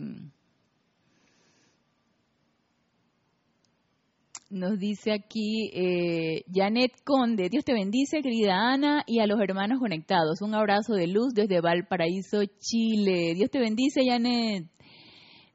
nos 4.49 4.77
dice 4.79 5.11
aquí 5.11 5.71
eh, 5.73 6.43
Janet 6.53 6.91
Conde, 7.03 7.49
Dios 7.49 7.65
te 7.65 7.73
bendice, 7.73 8.21
querida 8.21 8.71
Ana, 8.71 9.03
y 9.07 9.19
a 9.19 9.27
los 9.27 9.39
hermanos 9.39 9.79
conectados. 9.79 10.41
Un 10.41 10.53
abrazo 10.53 10.93
de 10.93 11.07
luz 11.07 11.33
desde 11.33 11.61
Valparaíso, 11.61 12.43
Chile. 12.59 13.33
Dios 13.35 13.49
te 13.49 13.59
bendice, 13.59 14.01
Janet. 14.05 14.67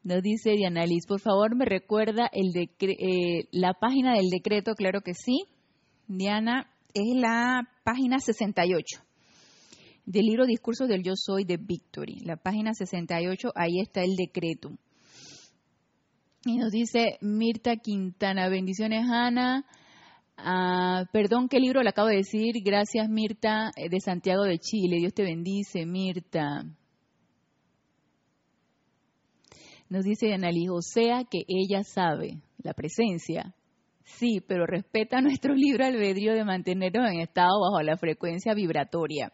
Nos 0.03 0.23
dice 0.23 0.53
Diana 0.53 0.87
Liz, 0.87 1.07
por 1.07 1.21
favor 1.21 1.55
me 1.55 1.67
recuerda 1.67 2.31
el 2.33 2.53
eh, 2.57 3.49
la 3.53 3.75
página 3.75 4.15
del 4.15 4.31
decreto, 4.31 4.75
claro 4.75 5.03
que 5.03 5.13
sí. 5.13 5.45
Diana, 6.09 6.71
es 6.95 7.15
la 7.15 7.69
página 7.85 8.19
68. 8.19 8.85
del 10.07 10.25
libro 10.25 10.47
Discursos 10.47 10.89
del 10.89 11.05
Yo 11.05 11.13
Soy 11.15 11.45
de 11.45 11.59
Victory, 11.59 12.21
la 12.25 12.37
página 12.37 12.73
68, 12.73 13.53
ahí 13.55 13.79
está 13.81 14.03
el 14.03 14.17
decreto. 14.17 14.71
Y 16.45 16.57
nos 16.57 16.71
dice 16.71 17.19
Mirta 17.21 17.77
Quintana, 17.77 18.49
bendiciones 18.49 19.07
Ana. 19.11 19.67
Ah, 20.39 21.05
perdón, 21.13 21.49
¿qué 21.51 21.61
libro 21.61 21.83
le 21.83 21.91
acabo 21.91 22.09
de 22.09 22.17
decir? 22.17 22.55
Gracias 22.65 23.11
Mirta 23.11 23.71
eh, 23.77 23.91
de 23.91 24.01
Santiago 24.01 24.45
de 24.45 24.59
Chile. 24.59 24.97
Dios 24.97 25.13
te 25.13 25.23
bendice, 25.23 25.85
Mirta. 25.85 26.65
Nos 29.91 30.05
dice 30.05 30.33
Analí, 30.33 30.67
sea 30.81 31.25
que 31.25 31.41
ella 31.47 31.83
sabe 31.85 32.41
la 32.63 32.73
presencia. 32.73 33.55
Sí, 34.05 34.41
pero 34.41 34.65
respeta 34.65 35.21
nuestro 35.21 35.55
libro 35.55 35.85
albedrío 35.85 36.33
de 36.33 36.45
mantenernos 36.45 37.11
en 37.11 37.21
estado 37.21 37.61
bajo 37.61 37.83
la 37.83 37.99
frecuencia 37.99 38.55
vibratoria. 38.55 39.31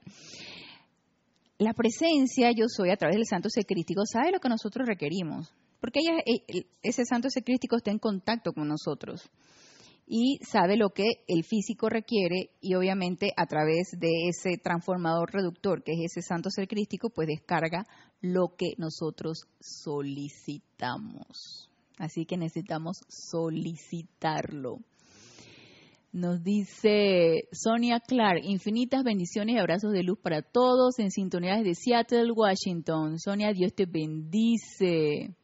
La 1.59 1.73
presencia, 1.73 2.51
yo 2.51 2.65
soy 2.67 2.91
a 2.91 2.97
través 2.97 3.17
del 3.17 3.27
santo 3.27 3.49
secrístico, 3.49 4.03
sabe 4.05 4.33
lo 4.33 4.41
que 4.41 4.49
nosotros 4.49 4.89
requerimos, 4.89 5.55
porque 5.81 6.01
ella, 6.01 6.19
eh, 6.25 6.67
ese 6.83 7.05
santo 7.05 7.29
secrístico 7.31 7.77
está 7.77 7.91
en 7.91 7.99
contacto 7.99 8.53
con 8.53 8.69
nosotros 8.69 9.29
y 10.07 10.39
sabe 10.45 10.77
lo 10.77 10.91
que 10.91 11.25
el 11.27 11.45
físico 11.45 11.89
requiere 11.89 12.51
y 12.61 12.75
obviamente 12.75 13.33
a 13.37 13.47
través 13.47 13.91
de 13.99 14.29
ese 14.29 14.57
transformador 14.57 15.33
reductor 15.33 15.83
que 15.83 15.93
es 15.93 16.13
ese 16.13 16.23
santo 16.23 16.49
ser 16.51 16.69
crístico, 16.69 17.11
pues 17.11 17.27
descarga 17.27 17.87
lo 18.21 18.55
que 18.57 18.75
nosotros 18.79 19.47
solicitamos. 19.61 21.71
Así 21.99 22.25
que 22.25 22.37
necesitamos 22.37 23.01
solicitarlo. 23.09 24.79
Nos 26.13 26.43
dice 26.43 27.49
Sonia 27.53 28.01
Clark, 28.01 28.43
infinitas 28.45 29.03
bendiciones 29.03 29.57
y 29.57 29.59
abrazos 29.59 29.93
de 29.93 30.03
luz 30.03 30.19
para 30.19 30.41
todos 30.41 30.99
en 30.99 31.11
sintonía 31.11 31.57
de 31.57 31.75
Seattle, 31.75 32.33
Washington. 32.33 33.19
Sonia, 33.19 33.53
Dios 33.53 33.75
te 33.75 33.87
bendice. 33.87 35.35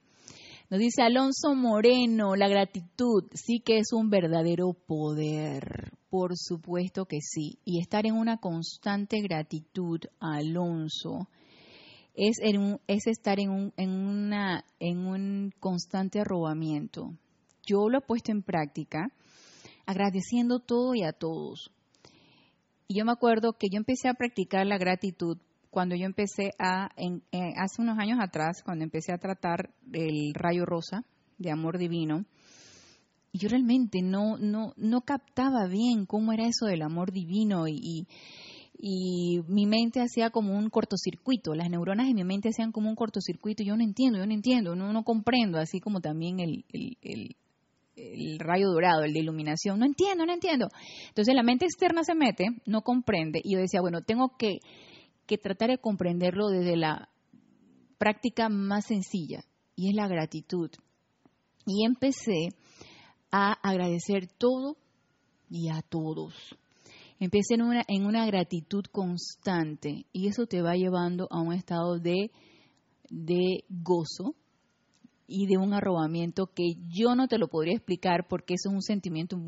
Nos 0.72 0.80
dice 0.80 1.02
Alonso 1.02 1.54
Moreno, 1.54 2.34
la 2.34 2.48
gratitud 2.48 3.24
sí 3.34 3.60
que 3.60 3.76
es 3.76 3.92
un 3.92 4.08
verdadero 4.08 4.72
poder. 4.72 5.92
Por 6.08 6.34
supuesto 6.34 7.04
que 7.04 7.18
sí. 7.20 7.58
Y 7.62 7.78
estar 7.78 8.06
en 8.06 8.14
una 8.14 8.38
constante 8.38 9.20
gratitud, 9.20 10.00
Alonso, 10.18 11.28
es, 12.14 12.38
es 12.86 13.06
estar 13.06 13.38
en 13.38 13.50
un, 13.50 13.74
en 13.76 14.98
un 14.98 15.52
constante 15.60 16.20
arrobamiento. 16.20 17.18
Yo 17.66 17.90
lo 17.90 17.98
he 17.98 18.00
puesto 18.00 18.32
en 18.32 18.42
práctica 18.42 19.12
agradeciendo 19.84 20.58
todo 20.58 20.94
y 20.94 21.02
a 21.02 21.12
todos. 21.12 21.70
Y 22.88 22.98
yo 22.98 23.04
me 23.04 23.12
acuerdo 23.12 23.58
que 23.58 23.68
yo 23.68 23.76
empecé 23.76 24.08
a 24.08 24.14
practicar 24.14 24.66
la 24.66 24.78
gratitud 24.78 25.36
cuando 25.72 25.96
yo 25.96 26.04
empecé 26.04 26.50
a, 26.58 26.90
en, 26.98 27.22
eh, 27.32 27.54
hace 27.56 27.80
unos 27.80 27.98
años 27.98 28.18
atrás, 28.20 28.62
cuando 28.62 28.84
empecé 28.84 29.10
a 29.10 29.16
tratar 29.16 29.70
el 29.90 30.34
rayo 30.34 30.66
rosa 30.66 31.02
de 31.38 31.50
amor 31.50 31.78
divino, 31.78 32.26
yo 33.32 33.48
realmente 33.48 34.02
no, 34.02 34.36
no, 34.36 34.74
no 34.76 35.00
captaba 35.00 35.66
bien 35.66 36.04
cómo 36.04 36.34
era 36.34 36.46
eso 36.46 36.66
del 36.66 36.82
amor 36.82 37.10
divino 37.10 37.66
y, 37.66 38.06
y, 38.78 39.40
mi 39.48 39.64
mente 39.64 40.02
hacía 40.02 40.28
como 40.28 40.58
un 40.58 40.68
cortocircuito, 40.68 41.54
las 41.54 41.70
neuronas 41.70 42.06
de 42.06 42.12
mi 42.12 42.22
mente 42.22 42.50
hacían 42.50 42.70
como 42.70 42.90
un 42.90 42.94
cortocircuito, 42.94 43.64
yo 43.64 43.74
no 43.74 43.82
entiendo, 43.82 44.18
yo 44.18 44.26
no 44.26 44.34
entiendo, 44.34 44.76
no, 44.76 44.92
no 44.92 45.04
comprendo, 45.04 45.58
así 45.58 45.80
como 45.80 46.02
también 46.02 46.38
el, 46.38 46.66
el, 46.70 46.98
el, 47.00 47.36
el 47.96 48.38
rayo 48.40 48.68
dorado, 48.68 49.04
el 49.04 49.14
de 49.14 49.20
iluminación, 49.20 49.78
no 49.78 49.86
entiendo, 49.86 50.26
no 50.26 50.34
entiendo. 50.34 50.68
Entonces 51.08 51.34
la 51.34 51.42
mente 51.42 51.64
externa 51.64 52.04
se 52.04 52.14
mete, 52.14 52.44
no 52.66 52.82
comprende, 52.82 53.40
y 53.42 53.54
yo 53.54 53.58
decía, 53.58 53.80
bueno, 53.80 54.02
tengo 54.02 54.36
que 54.36 54.58
que 55.32 55.38
tratar 55.38 55.70
de 55.70 55.78
comprenderlo 55.78 56.48
desde 56.48 56.76
la 56.76 57.08
práctica 57.96 58.50
más 58.50 58.84
sencilla, 58.84 59.44
y 59.74 59.88
es 59.88 59.94
la 59.94 60.06
gratitud. 60.06 60.70
Y 61.64 61.86
empecé 61.86 62.48
a 63.30 63.52
agradecer 63.52 64.26
todo 64.26 64.76
y 65.48 65.70
a 65.70 65.80
todos. 65.80 66.34
Empecé 67.18 67.54
en 67.54 67.62
una, 67.62 67.82
en 67.88 68.04
una 68.04 68.26
gratitud 68.26 68.84
constante 68.92 70.04
y 70.12 70.28
eso 70.28 70.44
te 70.46 70.60
va 70.60 70.74
llevando 70.74 71.28
a 71.30 71.40
un 71.40 71.54
estado 71.54 71.98
de, 71.98 72.30
de 73.08 73.64
gozo 73.70 74.34
y 75.26 75.46
de 75.46 75.56
un 75.56 75.72
arrobamiento 75.72 76.48
que 76.48 76.74
yo 76.90 77.14
no 77.14 77.26
te 77.26 77.38
lo 77.38 77.48
podría 77.48 77.74
explicar 77.74 78.26
porque 78.28 78.54
eso 78.54 78.68
es 78.68 78.74
un 78.74 78.82
sentimiento 78.82 79.38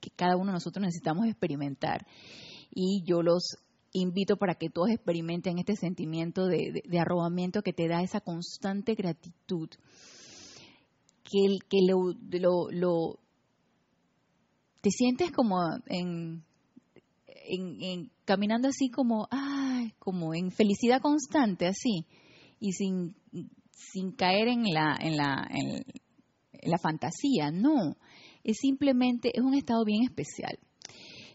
que 0.00 0.10
cada 0.10 0.36
uno 0.36 0.46
de 0.46 0.54
nosotros 0.54 0.82
necesitamos 0.82 1.26
experimentar. 1.26 2.04
Y 2.70 3.04
yo 3.04 3.22
los 3.22 3.58
invito 3.92 4.36
para 4.36 4.54
que 4.54 4.70
todos 4.70 4.90
experimenten 4.90 5.58
este 5.58 5.76
sentimiento 5.76 6.46
de, 6.46 6.82
arrobamiento 6.98 7.62
que 7.62 7.72
te 7.72 7.88
da 7.88 8.02
esa 8.02 8.20
constante 8.20 8.94
gratitud, 8.94 9.68
que, 11.24 11.58
que 11.68 11.78
lo, 11.86 12.70
lo, 12.70 13.18
te 14.80 14.90
sientes 14.90 15.32
como 15.32 15.56
en, 15.86 16.44
en, 17.48 18.10
caminando 18.24 18.68
así 18.68 18.90
como, 18.90 19.26
ay, 19.30 19.92
como 19.98 20.34
en 20.34 20.50
felicidad 20.50 21.00
constante, 21.00 21.66
así, 21.66 22.06
y 22.60 22.72
sin, 22.72 23.14
sin 23.70 24.12
caer 24.12 24.48
en 24.48 24.64
la, 24.64 24.96
en 25.00 25.16
la, 25.16 25.48
en 25.50 25.84
la 26.62 26.78
fantasía, 26.78 27.50
no, 27.50 27.96
es 28.44 28.58
simplemente, 28.58 29.30
es 29.34 29.42
un 29.42 29.54
estado 29.54 29.84
bien 29.84 30.04
especial. 30.04 30.58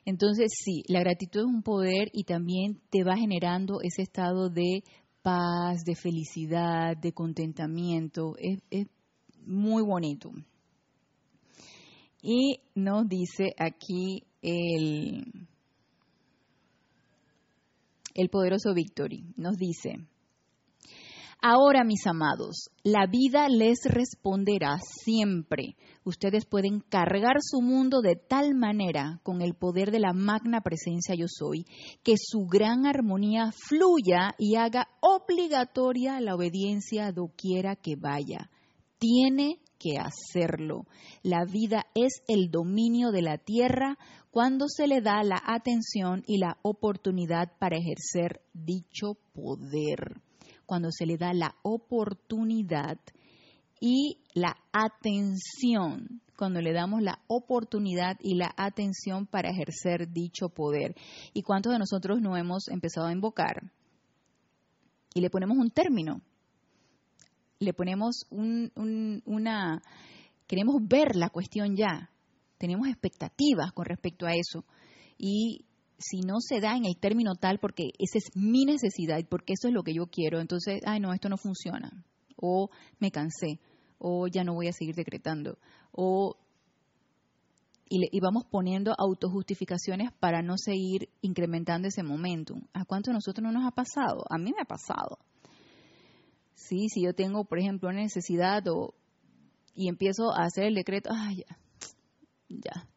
Entonces, 0.06 0.52
sí, 0.54 0.84
la 0.88 1.00
gratitud 1.00 1.42
es 1.42 1.46
un 1.46 1.64
poder 1.64 2.10
y 2.12 2.26
también 2.26 2.82
te 2.90 3.04
va 3.04 3.16
generando 3.16 3.80
ese 3.82 4.02
estado 4.02 4.50
de 4.50 4.84
paz, 5.22 5.84
de 5.86 5.96
felicidad, 5.96 6.98
de 6.98 7.14
contentamiento. 7.14 8.36
Es, 8.38 8.88
muy 9.46 9.84
bonito. 9.84 10.32
Y 12.22 12.60
nos 12.76 13.08
dice 13.10 13.54
aquí 13.58 14.24
el, 14.42 15.48
el 18.14 18.30
poderoso 18.30 18.74
Victory, 18.74 19.26
nos 19.36 19.58
dice, 19.58 20.08
Ahora, 21.46 21.84
mis 21.84 22.08
amados, 22.08 22.70
la 22.84 23.06
vida 23.06 23.50
les 23.50 23.80
responderá 23.84 24.78
siempre. 24.80 25.76
Ustedes 26.06 26.46
pueden 26.46 26.80
cargar 26.80 27.36
su 27.42 27.62
mundo 27.62 28.00
de 28.00 28.16
tal 28.16 28.56
manera 28.56 29.20
con 29.24 29.42
el 29.42 29.54
poder 29.54 29.92
de 29.92 30.00
la 30.00 30.14
magna 30.14 30.62
presencia 30.62 31.16
yo 31.16 31.26
soy, 31.28 31.66
que 32.02 32.14
su 32.18 32.46
gran 32.46 32.86
armonía 32.86 33.52
fluya 33.52 34.36
y 34.38 34.56
haga 34.56 34.88
obligatoria 35.02 36.22
la 36.22 36.34
obediencia 36.34 37.12
doquiera 37.12 37.76
que 37.76 37.98
vaya. 37.98 38.50
Tiene 38.98 39.60
que 39.78 39.98
hacerlo. 39.98 40.86
La 41.24 41.44
vida 41.44 41.88
es 41.94 42.22
el 42.30 42.52
dominio 42.52 43.12
de 43.12 43.22
la 43.22 43.38
tierra 43.38 43.98
cuando 44.32 44.70
se 44.70 44.88
le 44.88 45.02
da 45.02 45.22
la 45.24 45.42
atención 45.46 46.24
y 46.26 46.38
la 46.38 46.58
oportunidad 46.62 47.52
para 47.60 47.76
ejercer 47.76 48.40
dicho 48.54 49.18
poder 49.34 50.22
cuando 50.66 50.90
se 50.92 51.06
le 51.06 51.18
da 51.18 51.34
la 51.34 51.56
oportunidad 51.64 52.98
y 53.80 54.20
la 54.34 54.56
atención, 54.72 56.22
cuando 56.38 56.62
le 56.62 56.72
damos 56.72 57.02
la 57.02 57.20
oportunidad 57.28 58.18
y 58.22 58.36
la 58.36 58.54
atención 58.56 59.28
para 59.28 59.50
ejercer 59.50 60.10
dicho 60.12 60.50
poder. 60.50 60.96
¿Y 61.34 61.42
cuántos 61.42 61.74
de 61.74 61.80
nosotros 61.80 62.22
no 62.22 62.38
hemos 62.38 62.70
empezado 62.70 63.08
a 63.08 63.12
invocar? 63.12 63.72
Y 65.14 65.22
le 65.22 65.30
ponemos 65.30 65.58
un 65.58 65.70
término, 65.70 66.22
le 67.60 67.74
ponemos 67.74 68.26
una... 68.32 69.82
Queremos 70.48 70.76
ver 70.88 71.16
la 71.16 71.30
cuestión 71.30 71.76
ya, 71.76 72.10
tenemos 72.58 72.88
expectativas 72.88 73.72
con 73.74 73.86
respecto 73.86 74.26
a 74.26 74.34
eso. 74.34 74.66
Y 75.18 75.66
si 76.04 76.22
no 76.22 76.40
se 76.40 76.60
da 76.60 76.76
en 76.76 76.86
el 76.86 76.98
término 76.98 77.36
tal 77.36 77.60
porque 77.60 77.92
esa 77.98 78.18
es 78.18 78.36
mi 78.36 78.66
necesidad 78.66 79.18
y 79.20 79.24
porque 79.24 79.54
eso 79.54 79.68
es 79.68 79.74
lo 79.74 79.84
que 79.84 79.94
yo 79.94 80.08
quiero, 80.08 80.42
entonces, 80.42 80.82
ay, 80.86 81.00
no, 81.00 81.14
esto 81.14 81.30
no 81.30 81.38
funciona. 81.38 82.04
O 82.36 82.70
me 83.00 83.12
cansé, 83.12 83.60
o 84.00 84.28
ya 84.28 84.44
no 84.44 84.54
voy 84.54 84.68
a 84.68 84.74
seguir 84.74 84.96
decretando, 84.96 85.58
o 85.92 86.36
y, 87.90 88.20
vamos 88.22 88.46
poniendo 88.50 88.96
autojustificaciones 88.98 90.12
para 90.14 90.42
no 90.42 90.58
seguir 90.58 91.10
incrementando 91.22 91.88
ese 91.88 92.02
momentum. 92.02 92.64
¿A 92.74 92.86
cuánto 92.86 93.12
de 93.12 93.16
nosotros 93.16 93.44
no 93.44 93.52
nos 93.52 93.68
ha 93.68 93.72
pasado? 93.72 94.24
A 94.32 94.40
mí 94.40 94.52
me 94.52 94.62
ha 94.62 94.66
pasado. 94.66 95.20
Sí, 96.56 96.90
si 96.90 97.04
yo 97.04 97.14
tengo, 97.14 97.44
por 97.44 97.60
ejemplo, 97.60 97.90
una 97.90 98.00
necesidad 98.00 98.68
o, 98.68 98.96
y 99.76 99.90
empiezo 99.90 100.32
a 100.34 100.46
hacer 100.46 100.66
el 100.66 100.74
decreto, 100.74 101.12
ay, 101.14 101.44
ya, 101.44 101.58
ya, 102.50 102.88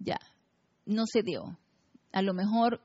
ya, 0.00 0.18
no 0.86 1.04
se 1.06 1.22
dio 1.22 1.56
a 2.12 2.22
lo 2.22 2.34
mejor 2.34 2.80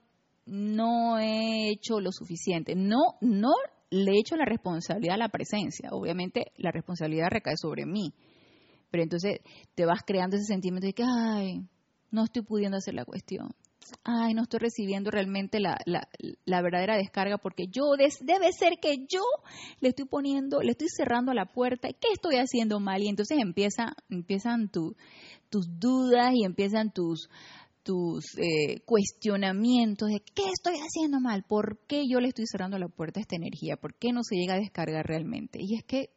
no 0.46 1.18
he 1.20 1.70
hecho 1.70 2.00
lo 2.00 2.12
suficiente. 2.12 2.76
No, 2.76 3.16
no 3.22 3.54
le 3.90 4.12
he 4.12 4.20
hecho 4.20 4.36
la 4.36 4.46
responsabilidad 4.46 5.16
a 5.16 5.20
la 5.20 5.30
presencia. 5.30 5.90
Obviamente 5.92 6.52
la 6.58 6.72
responsabilidad 6.72 7.28
recae 7.30 7.56
sobre 7.58 7.86
mí. 7.86 8.14
Pero 8.92 9.04
entonces 9.04 9.40
te 9.74 9.86
vas 9.86 10.02
creando 10.06 10.38
ese 10.38 10.46
sentimiento 10.46 10.88
de 10.88 10.94
que, 10.94 11.04
ay, 11.04 11.62
no 12.12 12.24
estoy 12.24 12.44
pudiendo 12.44 12.78
hacer 12.78 12.94
la 12.94 13.06
cuestión. 13.06 13.50
ay, 14.04 14.34
no 14.34 14.44
estoy 14.44 14.60
recibiendo 14.60 15.12
realmente 15.12 15.60
la, 15.60 15.78
la, 15.86 16.62
verdadera 16.62 16.98
descarga 16.98 17.38
porque 17.38 17.68
yo, 17.68 17.84
debe 18.22 18.52
ser 18.52 18.80
que 18.82 19.06
yo 19.08 19.22
le 19.80 19.90
estoy 19.90 20.06
poniendo, 20.06 20.62
le 20.62 20.72
estoy 20.72 20.88
cerrando 20.90 21.34
la 21.34 21.46
puerta, 21.46 21.90
¿qué 21.90 22.08
estoy 22.14 22.38
haciendo 22.38 22.80
mal? 22.80 23.04
Y 23.04 23.10
entonces 23.10 23.38
empieza, 23.40 23.94
empiezan 24.10 24.70
tus 24.70 24.96
dudas 25.80 26.32
y 26.34 26.46
empiezan 26.46 26.92
tus, 26.92 27.30
tus 27.86 28.36
eh, 28.40 28.82
cuestionamientos 28.84 30.10
de 30.10 30.20
qué 30.34 30.50
estoy 30.52 30.74
haciendo 30.80 31.20
mal, 31.20 31.44
por 31.48 31.78
qué 31.88 32.08
yo 32.10 32.20
le 32.20 32.30
estoy 32.30 32.46
cerrando 32.48 32.80
la 32.80 32.88
puerta 32.88 33.20
a 33.20 33.22
esta 33.22 33.36
energía, 33.36 33.78
por 33.78 33.94
qué 33.94 34.12
no 34.12 34.24
se 34.24 34.36
llega 34.36 34.56
a 34.56 34.60
descargar 34.60 35.06
realmente. 35.06 35.60
Y 35.62 35.76
es 35.76 35.84
que 35.84 36.10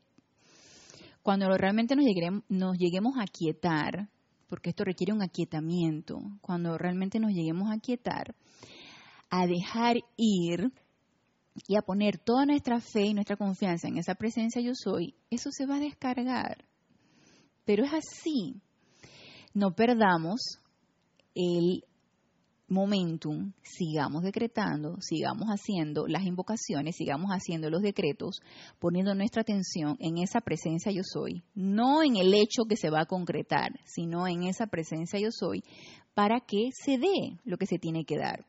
cuando 1.22 1.46
realmente 1.58 1.94
nos 1.94 2.06
lleguemos, 2.06 2.42
nos 2.48 2.78
lleguemos 2.78 3.16
a 3.18 3.26
quietar, 3.26 4.08
porque 4.48 4.70
esto 4.70 4.82
requiere 4.82 5.12
un 5.12 5.22
aquietamiento, 5.22 6.18
cuando 6.40 6.78
realmente 6.78 7.20
nos 7.20 7.32
lleguemos 7.32 7.70
a 7.70 7.78
quietar, 7.78 8.34
a 9.28 9.46
dejar 9.46 9.98
ir 10.16 10.72
y 11.66 11.76
a 11.76 11.82
poner 11.82 12.16
toda 12.16 12.46
nuestra 12.46 12.80
fe 12.80 13.08
y 13.08 13.14
nuestra 13.14 13.36
confianza 13.36 13.88
en 13.88 13.98
esa 13.98 14.14
presencia 14.14 14.62
yo 14.62 14.72
soy, 14.74 15.14
eso 15.28 15.50
se 15.52 15.66
va 15.66 15.76
a 15.76 15.80
descargar. 15.80 16.64
Pero 17.66 17.84
es 17.84 17.92
así. 17.92 18.54
No 19.52 19.74
perdamos 19.74 20.40
el 21.38 21.84
momentum, 22.66 23.52
sigamos 23.62 24.24
decretando, 24.24 24.96
sigamos 25.00 25.48
haciendo 25.48 26.08
las 26.08 26.24
invocaciones, 26.24 26.96
sigamos 26.96 27.30
haciendo 27.30 27.70
los 27.70 27.80
decretos, 27.80 28.40
poniendo 28.80 29.14
nuestra 29.14 29.42
atención 29.42 29.96
en 30.00 30.18
esa 30.18 30.40
presencia 30.40 30.90
yo 30.90 31.02
soy, 31.04 31.44
no 31.54 32.02
en 32.02 32.16
el 32.16 32.34
hecho 32.34 32.64
que 32.68 32.76
se 32.76 32.90
va 32.90 33.02
a 33.02 33.06
concretar, 33.06 33.78
sino 33.86 34.26
en 34.26 34.42
esa 34.42 34.66
presencia 34.66 35.20
yo 35.20 35.30
soy, 35.30 35.62
para 36.14 36.40
que 36.40 36.70
se 36.72 36.98
dé 36.98 37.38
lo 37.44 37.56
que 37.56 37.66
se 37.66 37.78
tiene 37.78 38.04
que 38.04 38.18
dar. 38.18 38.44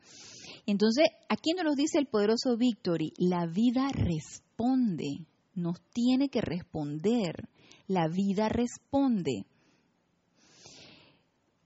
Entonces, 0.66 1.06
aquí 1.30 1.52
nos 1.64 1.76
dice 1.76 2.00
el 2.00 2.08
poderoso 2.08 2.58
Victory, 2.58 3.14
la 3.18 3.46
vida 3.46 3.88
responde, 3.94 5.28
nos 5.54 5.80
tiene 5.94 6.30
que 6.30 6.42
responder, 6.42 7.48
la 7.88 8.08
vida 8.08 8.50
responde. 8.50 9.46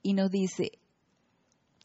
Y 0.02 0.14
nos 0.14 0.30
dice, 0.30 0.72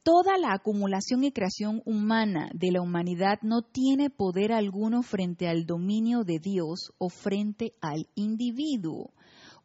Toda 0.08 0.38
la 0.38 0.54
acumulación 0.54 1.22
y 1.24 1.32
creación 1.32 1.82
humana 1.84 2.48
de 2.54 2.72
la 2.72 2.80
humanidad 2.80 3.40
no 3.42 3.60
tiene 3.60 4.08
poder 4.08 4.52
alguno 4.52 5.02
frente 5.02 5.48
al 5.48 5.66
dominio 5.66 6.24
de 6.24 6.38
Dios 6.38 6.94
o 6.96 7.10
frente 7.10 7.74
al 7.82 8.08
individuo. 8.14 9.12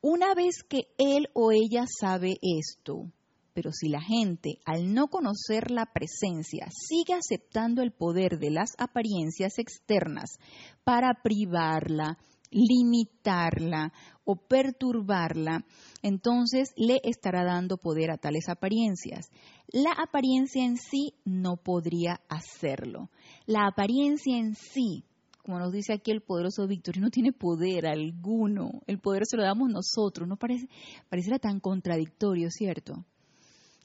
Una 0.01 0.35
vez 0.35 0.63
que 0.67 0.87
él 0.97 1.29
o 1.31 1.53
ella 1.53 1.85
sabe 1.87 2.33
esto, 2.41 3.09
pero 3.53 3.71
si 3.71 3.87
la 3.87 4.01
gente, 4.01 4.57
al 4.65 4.93
no 4.93 5.07
conocer 5.07 5.71
la 5.71 5.85
presencia, 5.85 6.67
sigue 6.71 7.13
aceptando 7.13 7.81
el 7.81 7.93
poder 7.93 8.37
de 8.37 8.51
las 8.51 8.71
apariencias 8.77 9.57
externas 9.59 10.39
para 10.83 11.21
privarla, 11.23 12.17
limitarla 12.53 13.91
o 14.25 14.35
perturbarla, 14.35 15.65
entonces 16.01 16.73
le 16.77 17.01
estará 17.03 17.43
dando 17.43 17.77
poder 17.77 18.11
a 18.11 18.17
tales 18.17 18.47
apariencias. 18.47 19.29
La 19.67 19.91
apariencia 19.91 20.63
en 20.63 20.77
sí 20.77 21.13
no 21.25 21.57
podría 21.57 22.21
hacerlo. 22.29 23.09
La 23.45 23.67
apariencia 23.67 24.37
en 24.37 24.55
sí, 24.55 25.03
como 25.43 25.59
nos 25.59 25.73
dice 25.73 25.93
aquí 25.93 26.11
el 26.11 26.21
poderoso 26.21 26.67
Víctor, 26.67 26.99
no 26.99 27.09
tiene 27.09 27.33
poder 27.33 27.85
alguno. 27.87 28.81
El 28.87 28.99
poder 28.99 29.23
se 29.25 29.35
lo 29.35 29.43
damos 29.43 29.69
nosotros. 29.69 30.27
No 30.27 30.37
parece, 30.37 30.69
pareciera 31.09 31.39
tan 31.39 31.59
contradictorio, 31.59 32.49
¿cierto? 32.49 33.03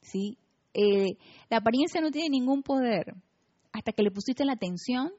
¿Sí? 0.03 0.39
Eh, 0.73 1.17
la 1.51 1.57
apariencia 1.57 2.01
no 2.01 2.11
tiene 2.11 2.29
ningún 2.29 2.63
poder 2.63 3.17
hasta 3.73 3.93
que 3.93 4.03
le 4.03 4.11
pusiste 4.11 4.45
la 4.45 4.53
atención 4.53 5.13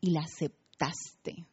y 0.00 0.10
la 0.12 0.20
aceptaste. 0.20 1.47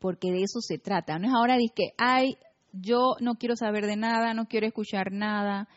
Porque 0.00 0.32
de 0.32 0.42
eso 0.42 0.60
se 0.60 0.78
trata. 0.78 1.18
No 1.18 1.28
es 1.28 1.34
ahora 1.34 1.56
de 1.56 1.68
que, 1.74 1.90
ay, 1.98 2.36
yo 2.72 3.14
no 3.20 3.36
quiero 3.36 3.54
saber 3.54 3.86
de 3.86 3.96
nada, 3.96 4.34
no 4.34 4.46
quiero 4.46 4.66
escuchar 4.66 5.12
nada, 5.12 5.68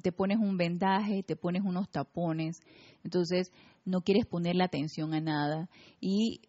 te 0.00 0.12
pones 0.12 0.38
un 0.38 0.56
vendaje, 0.56 1.22
te 1.22 1.36
pones 1.36 1.62
unos 1.64 1.90
tapones, 1.90 2.60
entonces 3.04 3.50
no 3.84 4.00
quieres 4.02 4.26
ponerle 4.26 4.64
atención 4.64 5.14
a 5.14 5.20
nada. 5.20 5.68
Y 6.00 6.40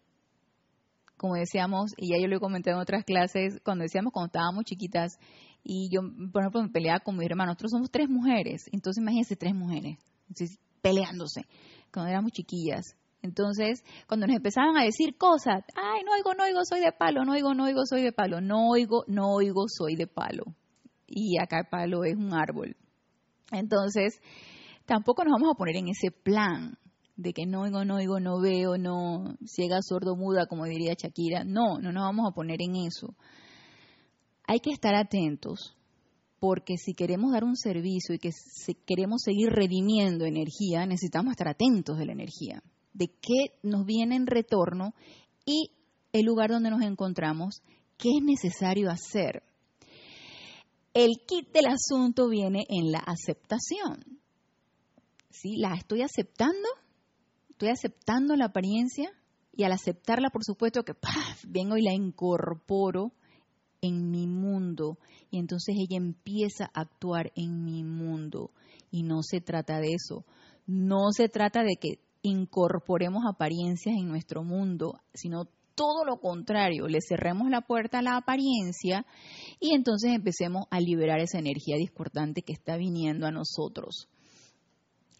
como 1.16 1.34
decíamos, 1.34 1.92
y 1.96 2.10
ya 2.10 2.20
yo 2.20 2.28
lo 2.28 2.36
he 2.36 2.40
comentado 2.40 2.76
en 2.76 2.82
otras 2.82 3.04
clases, 3.04 3.60
cuando 3.64 3.82
decíamos 3.82 4.12
cuando 4.12 4.26
estábamos 4.26 4.64
chiquitas, 4.64 5.18
y 5.62 5.88
yo, 5.90 6.02
por 6.32 6.42
ejemplo, 6.42 6.62
me 6.62 6.68
peleaba 6.68 7.00
con 7.00 7.16
mi 7.16 7.24
hermano, 7.24 7.52
nosotros 7.52 7.70
somos 7.70 7.90
tres 7.90 8.08
mujeres, 8.08 8.68
entonces 8.72 9.00
imagínense 9.00 9.36
tres 9.36 9.54
mujeres, 9.54 9.98
peleándose, 10.82 11.42
cuando 11.92 12.10
éramos 12.10 12.32
chiquillas. 12.32 12.96
Entonces, 13.24 13.82
cuando 14.06 14.26
nos 14.26 14.36
empezaban 14.36 14.76
a 14.76 14.84
decir 14.84 15.16
cosas, 15.16 15.64
ay, 15.74 16.02
no 16.04 16.12
oigo, 16.12 16.34
no 16.34 16.44
oigo, 16.44 16.60
soy 16.62 16.80
de 16.80 16.92
palo, 16.92 17.24
no 17.24 17.32
oigo, 17.32 17.54
no 17.54 17.64
oigo, 17.64 17.80
soy 17.88 18.02
de 18.02 18.12
palo, 18.12 18.42
no 18.42 18.68
oigo, 18.68 19.04
no 19.06 19.32
oigo, 19.32 19.64
soy 19.66 19.96
de 19.96 20.06
palo. 20.06 20.44
Y 21.06 21.40
acá 21.40 21.60
el 21.60 21.66
palo 21.70 22.04
es 22.04 22.16
un 22.16 22.34
árbol. 22.34 22.76
Entonces, 23.50 24.20
tampoco 24.84 25.24
nos 25.24 25.32
vamos 25.40 25.54
a 25.54 25.56
poner 25.56 25.76
en 25.76 25.88
ese 25.88 26.10
plan 26.10 26.76
de 27.16 27.32
que 27.32 27.46
no 27.46 27.62
oigo, 27.62 27.82
no 27.86 27.96
oigo, 27.96 28.20
no 28.20 28.42
veo, 28.42 28.76
no 28.76 29.38
ciega, 29.46 29.80
sordo, 29.80 30.16
muda, 30.16 30.44
como 30.44 30.66
diría 30.66 30.92
Shakira. 30.92 31.44
No, 31.44 31.78
no 31.78 31.92
nos 31.92 32.02
vamos 32.02 32.30
a 32.30 32.34
poner 32.34 32.60
en 32.60 32.76
eso. 32.76 33.14
Hay 34.46 34.60
que 34.60 34.70
estar 34.70 34.94
atentos, 34.94 35.74
porque 36.40 36.76
si 36.76 36.92
queremos 36.92 37.32
dar 37.32 37.44
un 37.44 37.56
servicio 37.56 38.14
y 38.14 38.18
que 38.18 38.32
queremos 38.84 39.22
seguir 39.22 39.48
redimiendo 39.48 40.26
energía, 40.26 40.84
necesitamos 40.84 41.30
estar 41.30 41.48
atentos 41.48 41.96
de 41.96 42.04
la 42.04 42.12
energía, 42.12 42.62
de 42.94 43.08
qué 43.08 43.58
nos 43.62 43.84
viene 43.84 44.16
en 44.16 44.26
retorno 44.26 44.94
y 45.44 45.70
el 46.12 46.24
lugar 46.24 46.50
donde 46.50 46.70
nos 46.70 46.82
encontramos, 46.82 47.62
qué 47.98 48.08
es 48.18 48.24
necesario 48.24 48.90
hacer. 48.90 49.42
El 50.94 51.10
kit 51.26 51.52
del 51.52 51.66
asunto 51.66 52.28
viene 52.28 52.64
en 52.68 52.92
la 52.92 53.00
aceptación. 53.00 54.20
¿Sí? 55.28 55.56
La 55.56 55.74
estoy 55.74 56.02
aceptando, 56.02 56.68
estoy 57.50 57.68
aceptando 57.70 58.36
la 58.36 58.46
apariencia 58.46 59.10
y 59.52 59.64
al 59.64 59.72
aceptarla, 59.72 60.30
por 60.30 60.44
supuesto 60.44 60.84
que 60.84 60.94
vengo 61.48 61.76
y 61.76 61.82
la 61.82 61.92
incorporo 61.92 63.12
en 63.80 64.10
mi 64.10 64.26
mundo 64.26 64.98
y 65.30 65.38
entonces 65.38 65.74
ella 65.76 65.96
empieza 65.96 66.70
a 66.72 66.82
actuar 66.82 67.32
en 67.34 67.64
mi 67.64 67.82
mundo 67.82 68.52
y 68.90 69.02
no 69.02 69.22
se 69.22 69.40
trata 69.40 69.78
de 69.80 69.94
eso. 69.94 70.24
No 70.66 71.10
se 71.10 71.28
trata 71.28 71.62
de 71.64 71.76
que 71.76 71.98
incorporemos 72.24 73.22
apariencias 73.28 73.94
en 73.96 74.08
nuestro 74.08 74.42
mundo, 74.42 74.98
sino 75.12 75.44
todo 75.74 76.04
lo 76.04 76.20
contrario, 76.20 76.88
le 76.88 77.00
cerremos 77.00 77.50
la 77.50 77.60
puerta 77.60 77.98
a 77.98 78.02
la 78.02 78.16
apariencia 78.16 79.04
y 79.60 79.74
entonces 79.74 80.12
empecemos 80.12 80.64
a 80.70 80.80
liberar 80.80 81.20
esa 81.20 81.38
energía 81.38 81.76
discordante 81.76 82.42
que 82.42 82.52
está 82.52 82.76
viniendo 82.76 83.26
a 83.26 83.30
nosotros. 83.30 84.08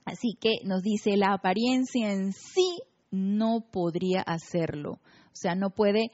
Así 0.04 0.36
que 0.40 0.50
nos 0.64 0.82
dice, 0.82 1.16
la 1.16 1.32
apariencia 1.34 2.12
en 2.12 2.32
sí 2.32 2.80
no 3.10 3.66
podría 3.70 4.22
hacerlo. 4.22 4.92
O 4.92 5.36
sea, 5.36 5.54
no 5.54 5.70
puede 5.70 6.10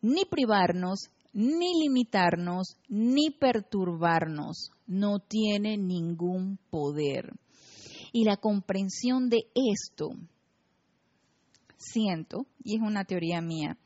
ni 0.00 0.24
privarnos, 0.24 1.10
ni 1.32 1.80
limitarnos, 1.82 2.76
ni 2.88 3.30
perturbarnos. 3.30 4.70
No 4.86 5.18
tiene 5.18 5.76
ningún 5.76 6.58
poder. 6.70 7.32
Y 8.16 8.24
la 8.24 8.38
comprensión 8.38 9.28
de 9.28 9.50
esto 9.54 10.08
siento, 11.76 12.46
y 12.64 12.76
es 12.76 12.80
una 12.80 13.04
teoría 13.04 13.42
mía, 13.42 13.76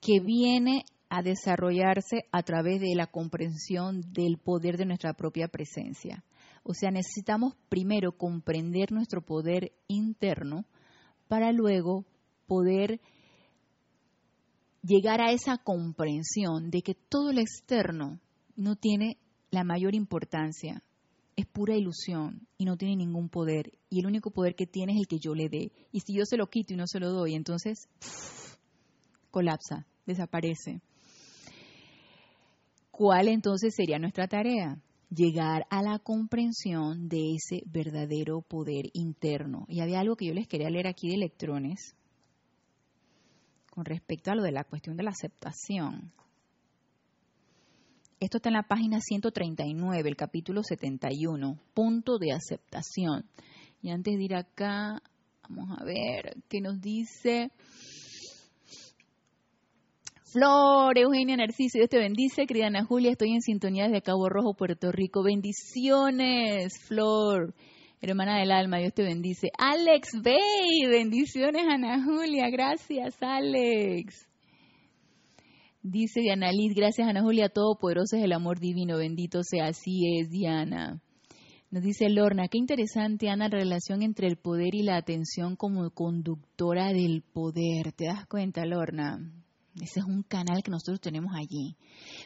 que 0.00 0.20
viene 0.20 0.86
a 1.10 1.20
desarrollarse 1.20 2.24
a 2.32 2.42
través 2.44 2.80
de 2.80 2.94
la 2.94 3.08
comprensión 3.08 4.10
del 4.14 4.38
poder 4.38 4.78
de 4.78 4.86
nuestra 4.86 5.12
propia 5.12 5.48
presencia. 5.48 6.24
O 6.62 6.72
sea, 6.72 6.90
necesitamos 6.90 7.56
primero 7.68 8.12
comprender 8.12 8.90
nuestro 8.90 9.20
poder 9.20 9.72
interno 9.86 10.64
para 11.28 11.52
luego 11.52 12.06
poder 12.46 13.02
llegar 14.80 15.20
a 15.20 15.32
esa 15.32 15.58
comprensión 15.58 16.70
de 16.70 16.80
que 16.80 16.94
todo 16.94 17.34
lo 17.34 17.40
externo 17.42 18.18
no 18.56 18.76
tiene 18.76 19.18
la 19.50 19.62
mayor 19.62 19.94
importancia, 19.94 20.82
es 21.36 21.46
pura 21.46 21.76
ilusión 21.76 22.48
y 22.56 22.64
no 22.64 22.76
tiene 22.76 22.96
ningún 22.96 23.28
poder. 23.28 23.72
Y 23.90 24.00
el 24.00 24.06
único 24.06 24.30
poder 24.30 24.54
que 24.54 24.66
tiene 24.66 24.94
es 24.94 24.98
el 25.00 25.06
que 25.06 25.18
yo 25.18 25.34
le 25.34 25.48
dé. 25.48 25.70
Y 25.92 26.00
si 26.00 26.14
yo 26.14 26.24
se 26.24 26.38
lo 26.38 26.48
quito 26.48 26.72
y 26.72 26.76
no 26.76 26.86
se 26.86 26.98
lo 26.98 27.10
doy, 27.12 27.34
entonces 27.34 27.88
colapsa, 29.30 29.86
desaparece. 30.06 30.80
¿Cuál 32.90 33.28
entonces 33.28 33.74
sería 33.74 33.98
nuestra 33.98 34.26
tarea? 34.26 34.80
Llegar 35.10 35.66
a 35.68 35.82
la 35.82 35.98
comprensión 35.98 37.08
de 37.08 37.34
ese 37.34 37.62
verdadero 37.66 38.40
poder 38.40 38.86
interno. 38.94 39.66
Y 39.68 39.80
había 39.80 40.00
algo 40.00 40.16
que 40.16 40.26
yo 40.26 40.32
les 40.32 40.48
quería 40.48 40.70
leer 40.70 40.86
aquí 40.86 41.08
de 41.08 41.16
electrones 41.16 41.94
con 43.70 43.84
respecto 43.84 44.30
a 44.30 44.34
lo 44.34 44.42
de 44.42 44.52
la 44.52 44.64
cuestión 44.64 44.96
de 44.96 45.02
la 45.02 45.10
aceptación. 45.10 46.10
Esto 48.18 48.38
está 48.38 48.48
en 48.48 48.54
la 48.54 48.62
página 48.62 48.98
139, 49.00 50.08
el 50.08 50.16
capítulo 50.16 50.62
71, 50.62 51.58
punto 51.74 52.16
de 52.18 52.32
aceptación. 52.32 53.26
Y 53.82 53.90
antes 53.90 54.16
de 54.16 54.24
ir 54.24 54.34
acá, 54.34 55.02
vamos 55.46 55.78
a 55.78 55.84
ver 55.84 56.34
qué 56.48 56.62
nos 56.62 56.80
dice. 56.80 57.50
Flor, 60.32 60.96
Eugenia 60.98 61.36
Narciso, 61.36 61.76
Dios 61.76 61.90
te 61.90 61.98
bendice. 61.98 62.46
Querida 62.46 62.68
Ana 62.68 62.86
Julia, 62.86 63.10
estoy 63.10 63.32
en 63.32 63.42
sintonía 63.42 63.84
desde 63.84 64.00
Cabo 64.00 64.30
Rojo, 64.30 64.54
Puerto 64.54 64.90
Rico. 64.92 65.22
Bendiciones, 65.22 66.72
Flor. 66.86 67.54
Hermana 68.00 68.38
del 68.38 68.50
alma, 68.50 68.78
Dios 68.78 68.94
te 68.94 69.02
bendice. 69.02 69.48
Alex 69.58 70.22
Bay, 70.22 70.86
bendiciones 70.88 71.66
Ana 71.68 72.02
Julia, 72.02 72.48
gracias 72.48 73.16
Alex. 73.20 74.26
Dice 75.88 76.20
Diana 76.20 76.50
Liz, 76.50 76.74
gracias 76.74 77.08
Ana 77.08 77.22
Julia, 77.22 77.48
todopoderoso 77.48 78.16
es 78.16 78.24
el 78.24 78.32
amor 78.32 78.58
divino, 78.58 78.98
bendito 78.98 79.44
sea, 79.44 79.66
así 79.66 80.18
es 80.18 80.30
Diana. 80.30 81.00
Nos 81.70 81.84
dice 81.84 82.08
Lorna, 82.08 82.48
qué 82.48 82.58
interesante 82.58 83.30
Ana 83.30 83.48
la 83.48 83.58
relación 83.58 84.02
entre 84.02 84.26
el 84.26 84.36
poder 84.36 84.74
y 84.74 84.82
la 84.82 84.96
atención 84.96 85.54
como 85.54 85.88
conductora 85.90 86.92
del 86.92 87.22
poder. 87.22 87.92
¿Te 87.92 88.06
das 88.06 88.26
cuenta 88.26 88.66
Lorna? 88.66 89.32
Ese 89.80 90.00
es 90.00 90.06
un 90.06 90.24
canal 90.24 90.64
que 90.64 90.72
nosotros 90.72 91.00
tenemos 91.00 91.30
allí. 91.36 91.76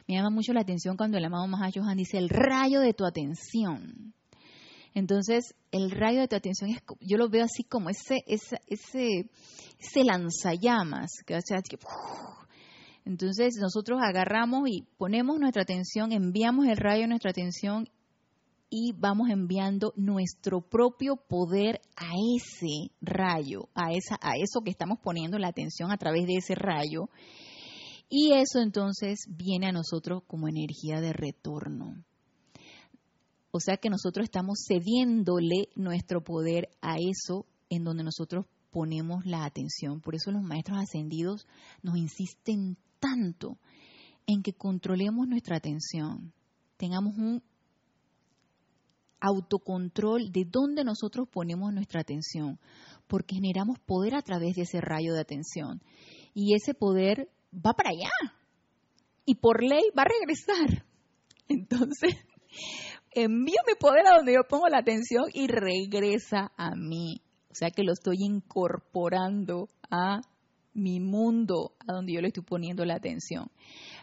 Me 0.09 0.15
llama 0.15 0.31
mucho 0.31 0.55
la 0.55 0.63
atención 0.63 0.97
cuando 0.97 1.19
el 1.19 1.25
amado 1.27 1.47
Johan 1.75 1.99
dice 1.99 2.17
el 2.17 2.31
rayo 2.31 2.81
de 2.81 2.95
tu 2.95 3.05
atención. 3.05 4.15
Entonces, 4.95 5.55
el 5.71 5.91
rayo 5.91 6.21
de 6.21 6.29
tu 6.29 6.37
atención, 6.37 6.71
es, 6.71 6.79
yo 7.01 7.19
lo 7.19 7.29
veo 7.29 7.45
así 7.45 7.63
como 7.65 7.91
ese, 7.91 8.25
ese, 8.27 8.57
ese, 8.67 9.29
ese 9.79 10.05
lanzallamas. 10.05 11.11
Que, 11.27 11.39
entonces, 13.05 13.55
nosotros 13.61 14.01
agarramos 14.03 14.69
y 14.69 14.87
ponemos 14.99 15.39
nuestra 15.39 15.63
atención, 15.63 16.13
enviamos 16.13 16.67
el 16.67 16.77
rayo 16.77 17.03
de 17.03 17.09
nuestra 17.09 17.31
atención 17.31 17.89
y 18.69 18.93
vamos 18.93 19.31
enviando 19.31 19.93
nuestro 19.97 20.61
propio 20.61 21.17
poder 21.17 21.81
a 21.97 22.13
ese 22.37 22.93
rayo, 23.01 23.69
a, 23.75 23.93
esa, 23.93 24.17
a 24.21 24.37
eso 24.37 24.61
que 24.65 24.71
estamos 24.71 24.99
poniendo 25.03 25.39
la 25.39 25.49
atención 25.49 25.91
a 25.91 25.97
través 25.97 26.27
de 26.27 26.37
ese 26.37 26.55
rayo. 26.55 27.09
Y 28.09 28.33
eso 28.33 28.61
entonces 28.61 29.21
viene 29.29 29.69
a 29.69 29.73
nosotros 29.73 30.23
como 30.27 30.49
energía 30.49 31.01
de 31.01 31.13
retorno. 31.13 32.05
O 33.51 33.59
sea 33.59 33.77
que 33.77 33.91
nosotros 33.91 34.25
estamos 34.25 34.65
cediéndole 34.69 35.69
nuestro 35.75 36.23
poder 36.23 36.69
a 36.81 36.97
eso 36.99 37.47
en 37.69 37.83
donde 37.83 38.05
nosotros 38.05 38.47
ponemos 38.71 39.25
la 39.27 39.45
atención. 39.45 40.01
Por 40.01 40.15
eso 40.15 40.31
los 40.31 40.43
maestros 40.43 40.79
ascendidos 40.79 41.47
nos 41.83 41.97
insisten 41.97 42.77
tanto 42.99 43.59
en 44.27 44.43
que 44.43 44.53
controlemos 44.53 45.27
nuestra 45.27 45.57
atención, 45.57 46.33
tengamos 46.77 47.17
un 47.17 47.43
autocontrol 49.21 50.33
de 50.33 50.45
dónde 50.47 50.85
nosotros 50.85 51.29
ponemos 51.29 51.73
nuestra 51.73 52.01
atención, 52.01 52.59
porque 53.07 53.35
generamos 53.35 53.79
poder 53.81 54.15
a 54.15 54.23
través 54.23 54.57
de 54.57 54.63
ese 54.63 54.81
rayo 54.81 55.15
de 55.15 55.21
atención. 55.21 55.83
Y 56.33 56.55
ese 56.55 56.75
poder 56.75 57.29
va 57.55 57.73
para 57.75 57.91
allá. 57.91 58.11
Y 59.27 59.35
por 59.35 59.63
ley 59.63 59.83
va 59.97 60.03
a 60.03 60.09
regresar. 60.21 60.87
Entonces, 61.49 62.15
envío 63.11 63.59
mi 63.67 63.75
poder 63.79 64.07
a 64.07 64.17
donde 64.17 64.35
yo 64.35 64.41
pongo 64.49 64.69
la 64.69 64.79
atención 64.79 65.25
y 65.33 65.49
regresa 65.49 66.53
a 66.57 66.75
mí. 66.77 67.21
O 67.51 67.55
sea 67.55 67.71
que 67.71 67.83
lo 67.83 67.93
estoy 67.93 68.19
incorporando 68.21 69.69
a 69.91 70.21
mi 70.73 71.01
mundo, 71.01 71.73
a 71.87 71.95
donde 71.95 72.13
yo 72.13 72.21
le 72.21 72.29
estoy 72.29 72.45
poniendo 72.45 72.85
la 72.85 72.95
atención. 72.95 73.51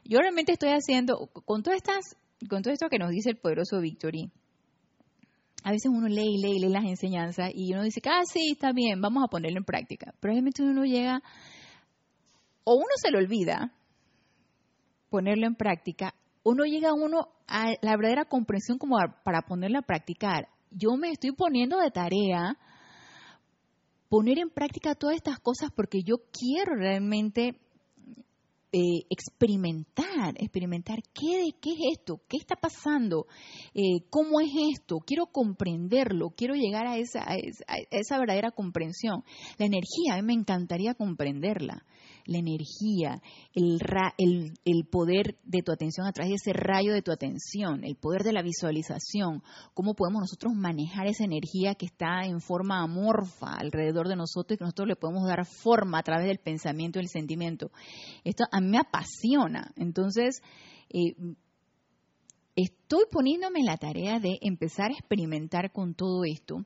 Yo 0.04 0.20
realmente 0.20 0.52
estoy 0.52 0.70
haciendo, 0.70 1.28
con 1.46 1.64
todas 1.64 1.78
estas, 1.78 2.18
con 2.50 2.62
todo 2.62 2.74
esto 2.74 2.90
que 2.90 3.00
nos 3.00 3.12
dice 3.12 3.30
el 3.30 3.38
poderoso 3.38 3.80
Victory, 3.80 4.30
a 5.64 5.72
veces 5.72 5.92
uno 5.94 6.08
lee 6.08 6.36
y 6.36 6.42
lee 6.42 6.58
y 6.58 6.60
lee 6.60 6.70
las 6.70 6.86
enseñanzas 6.86 7.52
y 7.54 7.74
uno 7.74 7.84
dice, 7.84 8.02
ah, 8.06 8.22
sí, 8.26 8.52
está 8.52 8.72
bien, 8.74 9.02
vamos 9.02 9.24
a 9.24 9.28
ponerlo 9.28 9.60
en 9.60 9.66
práctica. 9.66 10.14
Pero 10.20 10.34
realmente 10.34 10.62
uno 10.64 10.84
llega, 10.84 11.22
o 12.64 12.76
uno 12.76 12.88
se 12.96 13.12
lo 13.12 13.18
olvida 13.18 13.74
ponerlo 15.10 15.48
en 15.48 15.56
práctica, 15.56 16.14
uno 16.44 16.64
llega 16.66 16.90
a 16.90 16.94
uno 16.94 17.30
a 17.48 17.72
la 17.82 17.96
verdadera 17.96 18.26
comprensión 18.26 18.78
como 18.78 18.98
para 19.24 19.42
ponerla 19.42 19.80
a 19.80 19.84
practicar. 19.84 20.48
Yo 20.72 20.96
me 20.98 21.12
estoy 21.12 21.32
poniendo 21.32 21.80
de 21.80 21.92
tarea 21.92 22.58
poner 24.10 24.40
en 24.40 24.50
práctica 24.50 24.96
todas 24.96 25.16
estas 25.16 25.40
cosas 25.40 25.70
porque 25.76 26.00
yo 26.04 26.18
quiero 26.32 26.76
realmente 26.76 27.60
eh, 28.74 29.06
experimentar, 29.10 30.34
experimentar 30.38 31.00
qué, 31.14 31.52
qué 31.62 31.72
es 31.72 32.00
esto, 32.00 32.22
qué 32.28 32.38
está 32.38 32.56
pasando, 32.56 33.26
eh, 33.74 34.02
cómo 34.10 34.42
es 34.42 34.50
esto, 34.74 34.98
quiero 35.00 35.28
comprenderlo, 35.28 36.32
quiero 36.32 36.54
llegar 36.54 36.86
a 36.86 36.98
esa, 36.98 37.22
a 37.22 37.38
esa 37.92 38.20
verdadera 38.20 38.52
comprensión. 38.52 39.24
La 39.58 39.66
energía, 39.66 40.14
a 40.14 40.18
mí 40.18 40.24
me 40.24 40.34
encantaría 40.34 40.94
comprenderla 40.94 41.86
la 42.28 42.38
energía, 42.38 43.22
el, 43.54 43.80
el, 44.66 44.86
poder 44.86 45.38
de 45.44 45.62
tu 45.64 45.72
atención 45.72 46.06
a 46.06 46.12
través 46.12 46.30
de 46.30 46.36
ese 46.36 46.54
rayo 46.54 46.94
de 46.94 47.02
tu 47.02 47.12
atención, 47.12 47.84
el 47.84 47.96
poder 47.96 48.24
de 48.24 48.34
la 48.34 48.42
visualización, 48.42 49.42
cómo 49.74 49.96
podemos 49.96 50.22
nosotros 50.22 50.54
manejar 50.54 51.08
esa 51.08 51.24
energía 51.24 51.76
que 51.76 51.86
está 51.86 52.26
en 52.26 52.42
forma 52.42 52.84
amorfa 52.84 53.54
alrededor 53.58 54.08
de 54.08 54.18
nosotros 54.18 54.56
y 54.56 54.58
que 54.58 54.66
nosotros 54.66 54.90
le 54.90 54.96
podemos 54.96 55.28
dar 55.28 55.46
forma 55.46 56.00
a 56.00 56.04
través 56.04 56.28
del 56.28 56.40
pensamiento 56.40 57.00
y 57.00 57.04
el 57.04 57.10
sentimiento. 57.10 57.72
Esto 58.24 58.44
a 58.52 58.60
mí 58.60 58.68
me 58.68 58.80
apasiona. 58.80 59.72
Entonces, 59.78 60.42
eh, 60.90 61.16
estoy 62.56 63.06
poniéndome 63.10 63.64
la 63.64 63.78
tarea 63.78 64.20
de 64.20 64.38
empezar 64.42 64.92
a 64.92 64.96
experimentar 64.96 65.72
con 65.72 65.94
todo 65.94 66.24
esto 66.26 66.66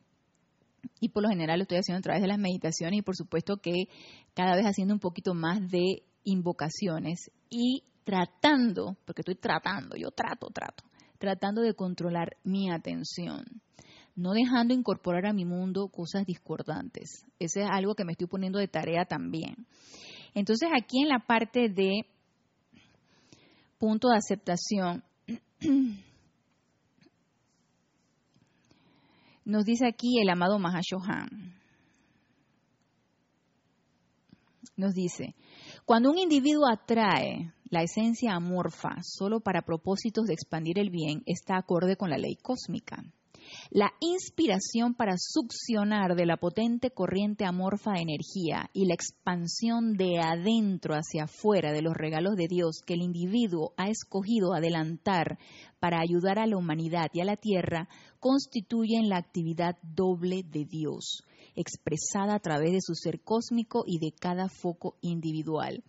y 1.00 1.10
por 1.10 1.24
lo 1.24 1.30
general 1.30 1.60
lo 1.60 1.64
estoy 1.64 1.80
haciendo 1.80 2.00
a 2.00 2.02
través 2.02 2.22
de 2.22 2.28
las 2.28 2.40
meditaciones 2.40 3.00
y 3.00 3.02
por 3.02 3.16
supuesto 3.16 3.58
que 3.58 3.88
cada 4.34 4.56
vez 4.56 4.66
haciendo 4.66 4.94
un 4.94 5.00
poquito 5.00 5.34
más 5.34 5.60
de 5.70 6.04
invocaciones 6.24 7.32
y 7.50 7.84
tratando, 8.04 8.98
porque 9.06 9.22
estoy 9.22 9.36
tratando, 9.36 9.96
yo 9.96 10.12
trato, 10.12 10.48
trato, 10.48 10.84
tratando 11.18 11.62
de 11.62 11.74
controlar 11.74 12.38
mi 12.44 12.72
atención, 12.72 13.46
no 14.16 14.34
dejando 14.34 14.74
incorporar 14.74 15.26
a 15.26 15.34
mi 15.34 15.46
mundo 15.46 15.88
cosas 15.88 16.26
discordantes. 16.26 17.26
Ese 17.40 17.62
es 17.62 17.68
algo 17.70 17.96
que 17.96 18.06
me 18.06 18.14
estoy 18.14 18.28
poniendo 18.28 18.60
de 18.60 18.68
tarea 18.68 19.06
también. 19.06 19.68
Entonces 20.34 20.70
aquí 20.76 21.02
en 21.02 21.10
la 21.10 21.20
parte 21.20 21.70
de 21.70 22.06
punto 23.78 24.10
de 24.10 24.18
aceptación, 24.18 25.04
Nos 29.52 29.66
dice 29.66 29.86
aquí 29.86 30.18
el 30.22 30.30
amado 30.30 30.60
Mahashohan. 30.60 31.28
Nos 34.78 34.94
dice, 34.94 35.36
cuando 35.84 36.10
un 36.10 36.18
individuo 36.18 36.70
atrae 36.72 37.52
la 37.70 37.84
esencia 37.84 38.34
amorfa 38.34 38.96
solo 39.04 39.42
para 39.42 39.64
propósitos 39.64 40.28
de 40.28 40.36
expandir 40.36 40.80
el 40.80 40.90
bien, 40.90 41.22
está 41.26 41.58
acorde 41.58 41.98
con 41.98 42.10
la 42.10 42.18
ley 42.18 42.38
cósmica. 42.42 43.04
La 43.74 43.94
inspiración 44.02 44.96
para 44.96 45.14
succionar 45.18 46.18
de 46.18 46.26
la 46.26 46.36
potente 46.36 46.92
corriente 46.92 47.46
amorfa 47.46 47.94
de 47.94 48.02
energía 48.02 48.70
y 48.74 48.86
la 48.86 48.96
expansión 48.96 49.94
de 49.94 50.20
adentro 50.20 50.94
hacia 50.94 51.24
afuera 51.24 51.72
de 51.72 51.82
los 51.82 51.94
regalos 51.94 52.36
de 52.36 52.50
Dios 52.50 52.82
que 52.86 52.96
el 52.96 53.02
individuo 53.02 53.74
ha 53.78 53.88
escogido 53.88 54.54
adelantar 54.54 55.40
para 55.80 56.02
ayudar 56.02 56.38
a 56.38 56.48
la 56.48 56.58
humanidad 56.58 57.08
y 57.14 57.22
a 57.22 57.26
la 57.26 57.38
tierra 57.38 57.88
constituyen 58.20 59.08
la 59.08 59.16
actividad 59.16 59.78
doble 59.84 60.44
de 60.44 60.66
Dios, 60.66 61.24
expresada 61.56 62.36
a 62.36 62.40
través 62.40 62.74
de 62.74 62.82
su 62.82 62.94
ser 62.94 63.22
cósmico 63.22 63.86
y 63.88 64.00
de 64.00 64.12
cada 64.12 64.50
foco 64.50 64.98
individual. 65.00 65.82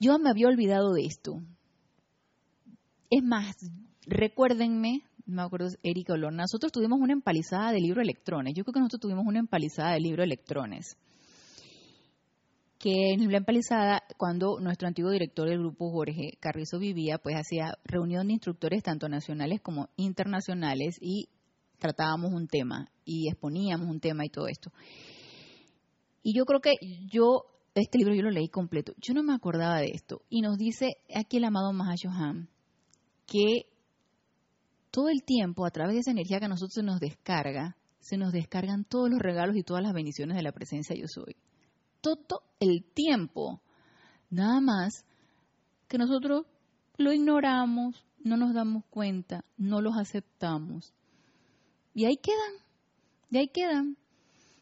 Yo 0.00 0.18
me 0.18 0.30
había 0.30 0.48
olvidado 0.48 0.92
de 0.92 1.04
esto. 1.04 1.40
Es 3.08 3.22
más, 3.22 3.54
recuérdenme, 4.06 5.04
me 5.26 5.42
acuerdo, 5.42 5.68
Erika 5.82 6.14
Olor, 6.14 6.32
nosotros 6.32 6.72
tuvimos 6.72 7.00
una 7.00 7.12
empalizada 7.12 7.72
de 7.72 7.80
libro 7.80 8.00
electrones. 8.00 8.54
Yo 8.54 8.64
creo 8.64 8.74
que 8.74 8.80
nosotros 8.80 9.00
tuvimos 9.00 9.26
una 9.26 9.38
empalizada 9.38 9.92
de 9.92 10.00
libro 10.00 10.22
electrones. 10.22 10.96
Que 12.78 13.12
en 13.12 13.30
la 13.30 13.38
empalizada, 13.38 14.02
cuando 14.16 14.58
nuestro 14.58 14.88
antiguo 14.88 15.10
director 15.10 15.48
del 15.48 15.60
grupo, 15.60 15.90
Jorge 15.90 16.32
Carrizo, 16.40 16.78
vivía, 16.78 17.18
pues 17.18 17.36
hacía 17.36 17.78
reunión 17.84 18.26
de 18.26 18.32
instructores 18.34 18.82
tanto 18.82 19.08
nacionales 19.08 19.60
como 19.60 19.88
internacionales 19.96 20.96
y 21.00 21.28
tratábamos 21.78 22.32
un 22.32 22.48
tema 22.48 22.88
y 23.04 23.28
exponíamos 23.28 23.88
un 23.88 24.00
tema 24.00 24.24
y 24.24 24.30
todo 24.30 24.48
esto. 24.48 24.72
Y 26.22 26.36
yo 26.36 26.44
creo 26.44 26.60
que 26.60 26.72
yo, 27.08 27.44
este 27.74 27.98
libro 27.98 28.14
yo 28.14 28.22
lo 28.22 28.30
leí 28.30 28.48
completo, 28.48 28.94
yo 28.98 29.14
no 29.14 29.22
me 29.22 29.34
acordaba 29.34 29.78
de 29.78 29.90
esto. 29.92 30.22
Y 30.28 30.40
nos 30.40 30.56
dice 30.58 30.96
aquí 31.14 31.36
el 31.36 31.44
amado 31.44 31.72
Mahashohan 31.72 32.48
que 33.26 33.71
todo 34.92 35.08
el 35.08 35.24
tiempo, 35.24 35.64
a 35.64 35.70
través 35.70 35.94
de 35.94 36.00
esa 36.00 36.10
energía 36.12 36.38
que 36.38 36.44
a 36.44 36.48
nosotros 36.48 36.74
se 36.74 36.82
nos 36.82 37.00
descarga, 37.00 37.76
se 37.98 38.18
nos 38.18 38.30
descargan 38.30 38.84
todos 38.84 39.10
los 39.10 39.20
regalos 39.20 39.56
y 39.56 39.62
todas 39.62 39.82
las 39.82 39.94
bendiciones 39.94 40.36
de 40.36 40.42
la 40.42 40.52
presencia 40.52 40.94
yo 40.94 41.06
soy. 41.08 41.34
Todo 42.02 42.42
el 42.60 42.84
tiempo. 42.84 43.62
Nada 44.28 44.60
más 44.60 45.06
que 45.88 45.96
nosotros 45.96 46.46
lo 46.98 47.12
ignoramos, 47.12 48.04
no 48.22 48.36
nos 48.36 48.54
damos 48.54 48.84
cuenta, 48.90 49.44
no 49.56 49.80
los 49.80 49.96
aceptamos. 49.96 50.92
Y 51.94 52.04
ahí 52.04 52.18
quedan, 52.18 52.52
y 53.30 53.38
ahí 53.38 53.48
quedan, 53.48 53.96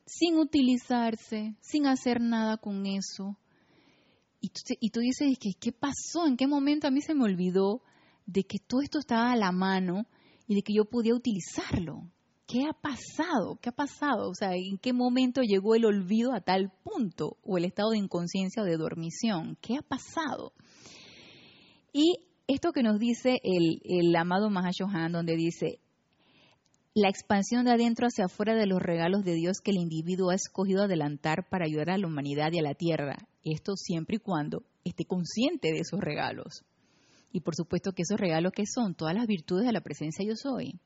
sin 0.06 0.38
utilizarse, 0.38 1.56
sin 1.60 1.86
hacer 1.86 2.20
nada 2.20 2.56
con 2.56 2.86
eso. 2.86 3.36
Y 4.40 4.50
tú, 4.50 4.60
y 4.78 4.90
tú 4.90 5.00
dices, 5.00 5.36
¿qué, 5.40 5.50
¿qué 5.58 5.72
pasó? 5.72 6.26
¿En 6.26 6.36
qué 6.36 6.46
momento 6.46 6.86
a 6.86 6.92
mí 6.92 7.00
se 7.00 7.14
me 7.14 7.24
olvidó 7.24 7.82
de 8.26 8.44
que 8.44 8.58
todo 8.58 8.80
esto 8.80 9.00
estaba 9.00 9.32
a 9.32 9.36
la 9.36 9.50
mano 9.50 10.06
y 10.50 10.56
de 10.56 10.62
que 10.62 10.74
yo 10.74 10.84
podía 10.84 11.14
utilizarlo? 11.14 12.10
¿Qué 12.44 12.64
ha 12.64 12.72
pasado? 12.72 13.56
¿Qué 13.62 13.68
ha 13.68 13.72
pasado? 13.72 14.28
O 14.28 14.34
sea, 14.34 14.56
¿en 14.56 14.78
qué 14.78 14.92
momento 14.92 15.42
llegó 15.42 15.76
el 15.76 15.84
olvido 15.84 16.32
a 16.34 16.40
tal 16.40 16.72
punto? 16.82 17.36
O 17.44 17.56
el 17.56 17.64
estado 17.64 17.90
de 17.90 17.98
inconsciencia 17.98 18.64
o 18.64 18.66
de 18.66 18.76
dormición. 18.76 19.56
¿Qué 19.60 19.76
ha 19.76 19.82
pasado? 19.82 20.52
Y 21.92 22.18
esto 22.48 22.72
que 22.72 22.82
nos 22.82 22.98
dice 22.98 23.38
el, 23.44 23.80
el 23.84 24.16
amado 24.16 24.50
Mahashohan, 24.50 25.12
donde 25.12 25.36
dice, 25.36 25.78
la 26.94 27.08
expansión 27.08 27.64
de 27.64 27.70
adentro 27.70 28.08
hacia 28.08 28.24
afuera 28.24 28.56
de 28.56 28.66
los 28.66 28.82
regalos 28.82 29.22
de 29.22 29.34
Dios 29.34 29.60
que 29.62 29.70
el 29.70 29.76
individuo 29.76 30.30
ha 30.30 30.34
escogido 30.34 30.82
adelantar 30.82 31.48
para 31.48 31.66
ayudar 31.66 31.90
a 31.90 31.98
la 31.98 32.08
humanidad 32.08 32.50
y 32.50 32.58
a 32.58 32.62
la 32.62 32.74
tierra. 32.74 33.18
Esto 33.44 33.76
siempre 33.76 34.16
y 34.16 34.18
cuando 34.18 34.64
esté 34.82 35.04
consciente 35.04 35.70
de 35.70 35.78
esos 35.78 36.00
regalos. 36.00 36.64
Y 37.32 37.40
por 37.40 37.54
supuesto 37.54 37.92
que 37.92 38.02
esos 38.02 38.18
regalos 38.18 38.52
que 38.52 38.64
son 38.66 38.94
todas 38.94 39.14
las 39.14 39.26
virtudes 39.26 39.66
de 39.66 39.72
la 39.72 39.80
presencia 39.80 40.24
yo 40.24 40.34
soy 40.36 40.80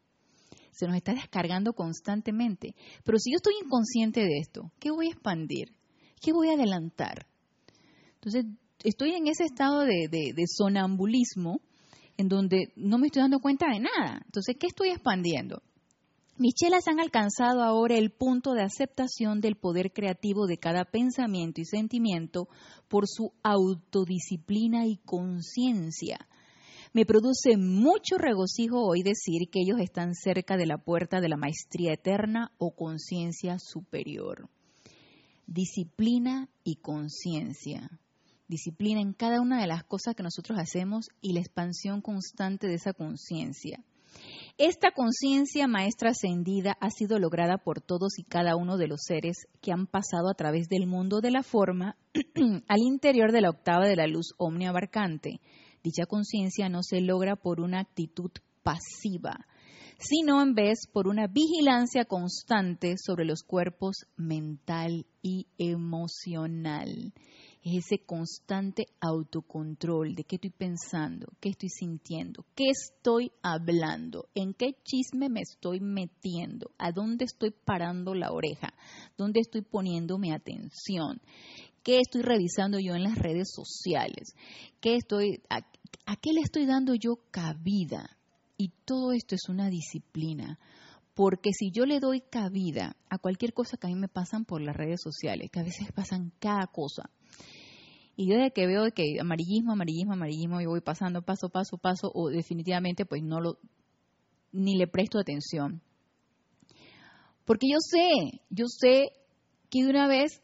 se 0.73 0.87
nos 0.87 0.97
está 0.97 1.15
descargando 1.15 1.73
constantemente. 1.73 2.75
Pero 3.05 3.19
si 3.19 3.31
yo 3.31 3.37
estoy 3.37 3.55
inconsciente 3.65 4.21
de 4.21 4.39
esto, 4.41 4.73
¿qué 4.81 4.91
voy 4.91 5.07
a 5.07 5.11
expandir? 5.11 5.73
¿Qué 6.21 6.33
voy 6.33 6.49
a 6.49 6.55
adelantar? 6.55 7.27
Entonces, 8.15 8.47
estoy 8.83 9.13
en 9.13 9.29
ese 9.29 9.45
estado 9.45 9.81
de, 9.81 10.09
de 10.11 10.45
sonambulismo 10.49 11.61
en 12.17 12.29
donde 12.29 12.73
no 12.77 12.99
me 12.99 13.07
estoy 13.07 13.23
dando 13.23 13.39
cuenta 13.39 13.67
de 13.69 13.81
nada. 13.81 14.23
Entonces, 14.25 14.57
¿qué 14.59 14.67
estoy 14.67 14.89
expandiendo? 14.89 15.63
Mis 16.37 16.55
chelas 16.55 16.89
han 16.89 16.99
alcanzado 16.99 17.63
ahora 17.63 17.97
el 17.97 18.11
punto 18.11 18.55
de 18.55 18.63
aceptación 18.63 19.41
del 19.41 19.55
poder 19.55 19.93
creativo 19.93 20.47
de 20.47 20.59
cada 20.59 20.85
pensamiento 20.85 21.61
y 21.61 21.65
sentimiento 21.65 22.49
por 22.89 23.07
su 23.07 23.33
autodisciplina 23.45 24.87
y 24.87 24.97
conciencia. 24.97 26.19
Me 26.95 27.05
produce 27.05 27.57
mucho 27.57 28.19
regocijo 28.19 28.87
hoy 28.87 29.03
decir 29.03 29.51
que 29.51 29.59
ellos 29.59 29.81
están 29.81 30.15
cerca 30.15 30.57
de 30.57 30.65
la 30.65 30.79
puerta 30.79 31.21
de 31.21 31.29
la 31.29 31.37
maestría 31.37 31.95
eterna 31.95 32.53
o 32.57 32.77
conciencia 32.77 33.59
superior. 33.59 34.49
Disciplina 35.49 36.49
y 36.63 36.77
conciencia. 36.77 37.91
Disciplina 38.47 39.01
en 39.01 39.13
cada 39.13 39.41
una 39.41 39.61
de 39.61 39.67
las 39.67 39.83
cosas 39.83 40.15
que 40.15 40.23
nosotros 40.23 40.57
hacemos 40.57 41.09
y 41.21 41.33
la 41.33 41.41
expansión 41.41 42.01
constante 42.01 42.69
de 42.69 42.75
esa 42.75 42.93
conciencia. 42.93 43.83
Esta 44.57 44.93
conciencia 44.93 45.67
maestra 45.67 46.11
ascendida 46.11 46.77
ha 46.81 46.91
sido 46.91 47.19
lograda 47.19 47.59
por 47.59 47.81
todos 47.81 48.21
y 48.21 48.23
cada 48.23 48.55
uno 48.55 48.77
de 48.77 48.87
los 48.87 49.01
seres 49.03 49.49
que 49.61 49.73
han 49.73 49.89
pasado 49.89 50.31
a 50.31 50.35
través 50.35 50.69
del 50.69 50.87
mundo 50.87 51.21
de 51.21 51.33
la 51.33 51.43
forma 51.43 51.97
al 52.69 52.81
interior 52.87 53.33
de 53.33 53.41
la 53.41 53.51
octava 53.51 53.89
de 53.89 53.97
la 53.97 54.07
luz 54.07 54.33
omniabarcante 54.39 55.41
Dicha 55.85 56.07
conciencia 56.07 56.71
no 56.71 56.83
se 56.83 57.03
logra 57.03 57.37
por 57.37 57.61
una 57.61 57.81
actitud 57.81 58.31
pasiva, 58.63 59.47
sino 59.99 60.43
en 60.43 60.55
vez 60.55 60.87
por 60.91 61.07
una 61.07 61.27
vigilancia 61.27 62.07
constante 62.07 62.95
sobre 62.97 63.27
los 63.27 63.43
cuerpos 63.43 64.07
mental 64.17 65.05
y 65.21 65.47
emocional. 65.59 67.13
Es 67.63 67.85
ese 67.85 68.03
constante 68.05 68.87
autocontrol 68.99 70.15
de 70.15 70.25
qué 70.25 70.37
estoy 70.37 70.53
pensando, 70.57 71.27
qué 71.39 71.51
estoy 71.51 71.69
sintiendo, 71.69 72.47
qué 72.55 72.71
estoy 72.71 73.33
hablando, 73.43 74.29
en 74.35 74.55
qué 74.55 74.77
chisme 74.85 75.29
me 75.29 75.41
estoy 75.43 75.81
metiendo, 75.81 76.71
a 76.79 76.93
dónde 76.93 77.27
estoy 77.27 77.51
parando 77.51 78.15
la 78.15 78.33
oreja, 78.33 78.73
dónde 79.19 79.41
estoy 79.41 79.61
poniendo 79.61 80.17
mi 80.17 80.33
atención, 80.33 81.21
qué 81.85 82.01
estoy 82.01 82.23
revisando 82.23 82.81
yo 82.81 82.95
en 82.95 83.05
las 83.05 83.17
redes 83.17 83.53
sociales, 83.55 84.35
qué 84.81 84.97
estoy, 84.97 85.43
¿a 85.49 86.17
qué 86.17 86.33
le 86.33 86.41
estoy 86.41 86.67
dando 86.67 86.95
yo 86.95 87.21
cabida? 87.31 88.17
Y 88.57 88.73
todo 88.85 89.13
esto 89.13 89.35
es 89.35 89.49
una 89.49 89.69
disciplina, 89.69 90.59
porque 91.15 91.51
si 91.53 91.71
yo 91.71 91.87
le 91.87 92.01
doy 92.01 92.23
cabida 92.23 92.97
a 93.09 93.19
cualquier 93.19 93.53
cosa 93.53 93.77
que 93.77 93.87
a 93.87 93.91
mí 93.91 93.97
me 93.97 94.09
pasan 94.09 94.45
por 94.45 94.61
las 94.61 94.75
redes 94.75 95.01
sociales, 95.03 95.51
que 95.53 95.61
a 95.61 95.65
veces 95.65 95.93
pasan 95.93 96.33
cada 96.41 96.67
cosa, 96.67 97.11
y 98.17 98.29
yo 98.29 98.37
desde 98.37 98.53
que 98.53 98.67
veo 98.67 98.85
que 98.95 99.19
amarillismo, 99.21 99.73
amarillismo, 99.73 100.13
amarillismo, 100.13 100.61
yo 100.61 100.71
voy 100.71 100.81
pasando 100.81 101.23
paso, 101.23 101.49
paso, 101.49 101.79
paso, 101.79 102.11
o 102.15 102.29
definitivamente 102.29 103.05
pues 103.07 103.23
no 103.23 103.41
lo, 103.41 103.59
ni 104.53 104.77
le 104.77 104.87
presto 104.87 105.19
atención. 105.19 105.83
Porque 107.45 107.67
yo 107.71 107.79
sé, 107.81 108.41
yo 108.51 108.67
sé 108.69 109.11
que 109.69 109.83
de 109.83 109.91
una 109.91 110.07
vez 110.07 110.41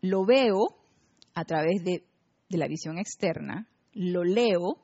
lo 0.00 0.24
veo 0.24 0.76
a 1.34 1.44
través 1.44 1.84
de, 1.84 2.04
de 2.48 2.58
la 2.58 2.68
visión 2.68 2.98
externa, 2.98 3.68
lo 3.92 4.24
leo, 4.24 4.78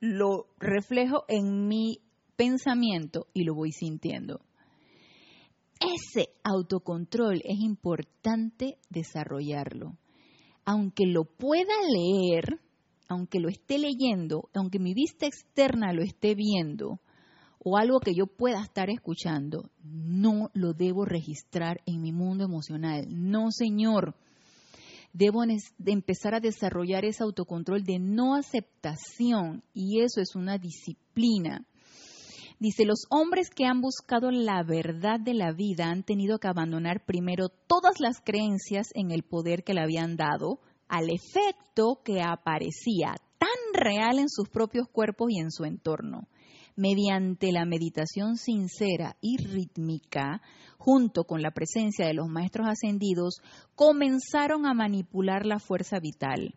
lo 0.00 0.46
reflejo 0.58 1.24
en 1.28 1.66
mi 1.66 2.00
pensamiento 2.36 3.26
y 3.32 3.44
lo 3.44 3.54
voy 3.54 3.72
sintiendo. 3.72 4.40
Ese 5.80 6.30
autocontrol 6.42 7.40
es 7.44 7.58
importante 7.60 8.78
desarrollarlo. 8.90 9.96
Aunque 10.64 11.04
lo 11.06 11.24
pueda 11.24 11.74
leer, 11.88 12.60
aunque 13.08 13.38
lo 13.38 13.48
esté 13.48 13.78
leyendo, 13.78 14.48
aunque 14.54 14.78
mi 14.78 14.94
vista 14.94 15.26
externa 15.26 15.92
lo 15.92 16.02
esté 16.02 16.34
viendo, 16.34 17.00
o 17.64 17.76
algo 17.78 17.98
que 17.98 18.14
yo 18.14 18.26
pueda 18.26 18.62
estar 18.62 18.90
escuchando, 18.90 19.70
no 19.82 20.50
lo 20.52 20.74
debo 20.74 21.04
registrar 21.04 21.80
en 21.86 22.02
mi 22.02 22.12
mundo 22.12 22.44
emocional. 22.44 23.06
No, 23.08 23.50
señor 23.50 24.14
debo 25.14 25.44
de 25.46 25.92
empezar 25.92 26.34
a 26.34 26.40
desarrollar 26.40 27.04
ese 27.04 27.22
autocontrol 27.22 27.84
de 27.84 28.00
no 28.00 28.34
aceptación 28.34 29.62
y 29.72 30.00
eso 30.00 30.20
es 30.20 30.34
una 30.34 30.58
disciplina. 30.58 31.64
Dice, 32.58 32.84
los 32.84 33.06
hombres 33.10 33.48
que 33.50 33.64
han 33.64 33.80
buscado 33.80 34.30
la 34.30 34.62
verdad 34.62 35.20
de 35.20 35.34
la 35.34 35.52
vida 35.52 35.86
han 35.86 36.02
tenido 36.02 36.38
que 36.38 36.48
abandonar 36.48 37.04
primero 37.04 37.48
todas 37.48 38.00
las 38.00 38.20
creencias 38.20 38.88
en 38.94 39.10
el 39.10 39.22
poder 39.22 39.64
que 39.64 39.74
le 39.74 39.82
habían 39.82 40.16
dado 40.16 40.60
al 40.88 41.08
efecto 41.10 42.00
que 42.04 42.20
aparecía 42.20 43.14
tan 43.38 43.48
real 43.72 44.18
en 44.18 44.28
sus 44.28 44.48
propios 44.48 44.88
cuerpos 44.88 45.28
y 45.30 45.38
en 45.38 45.50
su 45.50 45.64
entorno 45.64 46.28
mediante 46.76 47.52
la 47.52 47.64
meditación 47.64 48.36
sincera 48.36 49.16
y 49.20 49.36
rítmica, 49.36 50.42
junto 50.78 51.24
con 51.24 51.42
la 51.42 51.50
presencia 51.50 52.06
de 52.06 52.14
los 52.14 52.28
maestros 52.28 52.68
ascendidos, 52.68 53.40
comenzaron 53.74 54.66
a 54.66 54.74
manipular 54.74 55.46
la 55.46 55.58
fuerza 55.58 55.98
vital 56.00 56.54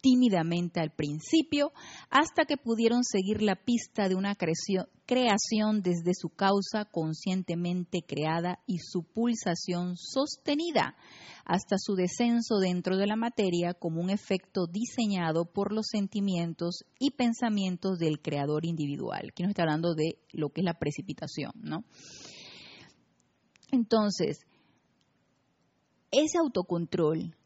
tímidamente 0.00 0.80
al 0.80 0.90
principio, 0.90 1.72
hasta 2.10 2.44
que 2.44 2.56
pudieron 2.56 3.02
seguir 3.04 3.42
la 3.42 3.56
pista 3.56 4.08
de 4.08 4.14
una 4.14 4.34
creación 4.36 5.82
desde 5.82 6.12
su 6.14 6.28
causa 6.30 6.84
conscientemente 6.84 8.02
creada 8.06 8.60
y 8.66 8.78
su 8.78 9.02
pulsación 9.02 9.96
sostenida, 9.96 10.96
hasta 11.44 11.76
su 11.78 11.94
descenso 11.94 12.58
dentro 12.58 12.96
de 12.96 13.06
la 13.06 13.16
materia 13.16 13.74
como 13.74 14.00
un 14.00 14.10
efecto 14.10 14.66
diseñado 14.66 15.44
por 15.44 15.72
los 15.72 15.86
sentimientos 15.90 16.84
y 16.98 17.12
pensamientos 17.12 17.98
del 17.98 18.20
creador 18.20 18.64
individual. 18.64 19.28
Aquí 19.30 19.42
nos 19.42 19.50
está 19.50 19.62
hablando 19.62 19.94
de 19.94 20.18
lo 20.32 20.50
que 20.50 20.60
es 20.60 20.64
la 20.64 20.78
precipitación, 20.78 21.52
¿no? 21.56 21.84
Entonces, 23.70 24.46
ese 26.10 26.38
autocontrol 26.38 27.36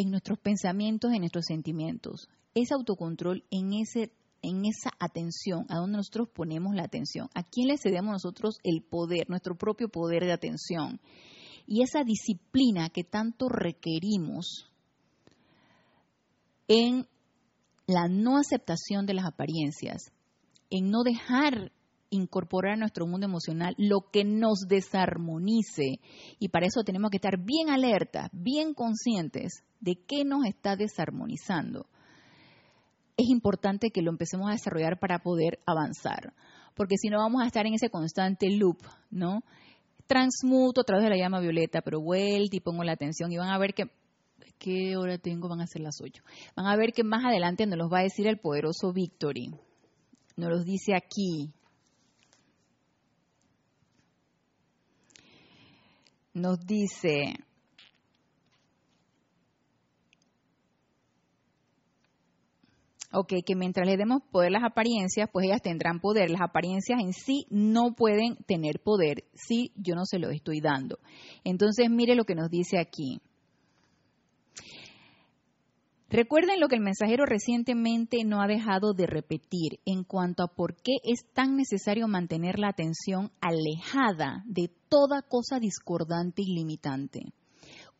en 0.00 0.10
nuestros 0.10 0.38
pensamientos, 0.38 1.12
en 1.12 1.20
nuestros 1.20 1.44
sentimientos. 1.44 2.28
Ese 2.54 2.72
autocontrol 2.72 3.44
en, 3.50 3.74
ese, 3.74 4.10
en 4.40 4.64
esa 4.64 4.90
atención, 4.98 5.66
a 5.68 5.76
donde 5.76 5.98
nosotros 5.98 6.28
ponemos 6.34 6.74
la 6.74 6.84
atención. 6.84 7.28
¿A 7.34 7.42
quién 7.42 7.68
le 7.68 7.76
cedemos 7.76 8.10
nosotros 8.10 8.56
el 8.64 8.82
poder, 8.82 9.28
nuestro 9.28 9.56
propio 9.56 9.90
poder 9.90 10.24
de 10.24 10.32
atención? 10.32 11.00
Y 11.66 11.82
esa 11.82 12.02
disciplina 12.02 12.88
que 12.88 13.04
tanto 13.04 13.50
requerimos 13.50 14.70
en 16.66 17.06
la 17.86 18.08
no 18.08 18.38
aceptación 18.38 19.04
de 19.04 19.14
las 19.14 19.26
apariencias, 19.26 20.12
en 20.70 20.90
no 20.90 21.02
dejar 21.02 21.72
incorporar 22.10 22.74
a 22.74 22.76
nuestro 22.76 23.06
mundo 23.06 23.26
emocional 23.26 23.74
lo 23.78 24.10
que 24.12 24.24
nos 24.24 24.66
desarmonice. 24.68 26.00
Y 26.38 26.48
para 26.48 26.66
eso 26.66 26.82
tenemos 26.84 27.10
que 27.10 27.16
estar 27.16 27.38
bien 27.38 27.70
alertas, 27.70 28.28
bien 28.32 28.74
conscientes 28.74 29.64
de 29.80 29.96
qué 30.06 30.24
nos 30.24 30.44
está 30.44 30.76
desarmonizando. 30.76 31.86
Es 33.16 33.28
importante 33.28 33.90
que 33.90 34.02
lo 34.02 34.10
empecemos 34.10 34.48
a 34.48 34.52
desarrollar 34.52 34.98
para 34.98 35.18
poder 35.20 35.60
avanzar, 35.66 36.32
porque 36.74 36.96
si 36.96 37.08
no 37.08 37.18
vamos 37.18 37.42
a 37.42 37.46
estar 37.46 37.66
en 37.66 37.74
ese 37.74 37.90
constante 37.90 38.48
loop, 38.50 38.78
¿no? 39.10 39.42
Transmuto 40.06 40.80
a 40.80 40.84
través 40.84 41.04
de 41.04 41.10
la 41.10 41.16
llama 41.16 41.40
violeta, 41.40 41.82
pero 41.82 42.00
vuelta 42.00 42.56
y 42.56 42.60
pongo 42.60 42.82
la 42.82 42.92
atención 42.92 43.30
y 43.30 43.36
van 43.36 43.50
a 43.50 43.58
ver 43.58 43.74
que 43.74 43.84
¿Qué 44.60 44.94
hora 44.94 45.16
tengo? 45.16 45.48
Van 45.48 45.62
a 45.62 45.66
ser 45.66 45.80
las 45.80 46.02
8. 46.02 46.22
Van 46.54 46.66
a 46.66 46.76
ver 46.76 46.92
que 46.92 47.02
más 47.02 47.24
adelante 47.24 47.64
nos 47.64 47.78
los 47.78 47.90
va 47.90 48.00
a 48.00 48.02
decir 48.02 48.26
el 48.26 48.38
poderoso 48.38 48.92
Victory. 48.92 49.54
Nos 50.36 50.50
los 50.50 50.64
dice 50.66 50.94
aquí. 50.94 51.50
Nos 56.32 56.60
dice, 56.66 57.34
Ok, 63.12 63.32
que 63.44 63.56
mientras 63.56 63.88
le 63.88 63.96
demos 63.96 64.22
poder 64.30 64.50
a 64.50 64.60
las 64.60 64.70
apariencias, 64.70 65.28
pues 65.32 65.46
ellas 65.46 65.62
tendrán 65.62 65.98
poder. 65.98 66.30
Las 66.30 66.42
apariencias 66.42 67.00
en 67.00 67.12
sí 67.12 67.44
no 67.50 67.94
pueden 67.96 68.36
tener 68.46 68.80
poder 68.80 69.24
si 69.34 69.72
yo 69.74 69.96
no 69.96 70.04
se 70.04 70.20
lo 70.20 70.30
estoy 70.30 70.60
dando. 70.60 71.00
Entonces, 71.42 71.90
mire 71.90 72.14
lo 72.14 72.24
que 72.24 72.36
nos 72.36 72.50
dice 72.50 72.78
aquí. 72.78 73.20
Recuerden 76.10 76.58
lo 76.58 76.66
que 76.66 76.74
el 76.74 76.82
mensajero 76.82 77.24
recientemente 77.24 78.24
no 78.24 78.42
ha 78.42 78.48
dejado 78.48 78.94
de 78.94 79.06
repetir 79.06 79.78
en 79.86 80.02
cuanto 80.02 80.42
a 80.42 80.48
por 80.48 80.74
qué 80.74 80.94
es 81.04 81.24
tan 81.32 81.56
necesario 81.56 82.08
mantener 82.08 82.58
la 82.58 82.68
atención 82.68 83.30
alejada 83.40 84.42
de 84.44 84.72
toda 84.88 85.22
cosa 85.22 85.60
discordante 85.60 86.42
y 86.42 86.52
limitante. 86.52 87.32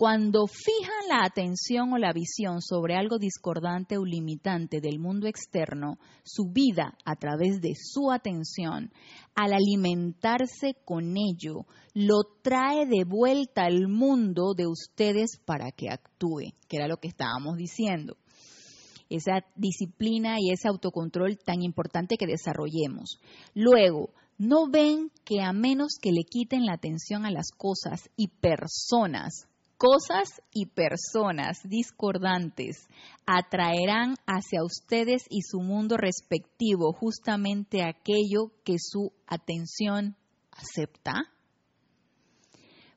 Cuando 0.01 0.47
fijan 0.47 1.09
la 1.11 1.27
atención 1.27 1.93
o 1.93 1.99
la 1.99 2.15
visión 2.15 2.63
sobre 2.63 2.95
algo 2.95 3.19
discordante 3.19 3.99
o 3.99 4.05
limitante 4.07 4.81
del 4.81 4.99
mundo 4.99 5.27
externo, 5.27 5.99
su 6.25 6.47
vida 6.51 6.97
a 7.05 7.17
través 7.17 7.61
de 7.61 7.75
su 7.75 8.11
atención, 8.11 8.95
al 9.35 9.53
alimentarse 9.53 10.75
con 10.87 11.19
ello, 11.19 11.67
lo 11.93 12.23
trae 12.41 12.87
de 12.87 13.05
vuelta 13.05 13.65
al 13.65 13.89
mundo 13.89 14.55
de 14.57 14.67
ustedes 14.67 15.39
para 15.45 15.71
que 15.71 15.91
actúe, 15.91 16.55
que 16.67 16.79
era 16.79 16.89
lo 16.89 16.97
que 16.97 17.09
estábamos 17.09 17.59
diciendo. 17.59 18.17
Esa 19.11 19.45
disciplina 19.55 20.37
y 20.41 20.51
ese 20.51 20.69
autocontrol 20.69 21.37
tan 21.37 21.61
importante 21.61 22.17
que 22.17 22.27
desarrollemos. 22.27 23.21
Luego, 23.53 24.15
¿no 24.39 24.67
ven 24.67 25.11
que 25.27 25.43
a 25.43 25.53
menos 25.53 25.99
que 26.01 26.11
le 26.11 26.23
quiten 26.23 26.65
la 26.65 26.73
atención 26.73 27.27
a 27.27 27.31
las 27.31 27.51
cosas 27.51 28.09
y 28.17 28.29
personas, 28.29 29.50
cosas 29.81 30.43
y 30.53 30.67
personas 30.67 31.57
discordantes 31.65 32.87
atraerán 33.25 34.17
hacia 34.27 34.63
ustedes 34.63 35.23
y 35.31 35.41
su 35.41 35.61
mundo 35.61 35.97
respectivo 35.97 36.93
justamente 36.93 37.83
aquello 37.83 38.53
que 38.63 38.77
su 38.79 39.11
atención 39.27 40.17
acepta? 40.51 41.15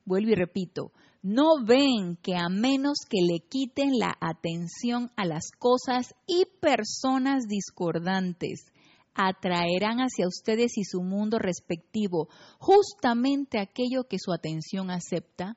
Vuelvo 0.04 0.32
y 0.32 0.34
repito, 0.34 0.92
¿no 1.22 1.64
ven 1.64 2.18
que 2.22 2.36
a 2.36 2.50
menos 2.50 2.98
que 3.08 3.22
le 3.22 3.40
quiten 3.48 3.98
la 3.98 4.14
atención 4.20 5.10
a 5.16 5.24
las 5.24 5.52
cosas 5.58 6.14
y 6.26 6.44
personas 6.60 7.44
discordantes, 7.48 8.66
atraerán 9.14 10.00
hacia 10.00 10.28
ustedes 10.28 10.76
y 10.76 10.84
su 10.84 11.00
mundo 11.00 11.38
respectivo 11.38 12.28
justamente 12.58 13.58
aquello 13.58 14.04
que 14.06 14.18
su 14.18 14.34
atención 14.34 14.90
acepta? 14.90 15.56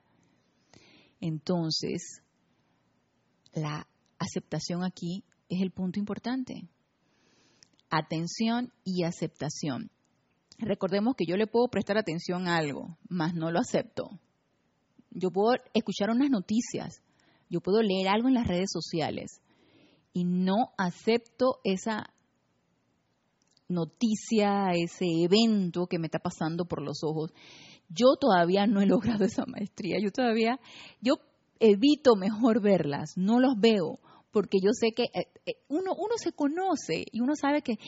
Entonces, 1.19 2.21
la 3.53 3.87
aceptación 4.19 4.83
aquí 4.83 5.23
es 5.49 5.61
el 5.61 5.71
punto 5.71 5.99
importante. 5.99 6.69
Atención 7.89 8.71
y 8.83 9.03
aceptación. 9.03 9.89
Recordemos 10.59 11.15
que 11.15 11.25
yo 11.25 11.37
le 11.37 11.47
puedo 11.47 11.67
prestar 11.67 11.97
atención 11.97 12.47
a 12.47 12.57
algo, 12.57 12.97
mas 13.07 13.33
no 13.33 13.51
lo 13.51 13.59
acepto. 13.59 14.09
Yo 15.11 15.31
puedo 15.31 15.55
escuchar 15.73 16.09
unas 16.09 16.29
noticias, 16.29 17.01
yo 17.49 17.61
puedo 17.61 17.81
leer 17.81 18.09
algo 18.09 18.27
en 18.27 18.33
las 18.33 18.47
redes 18.47 18.69
sociales 18.71 19.41
y 20.13 20.25
no 20.25 20.71
acepto 20.77 21.59
esa 21.63 22.05
noticia, 23.67 24.71
ese 24.73 25.05
evento 25.23 25.87
que 25.87 25.99
me 25.99 26.07
está 26.07 26.19
pasando 26.19 26.65
por 26.65 26.81
los 26.81 27.03
ojos. 27.03 27.31
Yo 27.89 28.15
todavía 28.19 28.67
no 28.67 28.81
he 28.81 28.85
logrado 28.85 29.25
esa 29.25 29.45
maestría, 29.45 29.97
yo 30.01 30.11
todavía, 30.11 30.59
yo 31.01 31.15
evito 31.59 32.15
mejor 32.15 32.61
verlas, 32.61 33.13
no 33.17 33.39
los 33.39 33.59
veo, 33.59 33.99
porque 34.31 34.59
yo 34.61 34.71
sé 34.71 34.91
que 34.91 35.05
eh, 35.05 35.27
eh, 35.45 35.55
uno, 35.69 35.93
uno 35.97 36.15
se 36.17 36.31
conoce 36.31 37.05
y 37.11 37.21
uno 37.21 37.33
sabe 37.35 37.61
que, 37.61 37.79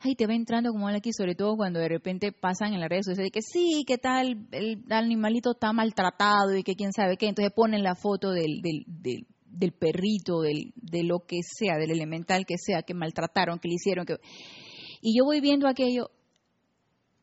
ay, 0.00 0.14
te 0.14 0.26
va 0.26 0.34
entrando 0.34 0.70
como 0.70 0.86
aquí, 0.88 1.12
sobre 1.12 1.34
todo 1.34 1.56
cuando 1.56 1.80
de 1.80 1.88
repente 1.88 2.30
pasan 2.32 2.74
en 2.74 2.80
las 2.80 2.88
redes 2.88 3.06
sociales 3.06 3.32
que 3.32 3.42
sí, 3.42 3.84
que 3.84 3.98
tal, 3.98 4.46
el, 4.52 4.84
animalito 4.90 5.52
está 5.52 5.72
maltratado 5.72 6.54
y 6.56 6.62
que 6.62 6.76
quién 6.76 6.92
sabe 6.92 7.16
qué, 7.16 7.26
entonces 7.26 7.52
ponen 7.52 7.82
la 7.82 7.96
foto 7.96 8.30
del, 8.30 8.60
del, 8.62 8.84
del, 8.86 9.26
del 9.46 9.72
perrito, 9.72 10.42
del, 10.42 10.72
de 10.76 11.02
lo 11.02 11.20
que 11.26 11.38
sea, 11.42 11.76
del 11.76 11.90
elemental 11.90 12.46
que 12.46 12.56
sea, 12.58 12.82
que 12.82 12.94
maltrataron, 12.94 13.58
que 13.58 13.68
le 13.68 13.74
hicieron, 13.74 14.06
que... 14.06 14.16
Y 15.00 15.18
yo 15.18 15.24
voy 15.24 15.40
viendo 15.40 15.66
aquello 15.68 16.10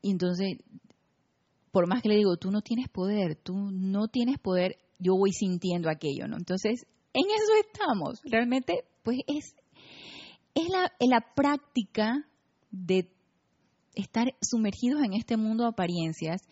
y 0.01 0.11
entonces 0.11 0.57
por 1.74 1.88
más 1.88 2.03
que 2.03 2.09
le 2.09 2.17
digo, 2.17 2.38
tú 2.38 2.51
no 2.51 2.61
tienes 2.61 2.88
poder, 2.88 3.36
tú 3.36 3.55
no 3.57 4.07
tienes 4.07 4.38
poder, 4.38 4.78
yo 4.99 5.15
voy 5.15 5.32
sintiendo 5.32 5.89
aquello, 5.89 6.28
¿no? 6.28 6.38
Entonces, 6.38 6.86
en 7.13 7.24
eso 7.26 7.67
estamos. 7.67 8.19
Realmente, 8.26 8.86
pues 9.01 9.21
es, 9.26 9.55
es 10.53 10.69
la, 10.69 10.93
la 10.99 11.34
práctica 11.34 12.30
de 12.69 13.09
estar 13.95 14.36
sumergidos 14.39 15.03
en 15.03 15.13
este 15.13 15.36
mundo 15.36 15.63
de 15.63 15.69
apariencias 15.69 16.43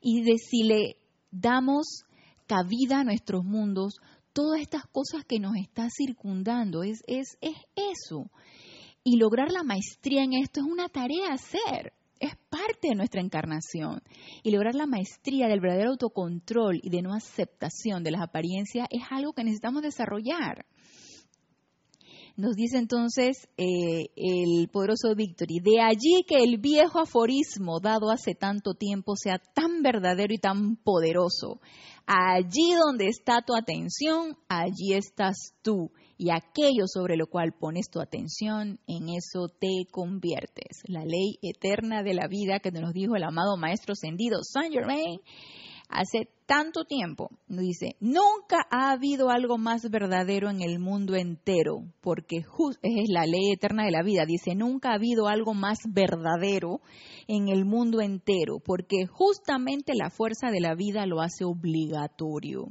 y 0.00 0.22
de 0.22 0.38
si 0.38 0.62
le 0.62 0.96
damos 1.32 2.04
cabida 2.46 3.00
a 3.00 3.04
nuestros 3.04 3.44
mundos, 3.44 3.94
todas 4.32 4.60
estas 4.60 4.84
cosas 4.86 5.24
que 5.24 5.40
nos 5.40 5.56
está 5.56 5.88
circundando, 5.90 6.84
es, 6.84 7.02
es, 7.08 7.36
es 7.40 7.56
eso. 7.74 8.30
Y 9.02 9.16
lograr 9.16 9.50
la 9.50 9.64
maestría 9.64 10.22
en 10.22 10.34
esto 10.34 10.60
es 10.60 10.66
una 10.66 10.88
tarea 10.88 11.30
a 11.30 11.34
hacer 11.34 11.94
es 12.20 12.36
parte 12.48 12.88
de 12.88 12.94
nuestra 12.94 13.20
encarnación. 13.20 14.02
Y 14.42 14.50
lograr 14.50 14.74
la 14.74 14.86
maestría 14.86 15.48
del 15.48 15.60
verdadero 15.60 15.90
autocontrol 15.90 16.80
y 16.82 16.90
de 16.90 17.02
no 17.02 17.14
aceptación 17.14 18.02
de 18.02 18.10
las 18.10 18.22
apariencias 18.22 18.86
es 18.90 19.02
algo 19.10 19.32
que 19.32 19.44
necesitamos 19.44 19.82
desarrollar. 19.82 20.66
Nos 22.38 22.54
dice 22.54 22.78
entonces 22.78 23.48
eh, 23.56 24.10
el 24.14 24.68
poderoso 24.68 25.12
Victory, 25.16 25.58
de 25.58 25.80
allí 25.80 26.22
que 26.24 26.36
el 26.36 26.58
viejo 26.58 27.00
aforismo 27.00 27.80
dado 27.80 28.12
hace 28.12 28.36
tanto 28.36 28.74
tiempo 28.74 29.16
sea 29.16 29.40
tan 29.56 29.82
verdadero 29.82 30.32
y 30.32 30.38
tan 30.38 30.76
poderoso. 30.76 31.60
Allí 32.06 32.74
donde 32.78 33.08
está 33.08 33.42
tu 33.44 33.56
atención, 33.56 34.36
allí 34.48 34.92
estás 34.92 35.52
tú 35.62 35.90
y 36.16 36.30
aquello 36.30 36.86
sobre 36.86 37.16
lo 37.16 37.26
cual 37.26 37.54
pones 37.58 37.90
tu 37.90 38.00
atención, 38.00 38.78
en 38.86 39.08
eso 39.08 39.48
te 39.58 39.90
conviertes. 39.90 40.82
La 40.84 41.04
ley 41.04 41.40
eterna 41.42 42.04
de 42.04 42.14
la 42.14 42.28
vida 42.28 42.60
que 42.60 42.70
nos 42.70 42.92
dijo 42.92 43.16
el 43.16 43.24
amado 43.24 43.56
Maestro 43.56 43.94
Ascendido 43.94 44.44
Saint 44.44 44.72
Germain 44.72 45.18
hace 45.88 46.28
tanto 46.46 46.84
tiempo, 46.84 47.30
dice, 47.46 47.96
nunca 48.00 48.66
ha 48.70 48.90
habido 48.90 49.30
algo 49.30 49.58
más 49.58 49.90
verdadero 49.90 50.50
en 50.50 50.62
el 50.62 50.78
mundo 50.78 51.14
entero, 51.14 51.82
porque 52.00 52.38
es 52.82 53.08
la 53.08 53.26
ley 53.26 53.52
eterna 53.52 53.84
de 53.84 53.90
la 53.90 54.02
vida, 54.02 54.24
dice, 54.26 54.54
nunca 54.54 54.90
ha 54.90 54.94
habido 54.94 55.28
algo 55.28 55.54
más 55.54 55.78
verdadero 55.88 56.80
en 57.26 57.48
el 57.48 57.64
mundo 57.64 58.00
entero, 58.00 58.60
porque 58.64 59.06
justamente 59.06 59.92
la 59.94 60.10
fuerza 60.10 60.50
de 60.50 60.60
la 60.60 60.74
vida 60.74 61.06
lo 61.06 61.20
hace 61.20 61.44
obligatorio. 61.44 62.68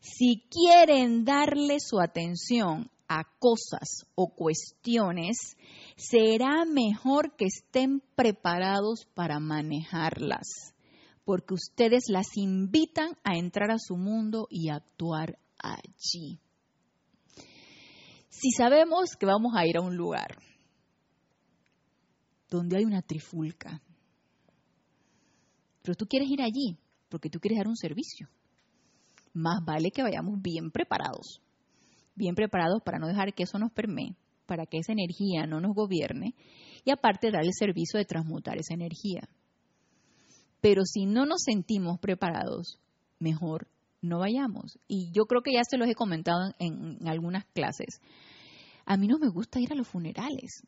Si 0.00 0.42
quieren 0.50 1.24
darle 1.24 1.78
su 1.80 2.00
atención 2.00 2.90
a 3.08 3.24
cosas 3.38 4.06
o 4.14 4.34
cuestiones, 4.34 5.56
será 5.96 6.64
mejor 6.64 7.36
que 7.36 7.46
estén 7.46 8.02
preparados 8.14 9.06
para 9.14 9.40
manejarlas, 9.40 10.74
porque 11.26 11.54
ustedes 11.54 12.04
las 12.08 12.36
invitan 12.36 13.16
a 13.24 13.36
entrar 13.36 13.72
a 13.72 13.80
su 13.80 13.96
mundo 13.96 14.46
y 14.48 14.70
actuar 14.70 15.36
allí. 15.58 16.38
Si 18.28 18.52
sabemos 18.52 19.16
que 19.18 19.26
vamos 19.26 19.52
a 19.56 19.66
ir 19.66 19.76
a 19.76 19.80
un 19.80 19.96
lugar 19.96 20.38
donde 22.48 22.76
hay 22.76 22.84
una 22.84 23.02
trifulca, 23.02 23.82
pero 25.82 25.96
tú 25.96 26.06
quieres 26.06 26.30
ir 26.30 26.42
allí 26.42 26.78
porque 27.08 27.28
tú 27.28 27.40
quieres 27.40 27.58
dar 27.58 27.66
un 27.66 27.76
servicio, 27.76 28.28
más 29.32 29.64
vale 29.64 29.90
que 29.90 30.04
vayamos 30.04 30.40
bien 30.40 30.70
preparados, 30.70 31.42
bien 32.14 32.36
preparados 32.36 32.82
para 32.84 33.00
no 33.00 33.08
dejar 33.08 33.34
que 33.34 33.42
eso 33.42 33.58
nos 33.58 33.72
permee, 33.72 34.14
para 34.46 34.64
que 34.64 34.78
esa 34.78 34.92
energía 34.92 35.44
no 35.48 35.60
nos 35.60 35.74
gobierne 35.74 36.36
y 36.84 36.92
aparte 36.92 37.32
dar 37.32 37.44
el 37.44 37.52
servicio 37.52 37.98
de 37.98 38.04
transmutar 38.04 38.58
esa 38.58 38.74
energía. 38.74 39.28
Pero 40.66 40.84
si 40.84 41.06
no 41.06 41.26
nos 41.26 41.44
sentimos 41.44 42.00
preparados, 42.00 42.80
mejor 43.20 43.68
no 44.02 44.18
vayamos. 44.18 44.80
Y 44.88 45.12
yo 45.12 45.26
creo 45.26 45.40
que 45.40 45.52
ya 45.52 45.62
se 45.62 45.76
los 45.76 45.88
he 45.88 45.94
comentado 45.94 46.40
en, 46.58 47.06
algunas 47.06 47.44
clases. 47.44 48.00
A 48.84 48.96
mí 48.96 49.06
no 49.06 49.20
me 49.20 49.28
gusta 49.28 49.60
ir 49.60 49.72
a 49.72 49.76
los 49.76 49.86
funerales. 49.86 50.64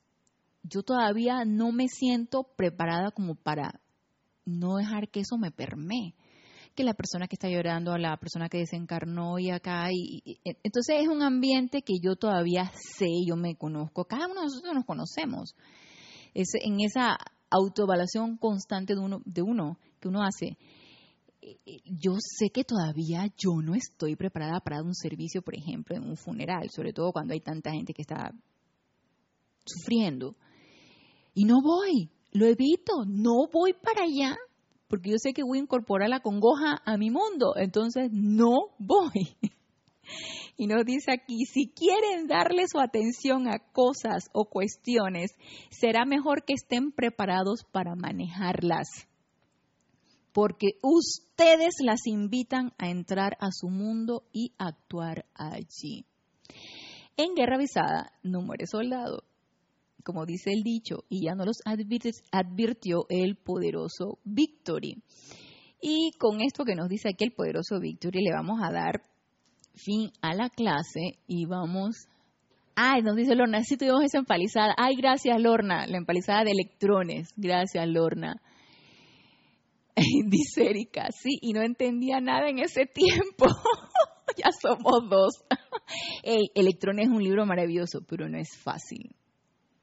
Yo 0.63 0.85
todavía 0.85 1.45
no 1.45 1.73
me 1.73 1.89
siento 1.89 2.45
preparada 2.45 3.11
como 3.11 3.35
para 3.35 3.81
no 4.45 4.77
dejar 4.77 5.09
que 5.09 5.19
eso 5.19 5.37
me 5.37 5.51
permee 5.51 6.15
que 6.77 6.85
la 6.85 6.95
persona 6.95 7.27
que 7.27 7.35
está 7.35 7.49
llorando, 7.49 7.91
a 7.93 7.99
la 7.99 8.17
persona 8.19 8.49
que 8.49 8.59
desencarnó 8.59 9.41
y 9.41 9.51
acá. 9.51 9.89
Y, 9.91 10.39
entonces 10.63 11.01
es 11.01 11.09
un 11.09 11.25
ambiente 11.25 11.83
que 11.83 11.95
yo 12.01 12.15
todavía 12.15 12.71
sé, 12.97 13.09
yo 13.27 13.35
me 13.35 13.57
conozco, 13.57 14.05
cada 14.05 14.27
uno 14.27 14.43
de 14.43 14.47
nosotros 14.47 14.75
nos 14.77 14.85
conocemos. 14.85 15.57
Es 16.35 16.51
en 16.63 16.83
esa 16.83 17.19
autoevaluación 17.51 18.37
constante 18.37 18.95
de 18.95 19.43
uno 19.43 19.79
que 19.99 20.09
uno 20.09 20.23
hace. 20.23 20.57
Eh, 21.41 21.57
eh, 21.67 21.81
yo 21.85 22.17
sé 22.19 22.51
que 22.51 22.65
todavía 22.65 23.27
yo 23.37 23.61
no 23.63 23.75
estoy 23.75 24.17
preparada 24.17 24.61
para 24.61 24.77
dar 24.77 24.87
un 24.87 24.95
servicio, 24.95 25.43
por 25.43 25.57
ejemplo, 25.57 25.97
en 25.97 26.05
un 26.05 26.17
funeral, 26.17 26.69
sobre 26.75 26.93
todo 26.93 27.13
cuando 27.13 27.35
hay 27.35 27.41
tanta 27.41 27.73
gente 27.73 27.93
que 27.93 28.03
está 28.03 28.33
sufriendo. 29.65 30.37
Y 31.35 31.45
no 31.45 31.63
voy, 31.63 32.11
lo 32.33 32.47
evito, 32.47 33.05
no 33.07 33.49
voy 33.53 33.73
para 33.75 34.05
allá 34.05 34.37
porque 34.89 35.11
yo 35.11 35.17
sé 35.19 35.33
que 35.33 35.43
voy 35.43 35.59
a 35.59 35.63
incorporar 35.63 36.09
la 36.09 36.21
congoja 36.21 36.81
a 36.85 36.97
mi 36.97 37.11
mundo, 37.11 37.55
entonces 37.57 38.11
no 38.13 38.75
voy. 38.79 39.37
Y 40.57 40.67
nos 40.67 40.87
dice 40.87 41.13
aquí, 41.13 41.45
si 41.45 41.69
quieren 41.69 42.27
darle 42.27 42.65
su 42.67 42.81
atención 42.81 43.47
a 43.47 43.59
cosas 43.59 44.31
o 44.33 44.47
cuestiones, 44.47 45.33
será 45.71 46.07
mejor 46.07 46.45
que 46.45 46.55
estén 46.55 46.93
preparados 46.93 47.63
para 47.71 47.95
manejarlas, 47.95 48.89
porque 50.33 50.73
ustedes 50.83 51.75
las 51.85 52.07
invitan 52.07 52.73
a 52.79 52.89
entrar 52.91 53.37
a 53.41 53.51
su 53.51 53.69
mundo 53.69 54.25
y 54.33 54.53
actuar 54.59 55.27
allí. 55.35 56.05
En 57.17 57.35
Guerra 57.35 57.57
Avisada, 57.57 58.13
no 58.23 58.43
muere 58.43 58.67
soldado, 58.67 59.25
como 60.05 60.25
dice 60.25 60.53
el 60.53 60.63
dicho, 60.63 61.05
y 61.09 61.25
ya 61.25 61.35
no 61.35 61.45
los 61.45 61.59
advirtió 61.65 63.07
el 63.09 63.37
poderoso 63.37 64.19
Victory. 64.25 65.03
Y 65.81 66.13
con 66.19 66.41
esto 66.41 66.65
que 66.65 66.75
nos 66.75 66.89
dice 66.89 67.11
aquí 67.11 67.25
el 67.25 67.33
poderoso 67.33 67.79
Victory, 67.81 68.23
le 68.23 68.33
vamos 68.33 68.61
a 68.63 68.73
dar 68.73 69.03
fin 69.75 70.11
a 70.23 70.35
la 70.35 70.49
clase 70.51 71.19
y 71.27 71.47
vamos. 71.47 72.09
Ay, 72.75 73.03
nos 73.03 73.17
dice 73.17 73.35
Lorna, 73.35 73.63
sí 73.63 73.77
tuvimos 73.77 74.05
esa 74.05 74.19
empalizada. 74.19 74.75
Ay, 74.77 74.97
gracias 74.97 75.41
Lorna, 75.41 75.87
la 75.87 75.99
empalizada 75.99 76.45
de 76.45 76.53
electrones. 76.53 77.29
Gracias 77.37 77.87
Lorna. 77.89 78.41
dice 80.27 80.73
sí, 81.13 81.39
y 81.41 81.53
no 81.53 81.63
entendía 81.63 82.21
nada 82.21 82.49
en 82.49 82.59
ese 82.59 82.87
tiempo. 82.87 83.47
ya 84.37 84.51
somos 84.61 85.09
dos. 85.09 85.35
Hey, 86.23 86.51
Electrones 86.55 87.07
es 87.07 87.11
un 87.11 87.25
libro 87.25 87.47
maravilloso, 87.47 88.01
pero 88.07 88.29
no 88.29 88.37
es 88.37 88.51
fácil 88.63 89.17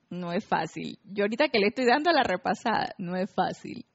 no 0.10 0.32
es 0.32 0.46
fácil. 0.46 1.00
Yo 1.04 1.24
ahorita 1.24 1.50
que 1.50 1.60
le 1.60 1.68
estoy 1.68 1.86
dando 1.86 2.12
la 2.12 2.24
repasada, 2.24 2.94
no 2.98 3.16
es 3.16 3.34
fácil. 3.34 3.86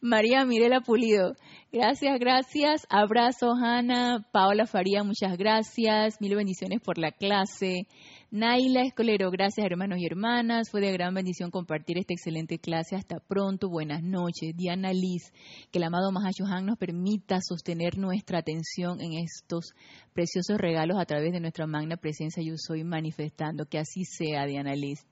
María 0.00 0.44
Mirela 0.44 0.80
Pulido, 0.80 1.34
gracias, 1.72 2.18
gracias. 2.18 2.86
Abrazo, 2.88 3.52
Hanna. 3.52 4.26
Paola 4.32 4.66
Faría, 4.66 5.02
muchas 5.02 5.36
gracias. 5.36 6.20
Mil 6.20 6.36
bendiciones 6.36 6.80
por 6.80 6.98
la 6.98 7.12
clase. 7.12 7.86
Naila 8.32 8.82
Escolero, 8.82 9.28
gracias 9.32 9.66
hermanos 9.66 9.98
y 9.98 10.06
hermanas. 10.06 10.70
Fue 10.70 10.80
de 10.80 10.92
gran 10.92 11.12
bendición 11.12 11.50
compartir 11.50 11.98
esta 11.98 12.14
excelente 12.14 12.60
clase. 12.60 12.94
Hasta 12.94 13.18
pronto, 13.18 13.68
buenas 13.68 14.04
noches. 14.04 14.54
Diana 14.54 14.92
Liz, 14.92 15.32
que 15.72 15.80
el 15.80 15.82
amado 15.82 16.12
Han 16.14 16.64
nos 16.64 16.78
permita 16.78 17.40
sostener 17.42 17.98
nuestra 17.98 18.38
atención 18.38 19.00
en 19.00 19.14
estos 19.14 19.72
preciosos 20.12 20.58
regalos 20.58 20.96
a 21.00 21.06
través 21.06 21.32
de 21.32 21.40
nuestra 21.40 21.66
magna 21.66 21.96
presencia 21.96 22.40
Yo 22.40 22.54
Soy 22.56 22.84
manifestando. 22.84 23.66
Que 23.66 23.78
así 23.78 24.04
sea, 24.04 24.46
Diana 24.46 24.76
Liz. 24.76 25.04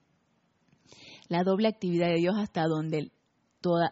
La 1.29 1.43
doble 1.43 1.67
actividad 1.67 2.07
de 2.07 2.21
Dios 2.21 2.37
hasta 2.39 2.69
donde 2.69 3.11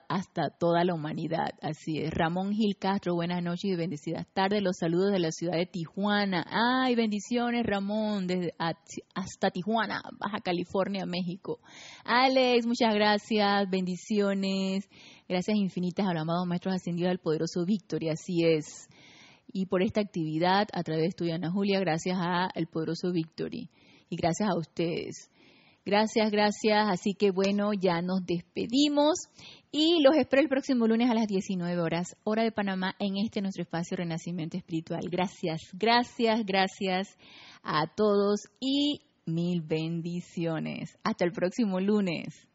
hasta 0.08 0.50
toda 0.50 0.84
la 0.84 0.94
humanidad. 0.94 1.50
Así 1.62 1.98
es. 1.98 2.12
Ramón 2.12 2.52
Gil 2.52 2.76
Castro, 2.78 3.14
buenas 3.14 3.42
noches 3.42 3.64
y 3.64 3.76
bendecidas 3.76 4.26
tardes. 4.32 4.62
Los 4.62 4.76
saludos 4.78 5.12
de 5.12 5.18
la 5.18 5.30
ciudad 5.30 5.56
de 5.56 5.66
Tijuana. 5.66 6.44
Ay, 6.48 6.94
bendiciones, 6.94 7.64
Ramón, 7.66 8.26
desde 8.26 8.54
hasta 8.58 9.50
Tijuana, 9.50 10.02
Baja 10.18 10.40
California, 10.40 11.06
México. 11.06 11.60
Alex, 12.04 12.66
muchas 12.66 12.94
gracias, 12.94 13.68
bendiciones. 13.70 14.88
Gracias 15.28 15.56
infinitas 15.56 16.06
al 16.06 16.18
amado 16.18 16.46
Maestro 16.46 16.72
Ascendido 16.72 17.10
al 17.10 17.18
poderoso 17.18 17.64
Víctor, 17.64 18.02
y 18.02 18.10
así 18.10 18.44
es. 18.44 18.88
Y 19.48 19.66
por 19.66 19.82
esta 19.82 20.00
actividad, 20.00 20.68
a 20.72 20.82
través 20.82 21.14
de 21.16 21.32
Ana 21.32 21.50
Julia, 21.50 21.80
gracias 21.80 22.18
al 22.18 22.66
poderoso 22.66 23.12
Victory. 23.12 23.70
Y 24.08 24.16
gracias 24.16 24.48
a 24.48 24.56
ustedes. 24.56 25.30
Gracias, 25.86 26.32
gracias. 26.32 26.88
Así 26.90 27.14
que 27.14 27.30
bueno, 27.30 27.70
ya 27.72 28.02
nos 28.02 28.26
despedimos 28.26 29.28
y 29.70 30.02
los 30.02 30.16
espero 30.16 30.42
el 30.42 30.48
próximo 30.48 30.88
lunes 30.88 31.08
a 31.08 31.14
las 31.14 31.28
19 31.28 31.80
horas, 31.80 32.16
hora 32.24 32.42
de 32.42 32.50
Panamá, 32.50 32.96
en 32.98 33.16
este 33.18 33.40
nuestro 33.40 33.62
espacio 33.62 33.96
Renacimiento 33.96 34.56
Espiritual. 34.56 35.02
Gracias, 35.08 35.60
gracias, 35.72 36.44
gracias 36.44 37.16
a 37.62 37.86
todos 37.86 38.48
y 38.58 39.02
mil 39.26 39.62
bendiciones. 39.62 40.98
Hasta 41.04 41.24
el 41.24 41.30
próximo 41.30 41.78
lunes. 41.78 42.48